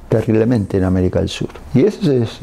terriblemente 0.09 0.77
en 0.77 0.83
América 0.83 1.17
del 1.17 1.27
Sur. 1.27 1.49
Y 1.73 1.85
eso 1.87 2.11
es, 2.11 2.39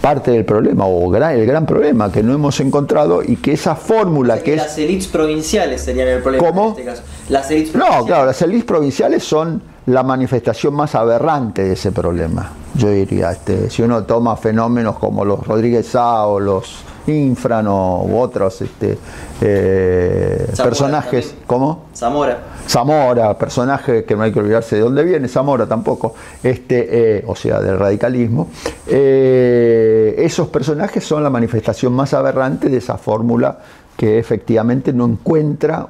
parte 0.00 0.32
del 0.32 0.44
problema, 0.44 0.84
o 0.84 1.14
el 1.14 1.46
gran 1.46 1.64
problema 1.64 2.10
que 2.10 2.24
no 2.24 2.34
hemos 2.34 2.58
encontrado 2.58 3.22
y 3.22 3.36
que 3.36 3.52
esa 3.52 3.76
fórmula 3.76 4.40
que, 4.40 4.54
es... 4.54 4.62
Las 4.62 4.78
élites 4.78 5.06
provinciales 5.06 5.80
serían 5.82 6.08
el 6.08 6.20
problema 6.20 6.48
¿Cómo? 6.48 6.64
en 6.64 6.70
este 6.70 6.84
caso. 6.84 7.02
Las 7.28 7.50
no, 7.74 8.04
claro, 8.04 8.26
las 8.26 8.42
élites 8.42 8.64
provinciales 8.64 9.22
son 9.22 9.62
la 9.86 10.02
manifestación 10.02 10.74
más 10.74 10.96
aberrante 10.96 11.62
de 11.62 11.74
ese 11.74 11.92
problema. 11.92 12.50
Yo 12.74 12.90
diría, 12.90 13.30
este, 13.30 13.70
si 13.70 13.82
uno 13.82 14.02
toma 14.02 14.36
fenómenos 14.36 14.98
como 14.98 15.24
los 15.24 15.46
Rodríguez 15.46 15.86
Sá 15.86 16.26
o 16.26 16.40
los 16.40 16.78
Infrano 17.08 18.02
u 18.04 18.18
otros 18.18 18.60
este, 18.62 18.98
eh, 19.40 20.52
personajes, 20.56 21.34
¿cómo? 21.46 21.86
Zamora. 21.94 22.38
Zamora, 22.68 23.36
personaje 23.38 24.04
que 24.04 24.14
no 24.14 24.22
hay 24.22 24.32
que 24.32 24.40
olvidarse 24.40 24.76
de 24.76 24.82
dónde 24.82 25.04
viene, 25.04 25.28
Zamora 25.28 25.66
tampoco, 25.66 26.14
este, 26.42 27.18
eh, 27.18 27.24
o 27.26 27.34
sea, 27.34 27.60
del 27.60 27.78
radicalismo. 27.78 28.48
Eh, 28.86 30.14
esos 30.18 30.48
personajes 30.48 31.04
son 31.04 31.22
la 31.22 31.30
manifestación 31.30 31.92
más 31.92 32.14
aberrante 32.14 32.68
de 32.68 32.76
esa 32.76 32.98
fórmula 32.98 33.58
que 33.96 34.18
efectivamente 34.18 34.92
no 34.92 35.06
encuentra 35.06 35.88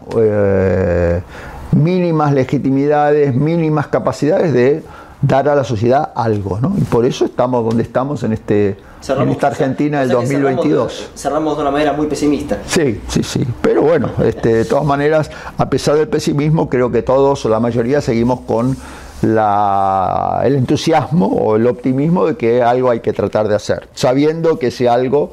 mínimas 1.73 2.33
legitimidades, 2.33 3.35
mínimas 3.35 3.89
capacidades 3.89 4.53
de 4.53 4.83
dar 5.21 5.49
a 5.49 5.55
la 5.55 5.65
sociedad 5.65 6.13
algo, 6.15 6.61
¿no? 6.61 6.75
Y 6.77 6.83
por 6.83 7.05
eso 7.05 7.25
estamos 7.25 7.65
donde 7.65 7.83
estamos 7.83 8.23
en, 8.23 8.33
este, 8.33 8.77
en 9.09 9.29
esta 9.29 9.47
Argentina 9.49 10.01
del 10.01 10.11
2022. 10.11 11.11
Cerramos 11.15 11.57
de, 11.57 11.63
una 11.63 11.71
manera 11.71 11.93
muy 11.93 12.07
pesimista. 12.07 12.59
Sí, 12.67 13.01
sí, 13.09 13.23
sí. 13.23 13.47
Pero 13.61 13.83
bueno, 13.83 14.11
este, 14.25 14.55
de 14.55 14.65
todas 14.65 14.85
maneras, 14.85 15.31
a 15.57 15.69
pesar 15.71 15.97
del 15.97 16.09
pesimismo, 16.09 16.69
creo 16.69 16.91
que 16.91 17.03
todos 17.03 17.45
o 17.47 17.49
la 17.49 17.61
mayoría 17.61 18.01
seguimos 18.01 18.41
con 18.41 18.77
la, 19.23 20.43
el 20.45 20.57
entusiasmo 20.57 21.27
o 21.27 21.57
el 21.57 21.67
optimismo 21.67 22.27
de 22.27 22.37
que 22.37 22.63
algo 22.63 22.91
hay 22.91 23.01
que 23.01 23.13
tratar 23.13 23.49
de 23.49 23.55
hacer, 23.55 23.89
sabiendo 23.95 24.59
que 24.59 24.69
ese 24.69 24.89
algo 24.89 25.33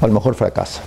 a 0.00 0.06
lo 0.06 0.12
mejor 0.12 0.34
fracasa. 0.34 0.82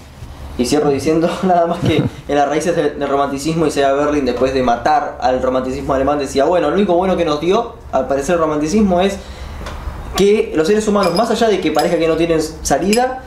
Y 0.57 0.65
cierro 0.65 0.89
diciendo 0.89 1.29
nada 1.43 1.67
más 1.67 1.79
que 1.79 1.97
en 2.27 2.35
las 2.35 2.47
raíces 2.47 2.75
del, 2.75 3.07
romanticismo 3.07 3.65
Isaiah 3.65 3.93
Berlin, 3.93 4.25
después 4.25 4.53
de 4.53 4.63
matar 4.63 5.17
al 5.21 5.41
romanticismo 5.41 5.93
alemán, 5.93 6.19
decía, 6.19 6.45
bueno, 6.45 6.69
lo 6.69 6.75
único 6.75 6.95
bueno 6.95 7.17
que 7.17 7.25
nos 7.25 7.41
dio, 7.41 7.75
al 7.91 8.07
parecer, 8.07 8.35
el 8.35 8.41
romanticismo 8.41 9.01
es 9.01 9.17
que 10.15 10.53
los 10.55 10.67
seres 10.67 10.87
humanos, 10.87 11.15
más 11.15 11.29
allá 11.31 11.47
de 11.47 11.59
que 11.59 11.71
parezca 11.71 11.97
que 11.97 12.07
no 12.07 12.15
tienen 12.15 12.41
salida, 12.41 13.23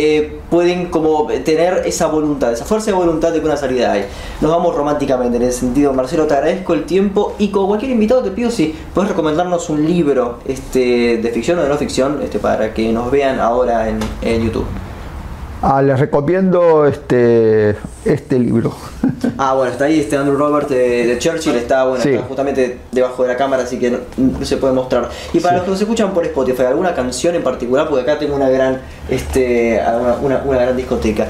eh, 0.00 0.38
pueden 0.48 0.86
como 0.86 1.26
tener 1.26 1.82
esa 1.84 2.06
voluntad, 2.06 2.52
esa 2.52 2.64
fuerza 2.64 2.92
de 2.92 2.96
voluntad 2.96 3.32
de 3.32 3.40
que 3.40 3.46
una 3.46 3.56
salida 3.56 3.92
hay. 3.92 4.04
Nos 4.40 4.50
vamos 4.50 4.76
románticamente 4.76 5.38
en 5.38 5.42
ese 5.42 5.60
sentido. 5.60 5.92
Marcelo, 5.92 6.26
te 6.26 6.34
agradezco 6.34 6.74
el 6.74 6.84
tiempo 6.84 7.34
y 7.38 7.48
como 7.48 7.66
cualquier 7.66 7.90
invitado 7.90 8.22
te 8.22 8.30
pido 8.30 8.50
si 8.50 8.76
puedes 8.94 9.10
recomendarnos 9.10 9.68
un 9.70 9.84
libro 9.84 10.38
este, 10.44 11.16
de 11.16 11.30
ficción 11.30 11.58
o 11.58 11.62
de 11.62 11.68
no 11.68 11.76
ficción 11.76 12.20
este, 12.22 12.38
para 12.38 12.72
que 12.72 12.92
nos 12.92 13.10
vean 13.10 13.40
ahora 13.40 13.88
en, 13.88 13.98
en 14.22 14.44
YouTube. 14.44 14.66
Ah, 15.60 15.82
les 15.82 15.98
recomiendo 15.98 16.86
este, 16.86 17.76
este 18.04 18.38
libro. 18.38 18.72
Ah, 19.36 19.54
bueno, 19.54 19.72
está 19.72 19.84
ahí 19.84 20.00
este 20.00 20.16
Andrew 20.16 20.36
Robert 20.36 20.68
de, 20.68 21.16
Churchill, 21.18 21.54
está, 21.56 21.84
bueno, 21.84 22.04
justamente 22.26 22.78
debajo 22.90 23.22
de 23.22 23.28
la 23.28 23.36
cámara, 23.36 23.64
así 23.64 23.78
que 23.78 23.90
no, 23.90 23.98
se 24.44 24.56
puede 24.56 24.72
mostrar. 24.72 25.08
Y 25.32 25.40
para 25.40 25.56
los 25.56 25.64
que 25.64 25.70
nos 25.70 25.80
escuchan 25.80 26.12
por 26.12 26.24
Spotify, 26.24 26.64
¿alguna 26.64 26.94
canción 26.94 27.34
en 27.34 27.42
particular? 27.42 27.88
Porque 27.88 28.02
acá 28.02 28.18
tengo 28.18 28.34
una 28.34 28.48
gran, 28.48 28.80
este, 29.08 29.80
una, 30.22 30.42
una, 30.44 30.58
gran 30.58 30.76
discoteca. 30.76 31.28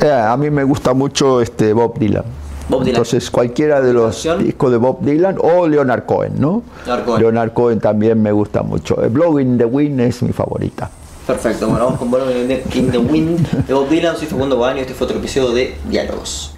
Eh, 0.00 0.10
a 0.10 0.36
mí 0.36 0.50
me 0.50 0.64
gusta 0.64 0.94
mucho 0.94 1.40
este 1.40 1.72
Bob 1.72 1.98
Dylan. 1.98 2.24
Bob 2.68 2.80
Dylan. 2.80 2.96
Entonces 2.96 3.30
cualquiera 3.30 3.80
de 3.80 3.92
los 3.92 4.28
discos 4.38 4.70
de 4.70 4.76
Bob 4.76 5.00
Dylan 5.00 5.36
o 5.40 5.66
Leonard 5.66 6.04
Cohen, 6.04 6.34
¿no? 6.38 6.62
Leonard 6.86 7.04
Cohen. 7.04 7.22
Leonard 7.22 7.52
Cohen 7.52 7.80
también 7.80 8.22
me 8.22 8.32
gusta 8.32 8.62
mucho. 8.62 8.96
Blowing 9.10 9.58
the 9.58 9.64
Wind 9.64 10.00
es 10.00 10.22
mi 10.22 10.32
favorita. 10.32 10.90
Perfecto, 11.28 11.68
bueno, 11.68 11.84
vamos 11.84 11.98
con 11.98 12.10
Blowing 12.10 12.50
in 12.72 12.90
the 12.90 12.96
Wind 12.96 13.66
de 13.66 13.74
Bob 13.74 13.90
Dylan. 13.90 14.16
Soy 14.16 14.26
Facundo 14.26 14.56
Baño 14.56 14.80
este 14.80 14.94
fue 14.94 15.04
otro 15.04 15.18
episodio 15.18 15.50
de 15.50 15.76
Diálogos. 15.90 16.57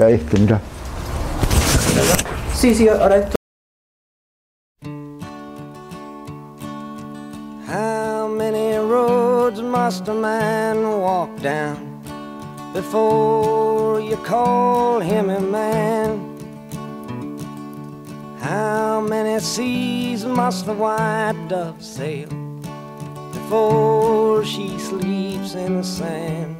Mira 0.00 0.12
este, 0.12 0.38
mira. 0.38 0.60
Sí, 2.54 2.74
sí, 2.74 2.88
ahora 2.88 3.16
esto. 3.18 3.34
How 7.66 8.26
many 8.26 8.78
roads 8.78 9.60
must 9.60 10.08
a 10.08 10.14
man 10.14 10.82
walk 11.02 11.28
down 11.42 12.00
before 12.72 14.00
you 14.00 14.16
call 14.24 15.00
him 15.00 15.28
a 15.28 15.38
man? 15.38 16.18
How 18.40 19.02
many 19.02 19.38
seas 19.38 20.24
must 20.24 20.64
the 20.64 20.72
white 20.72 21.36
dove 21.50 21.82
sail 21.82 22.30
before 23.34 24.46
she 24.46 24.78
sleeps 24.78 25.54
in 25.54 25.76
the 25.76 25.84
sand? 25.84 26.59